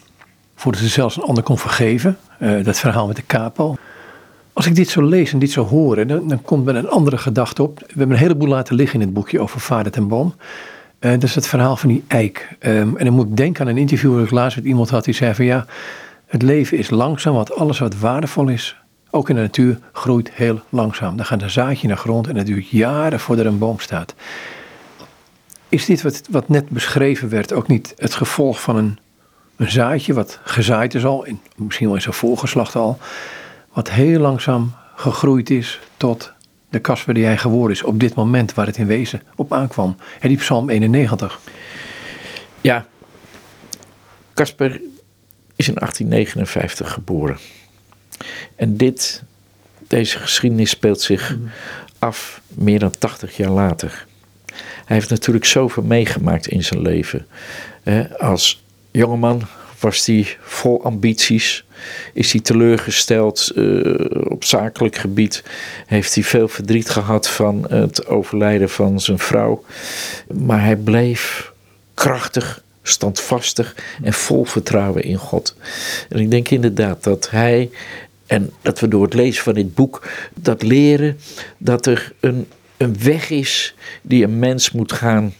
voordat 0.56 0.80
ze 0.80 0.88
zelfs 0.88 1.16
een 1.16 1.22
ander 1.22 1.42
kon 1.42 1.58
vergeven. 1.58 2.18
eh, 2.38 2.64
dat 2.64 2.78
verhaal 2.78 3.06
met 3.06 3.16
de 3.16 3.26
capo. 3.26 3.76
Als 4.52 4.66
ik 4.66 4.74
dit 4.74 4.88
zo 4.88 5.02
lees 5.02 5.32
en 5.32 5.38
dit 5.38 5.50
zo 5.50 5.64
hoor, 5.64 6.06
dan, 6.06 6.28
dan 6.28 6.42
komt 6.42 6.64
me 6.64 6.72
een 6.72 6.88
andere 6.88 7.18
gedachte 7.18 7.62
op. 7.62 7.78
We 7.78 7.84
hebben 7.86 8.10
een 8.10 8.22
heleboel 8.22 8.48
laten 8.48 8.74
liggen 8.74 9.00
in 9.00 9.06
het 9.06 9.14
boekje 9.14 9.40
over 9.40 9.60
Vader 9.60 9.92
ten 9.92 10.08
Boom. 10.08 10.34
Uh, 11.00 11.10
dat 11.10 11.22
is 11.22 11.34
het 11.34 11.46
verhaal 11.46 11.76
van 11.76 11.88
die 11.88 12.04
eik. 12.06 12.56
Um, 12.60 12.96
en 12.96 13.04
dan 13.04 13.14
moet 13.14 13.26
ik 13.26 13.36
denken 13.36 13.64
aan 13.64 13.70
een 13.70 13.78
interview 13.78 14.14
dat 14.14 14.24
ik 14.24 14.30
laatst 14.30 14.56
met 14.56 14.66
iemand 14.66 14.90
had 14.90 15.04
die 15.04 15.14
zei 15.14 15.34
van 15.34 15.44
ja, 15.44 15.66
het 16.26 16.42
leven 16.42 16.78
is 16.78 16.90
langzaam, 16.90 17.34
want 17.34 17.54
alles 17.54 17.78
wat 17.78 17.98
waardevol 17.98 18.48
is, 18.48 18.76
ook 19.10 19.28
in 19.28 19.34
de 19.34 19.40
natuur, 19.40 19.78
groeit 19.92 20.30
heel 20.32 20.60
langzaam. 20.68 21.16
Dan 21.16 21.26
gaat 21.26 21.42
een 21.42 21.50
zaadje 21.50 21.88
naar 21.88 21.96
grond 21.96 22.26
en 22.26 22.36
het 22.36 22.46
duurt 22.46 22.68
jaren 22.68 23.20
voordat 23.20 23.44
er 23.44 23.52
een 23.52 23.58
boom 23.58 23.78
staat. 23.78 24.14
Is 25.68 25.84
dit 25.84 26.02
wat, 26.02 26.22
wat 26.30 26.48
net 26.48 26.68
beschreven 26.68 27.28
werd 27.28 27.52
ook 27.52 27.68
niet 27.68 27.94
het 27.96 28.14
gevolg 28.14 28.62
van 28.62 28.76
een, 28.76 28.98
een 29.56 29.70
zaadje 29.70 30.14
wat 30.14 30.38
gezaaid 30.44 30.94
is 30.94 31.04
al, 31.04 31.24
in, 31.24 31.40
misschien 31.56 31.86
wel 31.86 31.96
in 31.96 32.02
zijn 32.02 32.14
voorgeslacht 32.14 32.74
al, 32.74 32.98
wat 33.72 33.90
heel 33.90 34.20
langzaam 34.20 34.74
gegroeid 34.94 35.50
is 35.50 35.80
tot 35.96 36.32
de 36.68 36.78
kasper 36.78 37.14
die 37.14 37.24
hij 37.24 37.38
geworden 37.38 37.76
is 37.76 37.82
op 37.82 38.00
dit 38.00 38.14
moment 38.14 38.54
waar 38.54 38.66
het 38.66 38.76
in 38.76 38.86
wezen 38.86 39.22
op 39.36 39.52
aankwam. 39.52 39.96
En 40.20 40.28
die 40.28 40.36
psalm 40.36 40.70
91. 40.70 41.40
Ja, 42.60 42.86
Kasper 44.36 44.80
is 45.56 45.68
in 45.68 45.74
1859 45.74 46.92
geboren. 46.92 47.38
En 48.56 48.76
dit, 48.76 49.22
deze 49.88 50.18
geschiedenis 50.18 50.70
speelt 50.70 51.00
zich 51.00 51.36
af 51.98 52.40
meer 52.48 52.78
dan 52.78 52.90
80 52.98 53.36
jaar 53.36 53.50
later. 53.50 54.06
Hij 54.84 54.96
heeft 54.96 55.10
natuurlijk 55.10 55.44
zoveel 55.44 55.82
meegemaakt 55.82 56.46
in 56.46 56.64
zijn 56.64 56.80
leven. 56.80 57.26
Als 58.18 58.64
jongeman 58.96 59.42
was 59.80 60.06
hij 60.06 60.36
vol 60.40 60.84
ambities. 60.84 61.64
Is 62.12 62.32
hij 62.32 62.40
teleurgesteld 62.40 63.52
uh, 63.54 63.94
op 64.28 64.44
zakelijk 64.44 64.96
gebied? 64.96 65.42
Heeft 65.86 66.14
hij 66.14 66.24
veel 66.24 66.48
verdriet 66.48 66.90
gehad 66.90 67.28
van 67.28 67.66
het 67.68 68.06
overlijden 68.06 68.70
van 68.70 69.00
zijn 69.00 69.18
vrouw? 69.18 69.64
Maar 70.32 70.64
hij 70.64 70.76
bleef 70.76 71.52
krachtig, 71.94 72.62
standvastig 72.82 73.74
en 74.02 74.12
vol 74.12 74.44
vertrouwen 74.44 75.02
in 75.02 75.16
God. 75.16 75.56
En 76.08 76.18
ik 76.18 76.30
denk 76.30 76.48
inderdaad 76.48 77.04
dat 77.04 77.30
hij 77.30 77.70
en 78.26 78.50
dat 78.62 78.80
we 78.80 78.88
door 78.88 79.02
het 79.02 79.14
lezen 79.14 79.42
van 79.42 79.54
dit 79.54 79.74
boek 79.74 80.08
dat 80.34 80.62
leren 80.62 81.18
dat 81.58 81.86
er 81.86 82.12
een, 82.20 82.46
een 82.76 82.96
weg 83.02 83.30
is 83.30 83.74
die 84.02 84.24
een 84.24 84.38
mens 84.38 84.70
moet 84.70 84.92
gaan 84.92 85.34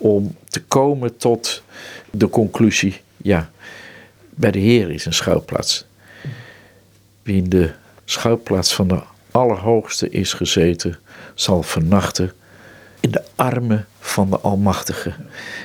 om 0.00 0.36
te 0.48 0.62
komen 0.62 1.16
tot 1.16 1.62
de 2.10 2.28
conclusie: 2.28 3.00
ja, 3.16 3.50
bij 4.30 4.50
de 4.50 4.58
Heer 4.58 4.90
is 4.90 5.04
een 5.04 5.14
schuilplaats. 5.14 5.84
Wie 7.22 7.36
in 7.36 7.48
de 7.48 7.70
schuilplaats 8.04 8.74
van 8.74 8.88
de 8.88 9.00
Allerhoogste 9.30 10.10
is 10.10 10.32
gezeten, 10.32 10.98
zal 11.34 11.62
vernachten 11.62 12.32
in 13.00 13.10
de 13.10 13.22
armen 13.34 13.86
van 13.98 14.30
de 14.30 14.38
Almachtige. 14.38 15.12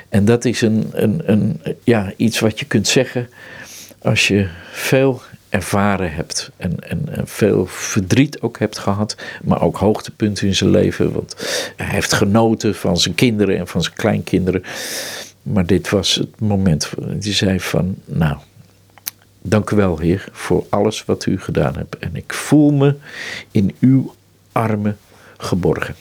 En 0.09 0.25
dat 0.25 0.45
is 0.45 0.61
een, 0.61 0.89
een, 0.91 1.31
een, 1.31 1.61
ja, 1.83 2.13
iets 2.15 2.39
wat 2.39 2.59
je 2.59 2.65
kunt 2.65 2.87
zeggen 2.87 3.29
als 4.01 4.27
je 4.27 4.47
veel 4.71 5.21
ervaren 5.49 6.13
hebt 6.13 6.51
en, 6.57 6.79
en, 6.89 7.09
en, 7.11 7.27
veel 7.27 7.65
verdriet 7.65 8.41
ook 8.41 8.59
hebt 8.59 8.77
gehad, 8.77 9.15
maar 9.43 9.61
ook 9.61 9.77
hoogtepunten 9.77 10.47
in 10.47 10.55
zijn 10.55 10.69
leven. 10.69 11.11
Want 11.11 11.35
hij 11.75 11.87
heeft 11.87 12.13
genoten 12.13 12.75
van 12.75 12.97
zijn 12.97 13.15
kinderen 13.15 13.57
en 13.57 13.67
van 13.67 13.81
zijn 13.81 13.95
kleinkinderen. 13.95 14.63
Maar 15.41 15.65
dit 15.65 15.89
was 15.89 16.15
het 16.15 16.39
moment. 16.39 16.91
Die 17.13 17.33
zei 17.33 17.59
van, 17.59 17.95
nou, 18.05 18.37
dank 19.41 19.69
u 19.69 19.75
wel, 19.75 19.99
Heer, 19.99 20.27
voor 20.31 20.65
alles 20.69 21.05
wat 21.05 21.25
u 21.25 21.39
gedaan 21.39 21.75
hebt. 21.75 21.97
En 21.97 22.15
ik 22.15 22.33
voel 22.33 22.71
me 22.71 22.95
in 23.51 23.75
uw 23.79 24.13
armen 24.51 24.97
geborgen. 25.37 25.95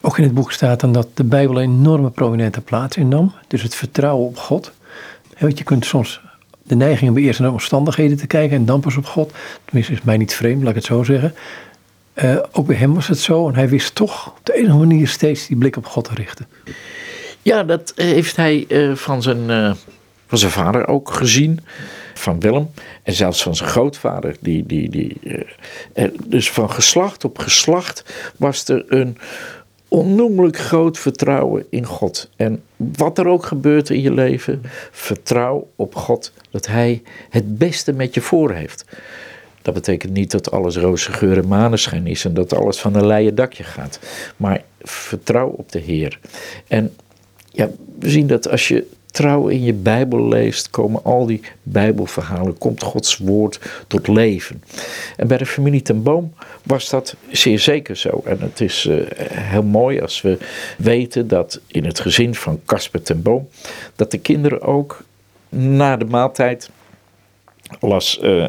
Ook 0.00 0.18
in 0.18 0.24
het 0.24 0.34
boek 0.34 0.52
staat 0.52 0.80
dan 0.80 0.92
dat 0.92 1.08
de 1.14 1.24
Bijbel 1.24 1.56
een 1.56 1.70
enorme 1.70 2.10
prominente 2.10 2.60
plaats 2.60 2.96
innam. 2.96 3.32
Dus 3.48 3.62
het 3.62 3.74
vertrouwen 3.74 4.26
op 4.26 4.36
God. 4.36 4.72
Want 5.38 5.58
je 5.58 5.64
kunt 5.64 5.86
soms 5.86 6.20
de 6.66 6.74
neiging 6.74 7.04
hebben 7.04 7.22
eerst 7.22 7.40
naar 7.40 7.52
omstandigheden 7.52 8.16
te 8.16 8.26
kijken 8.26 8.56
en 8.56 8.64
dan 8.64 8.80
pas 8.80 8.96
op 8.96 9.06
God. 9.06 9.32
Tenminste, 9.64 9.92
is 9.92 10.02
mij 10.02 10.16
niet 10.16 10.34
vreemd, 10.34 10.60
laat 10.60 10.70
ik 10.70 10.76
het 10.76 10.84
zo 10.84 11.02
zeggen. 11.02 11.34
Uh, 12.14 12.36
ook 12.52 12.66
bij 12.66 12.76
hem 12.76 12.94
was 12.94 13.08
het 13.08 13.18
zo 13.18 13.48
en 13.48 13.54
hij 13.54 13.68
wist 13.68 13.94
toch 13.94 14.26
op 14.26 14.40
de 14.42 14.54
andere 14.54 14.78
manier 14.78 15.08
steeds 15.08 15.46
die 15.46 15.56
blik 15.56 15.76
op 15.76 15.86
God 15.86 16.04
te 16.04 16.14
richten. 16.14 16.46
Ja, 17.42 17.62
dat 17.62 17.92
heeft 17.96 18.36
hij 18.36 18.64
uh, 18.68 18.94
van, 18.94 19.22
zijn, 19.22 19.76
van 20.26 20.38
zijn 20.38 20.52
vader 20.52 20.88
ook 20.88 21.10
gezien 21.10 21.60
van 22.14 22.40
Willem 22.40 22.70
en 23.02 23.12
zelfs 23.12 23.42
van 23.42 23.56
zijn 23.56 23.68
grootvader. 23.68 24.36
Die, 24.40 24.66
die, 24.66 24.90
die, 24.90 25.18
dus 26.24 26.50
van 26.50 26.70
geslacht 26.70 27.24
op 27.24 27.38
geslacht 27.38 28.04
was 28.36 28.68
er 28.68 28.84
een 28.88 29.18
onnoemelijk 29.88 30.58
groot 30.58 30.98
vertrouwen 30.98 31.66
in 31.68 31.84
God. 31.84 32.30
En 32.36 32.62
wat 32.76 33.18
er 33.18 33.26
ook 33.26 33.44
gebeurt 33.44 33.90
in 33.90 34.00
je 34.00 34.12
leven, 34.12 34.62
vertrouw 34.90 35.68
op 35.76 35.94
God 35.94 36.32
dat 36.50 36.66
Hij 36.66 37.02
het 37.30 37.58
beste 37.58 37.92
met 37.92 38.14
je 38.14 38.20
voor 38.20 38.52
heeft. 38.52 38.84
Dat 39.62 39.74
betekent 39.74 40.12
niet 40.12 40.30
dat 40.30 40.50
alles 40.50 40.76
roze 40.76 41.12
geur 41.12 41.38
en 41.38 41.48
maneschijn 41.48 42.06
is 42.06 42.24
en 42.24 42.34
dat 42.34 42.54
alles 42.54 42.80
van 42.80 42.94
een 42.94 43.06
leien 43.06 43.34
dakje 43.34 43.64
gaat. 43.64 43.98
Maar 44.36 44.62
vertrouw 44.80 45.48
op 45.48 45.72
de 45.72 45.78
Heer. 45.78 46.18
En 46.68 46.94
ja, 47.50 47.70
we 47.98 48.10
zien 48.10 48.26
dat 48.26 48.48
als 48.50 48.68
je 48.68 48.86
trouw 49.14 49.48
in 49.48 49.62
je 49.62 49.72
Bijbel 49.72 50.28
leest, 50.28 50.70
komen 50.70 51.04
al 51.04 51.26
die 51.26 51.40
Bijbelverhalen, 51.62 52.58
komt 52.58 52.82
Gods 52.82 53.16
woord 53.16 53.60
tot 53.86 54.08
leven. 54.08 54.62
En 55.16 55.26
bij 55.26 55.38
de 55.38 55.46
familie 55.46 55.82
ten 55.82 56.02
Boom 56.02 56.34
was 56.62 56.88
dat 56.88 57.16
zeer 57.30 57.58
zeker 57.58 57.96
zo. 57.96 58.22
En 58.24 58.40
het 58.40 58.60
is 58.60 58.84
uh, 58.84 59.02
heel 59.30 59.62
mooi 59.62 60.00
als 60.00 60.22
we 60.22 60.38
weten 60.78 61.28
dat 61.28 61.60
in 61.66 61.84
het 61.84 62.00
gezin 62.00 62.34
van 62.34 62.60
Casper 62.64 63.02
ten 63.02 63.22
Boom, 63.22 63.48
dat 63.96 64.10
de 64.10 64.18
kinderen 64.18 64.62
ook 64.62 65.04
na 65.48 65.96
de 65.96 66.04
maaltijd 66.04 66.70
las 67.80 68.18
uh, 68.22 68.46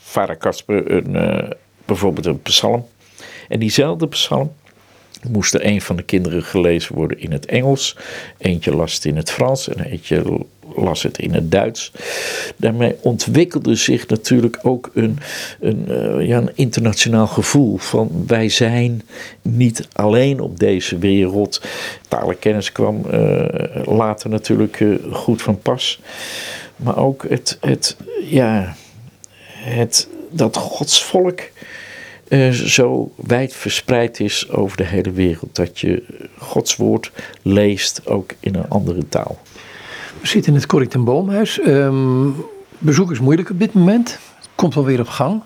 vader 0.00 0.36
Casper 0.36 0.90
een, 0.90 1.14
uh, 1.14 1.50
bijvoorbeeld 1.84 2.26
een 2.26 2.42
psalm. 2.42 2.86
En 3.48 3.58
diezelfde 3.58 4.08
psalm 4.08 4.52
moest 5.28 5.54
er 5.54 5.66
een 5.66 5.80
van 5.80 5.96
de 5.96 6.02
kinderen 6.02 6.42
gelezen 6.42 6.94
worden 6.94 7.20
in 7.20 7.32
het 7.32 7.46
Engels. 7.46 7.96
Eentje 8.38 8.74
las 8.74 8.94
het 8.94 9.04
in 9.04 9.16
het 9.16 9.30
Frans 9.30 9.68
en 9.68 9.84
eentje 9.84 10.46
las 10.74 11.02
het 11.02 11.18
in 11.18 11.34
het 11.34 11.50
Duits. 11.50 11.92
Daarmee 12.56 12.96
ontwikkelde 13.00 13.74
zich 13.74 14.06
natuurlijk 14.06 14.58
ook 14.62 14.90
een, 14.94 15.18
een, 15.60 15.84
uh, 15.88 16.26
ja, 16.26 16.38
een 16.38 16.50
internationaal 16.54 17.26
gevoel 17.26 17.76
van 17.76 18.24
wij 18.26 18.48
zijn 18.48 19.02
niet 19.42 19.88
alleen 19.92 20.40
op 20.40 20.58
deze 20.58 20.98
wereld. 20.98 21.62
Talenkennis 22.08 22.72
kwam 22.72 23.02
uh, 23.12 23.44
later 23.84 24.30
natuurlijk 24.30 24.80
uh, 24.80 24.98
goed 25.12 25.42
van 25.42 25.58
pas. 25.58 26.00
Maar 26.76 26.98
ook 26.98 27.24
het, 27.28 27.58
het, 27.60 27.96
ja, 28.22 28.76
het, 29.52 30.08
dat 30.30 30.56
Gods 30.56 31.04
volk 31.04 31.40
uh, 32.30 32.50
zo 32.50 33.12
wijd 33.16 33.54
verspreid 33.54 34.20
is 34.20 34.50
over 34.50 34.76
de 34.76 34.84
hele 34.84 35.10
wereld. 35.10 35.56
Dat 35.56 35.80
je 35.80 36.02
Gods 36.38 36.76
woord 36.76 37.12
leest 37.42 38.06
ook 38.06 38.32
in 38.40 38.54
een 38.54 38.68
andere 38.68 39.08
taal. 39.08 39.38
We 40.20 40.26
zitten 40.26 40.52
in 40.52 40.58
het 40.58 40.66
Corrie 40.66 40.98
Boomhuis. 40.98 41.60
Um, 41.66 42.34
bezoek 42.78 43.10
is 43.10 43.20
moeilijk 43.20 43.50
op 43.50 43.58
dit 43.58 43.72
moment. 43.72 44.18
Het 44.38 44.48
komt 44.54 44.74
wel 44.74 44.84
weer 44.84 45.00
op 45.00 45.08
gang. 45.08 45.42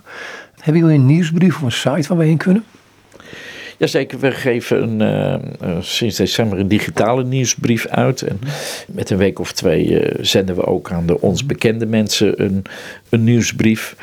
Hebben 0.60 0.82
jullie 0.82 0.98
een 0.98 1.06
nieuwsbrief 1.06 1.56
of 1.56 1.62
een 1.62 1.72
site 1.72 2.08
waar 2.08 2.18
we 2.18 2.24
heen 2.24 2.36
kunnen? 2.36 2.64
Jazeker, 3.84 4.18
we 4.18 4.30
geven 4.30 5.00
uh, 5.00 5.34
sinds 5.80 6.16
december 6.16 6.58
een 6.58 6.68
digitale 6.68 7.24
nieuwsbrief 7.24 7.86
uit. 7.86 8.22
En 8.22 8.40
met 8.88 9.10
een 9.10 9.16
week 9.16 9.38
of 9.38 9.52
twee 9.52 9.86
uh, 9.86 10.14
zenden 10.20 10.56
we 10.56 10.66
ook 10.66 10.90
aan 10.90 11.06
de 11.06 11.20
ons 11.20 11.46
bekende 11.46 11.86
mensen 11.86 12.44
een, 12.44 12.64
een 13.08 13.24
nieuwsbrief. 13.24 13.96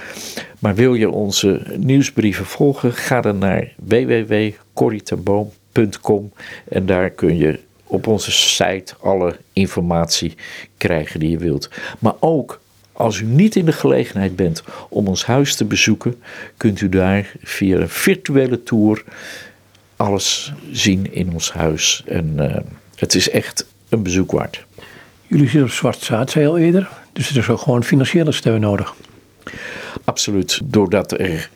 Maar 0.60 0.76
wil 0.76 0.94
je 0.94 1.10
onze 1.10 1.62
nieuwsbrieven 1.78 2.46
volgen, 2.46 2.94
ga 2.94 3.22
dan 3.22 3.38
naar 3.38 3.74
www.corrietenboom.com 3.76 6.32
en 6.70 6.86
daar 6.86 7.10
kun 7.10 7.38
je 7.38 7.60
op 7.84 8.08
onze 8.08 8.32
site 8.32 8.94
alle 9.00 9.36
informatie 9.54 10.36
krijgen 10.78 11.20
die 11.20 11.30
je 11.30 11.38
wilt. 11.38 11.70
Maar 12.00 12.16
ook 12.20 12.60
als 12.92 13.20
u 13.20 13.26
niet 13.26 13.56
in 13.56 13.66
de 13.66 13.72
gelegenheid 13.72 14.36
bent 14.36 14.64
om 14.90 15.08
ons 15.08 15.26
huis 15.26 15.56
te 15.56 15.66
bezoeken, 15.66 16.22
kunt 16.58 16.82
u 16.82 16.90
daar 16.90 17.32
via 17.44 17.78
een 17.78 17.90
virtuele 17.90 18.64
tour 18.64 19.04
alles 20.02 20.54
zien 20.72 21.14
in 21.14 21.34
ons 21.34 21.52
huis. 21.52 22.04
En 22.06 22.36
uh, 22.40 22.56
het 22.96 23.16
is 23.16 23.30
echt 23.30 23.66
een 23.90 24.04
bezoek 24.04 24.32
waard. 24.32 24.66
Jullie 25.28 25.46
zitten 25.46 25.64
op 25.64 25.70
Zwart 25.70 26.00
Zaad, 26.00 26.32
zei 26.32 26.48
al 26.48 26.58
eerder. 26.58 26.90
Dus 27.14 27.30
er 27.30 27.38
is 27.38 27.50
ook 27.50 27.60
gewoon 27.60 27.84
financiële 27.84 28.32
steun 28.32 28.62
nodig. 28.62 28.96
Absoluut. 30.04 30.60
Doordat 30.64 31.12
er 31.12 31.50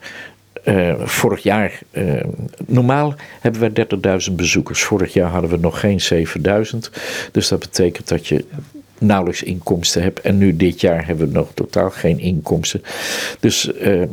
uh, 0.65 0.99
vorig 0.99 1.43
jaar, 1.43 1.79
uh, 1.91 2.21
normaal 2.65 3.15
hebben 3.39 3.73
we 3.73 3.87
30.000 4.29 4.33
bezoekers. 4.35 4.83
Vorig 4.83 5.13
jaar 5.13 5.29
hadden 5.29 5.49
we 5.49 5.57
nog 5.57 5.79
geen 5.79 6.27
7.000. 6.73 6.77
Dus 7.31 7.47
dat 7.47 7.59
betekent 7.59 8.07
dat 8.07 8.27
je 8.27 8.45
nauwelijks 8.97 9.43
inkomsten 9.43 10.03
heb. 10.03 10.17
En 10.17 10.37
nu 10.37 10.55
dit 10.55 10.81
jaar 10.81 11.05
hebben 11.05 11.27
we 11.27 11.33
nog 11.33 11.51
totaal 11.53 11.89
geen 11.89 12.19
inkomsten. 12.19 12.83
Dus 13.39 13.71
uh, 13.81 14.03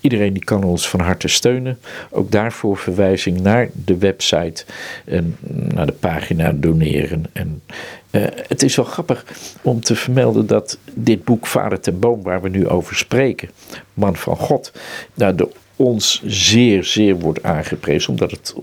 iedereen 0.00 0.32
die 0.32 0.44
kan 0.44 0.64
ons 0.64 0.88
van 0.88 1.00
harte 1.00 1.28
steunen. 1.28 1.78
Ook 2.10 2.30
daarvoor 2.30 2.76
verwijzing 2.76 3.40
naar 3.40 3.68
de 3.72 3.98
website 3.98 4.64
en 5.04 5.36
naar 5.74 5.86
de 5.86 5.92
pagina 5.92 6.52
doneren. 6.52 7.24
En 7.32 7.62
uh, 8.10 8.24
het 8.48 8.62
is 8.62 8.76
wel 8.76 8.84
grappig 8.84 9.24
om 9.62 9.80
te 9.80 9.94
vermelden 9.94 10.46
dat 10.46 10.78
dit 10.92 11.24
boek 11.24 11.46
Vader 11.46 11.80
ten 11.80 11.98
Boom, 11.98 12.22
waar 12.22 12.42
we 12.42 12.48
nu 12.48 12.68
over 12.68 12.96
spreken, 12.96 13.50
Man 13.94 14.16
van 14.16 14.36
God, 14.36 14.72
nou, 15.14 15.34
door 15.34 15.52
ons 15.76 16.22
zeer, 16.26 16.84
zeer 16.84 17.18
wordt 17.18 17.42
aangeprezen, 17.42 18.10
omdat 18.10 18.30
het 18.30 18.54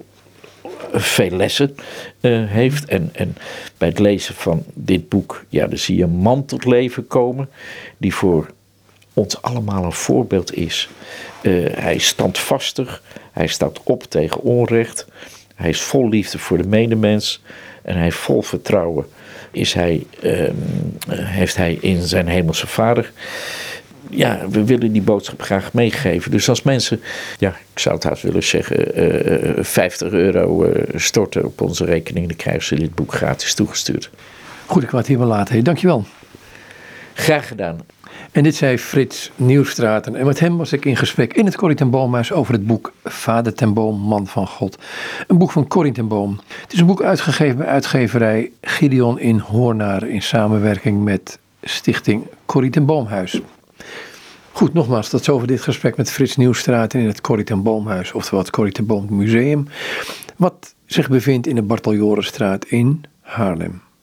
veel 0.92 1.30
lessen 1.30 1.76
uh, 2.22 2.50
heeft. 2.50 2.86
En, 2.86 3.10
en 3.14 3.36
bij 3.78 3.88
het 3.88 4.00
lezen 4.00 4.36
van 4.36 4.64
dit 4.74 5.10
boek, 5.10 5.46
ja, 5.50 5.68
dan 5.68 5.78
zie 5.78 5.98
je 5.98 6.04
een 6.04 6.10
man 6.10 6.46
tot 6.46 6.66
leven 6.66 7.08
komen, 7.08 7.50
die 7.98 8.14
voor 8.14 8.48
ons 9.18 9.42
allemaal 9.42 9.84
een 9.84 9.92
voorbeeld 9.92 10.54
is. 10.54 10.90
Uh, 11.42 11.68
hij 11.76 11.96
is 11.96 12.08
standvastig, 12.08 13.02
hij 13.32 13.48
staat 13.48 13.80
op 13.84 14.04
tegen 14.04 14.42
onrecht, 14.42 15.06
hij 15.56 15.70
is 15.70 15.82
vol 15.82 16.10
liefde 16.10 16.40
voor 16.40 16.58
de 16.58 16.68
medemens 16.68 17.42
en 17.82 17.98
hij 17.98 18.08
is 18.08 18.16
vol 18.16 18.42
vertrouwen. 18.42 19.06
Is 19.52 19.74
hij, 19.74 20.06
uh, 20.24 20.50
heeft 21.10 21.56
hij 21.56 21.78
in 21.82 22.02
zijn 22.02 22.28
hemelse 22.28 22.68
vader 22.68 23.12
ja, 24.10 24.48
we 24.50 24.66
willen 24.66 24.92
die 24.92 25.02
boodschap 25.02 25.42
graag 25.42 25.74
meegeven. 25.74 26.32
Dus 26.32 26.50
als 26.50 26.62
mensen, 26.62 27.02
ja, 27.38 27.50
ik 27.50 27.80
zou 27.80 27.96
het 27.96 28.04
haast 28.04 28.22
willen 28.22 28.44
zeggen, 28.44 29.58
uh, 29.58 29.64
50 29.64 30.12
euro 30.12 30.66
uh, 30.66 30.84
storten 30.96 31.46
op 31.46 31.62
onze 31.62 31.86
rekening, 31.86 32.28
dan 32.28 32.36
krijgen 32.36 32.64
ze 32.64 32.76
dit 32.76 32.96
boek 32.96 33.14
gratis 33.14 33.54
toegestuurd. 33.54 34.10
Goed, 34.66 34.84
ik 34.84 34.90
wou 34.90 35.02
het 35.02 35.08
hier 35.08 35.20
wel 35.20 35.28
laten. 35.28 35.64
Dankjewel. 35.64 36.06
Graag 37.14 37.48
gedaan. 37.48 37.80
En 38.32 38.44
dit 38.44 38.56
zei 38.56 38.78
Frits 38.78 39.32
Nieuwstraten. 39.36 40.16
En 40.16 40.26
met 40.26 40.40
hem 40.40 40.58
was 40.58 40.74
ik 40.74 40.86
in 40.86 40.96
gesprek 40.96 41.34
in 41.34 41.46
het 41.46 41.56
Corrie 41.56 41.86
over 42.34 42.54
het 42.54 42.68
boek 42.68 42.94
Vader 43.04 43.54
ten 43.54 43.74
Boom, 43.74 44.00
Man 44.00 44.28
van 44.28 44.48
God. 44.48 44.78
Een 45.28 45.38
boek 45.38 45.52
van 45.52 45.68
Corrie. 45.68 45.94
Het 46.62 46.74
is 46.74 46.80
een 46.80 46.86
boek 46.86 47.04
uitgegeven 47.04 47.58
bij 47.58 47.68
uitgeverij 47.68 48.52
Gideon 48.62 49.20
in 49.20 49.40
Hoornaar 49.40 50.08
in 50.08 50.22
samenwerking 50.22 51.04
met 51.04 51.40
stichting 51.62 52.24
Corrie. 52.46 52.72
Goed, 54.52 54.74
nogmaals, 54.74 55.10
tot 55.10 55.24
zover 55.24 55.48
dit 55.48 55.62
gesprek 55.62 55.98
met 55.98 56.12
Frits 56.12 56.36
Nieuwstraat 56.36 56.94
in 56.94 57.06
het 57.06 57.22
Corrie 57.22 57.46
oftewel 58.14 58.40
het 58.40 58.50
Corrie 58.50 59.06
Museum, 59.10 59.68
wat 60.36 60.76
zich 60.86 61.10
bevindt 61.10 61.48
in 61.48 61.56
de 61.56 61.62
Barteljorenstraat 61.62 62.66
in 62.66 63.04
Haarlem. 63.22 63.82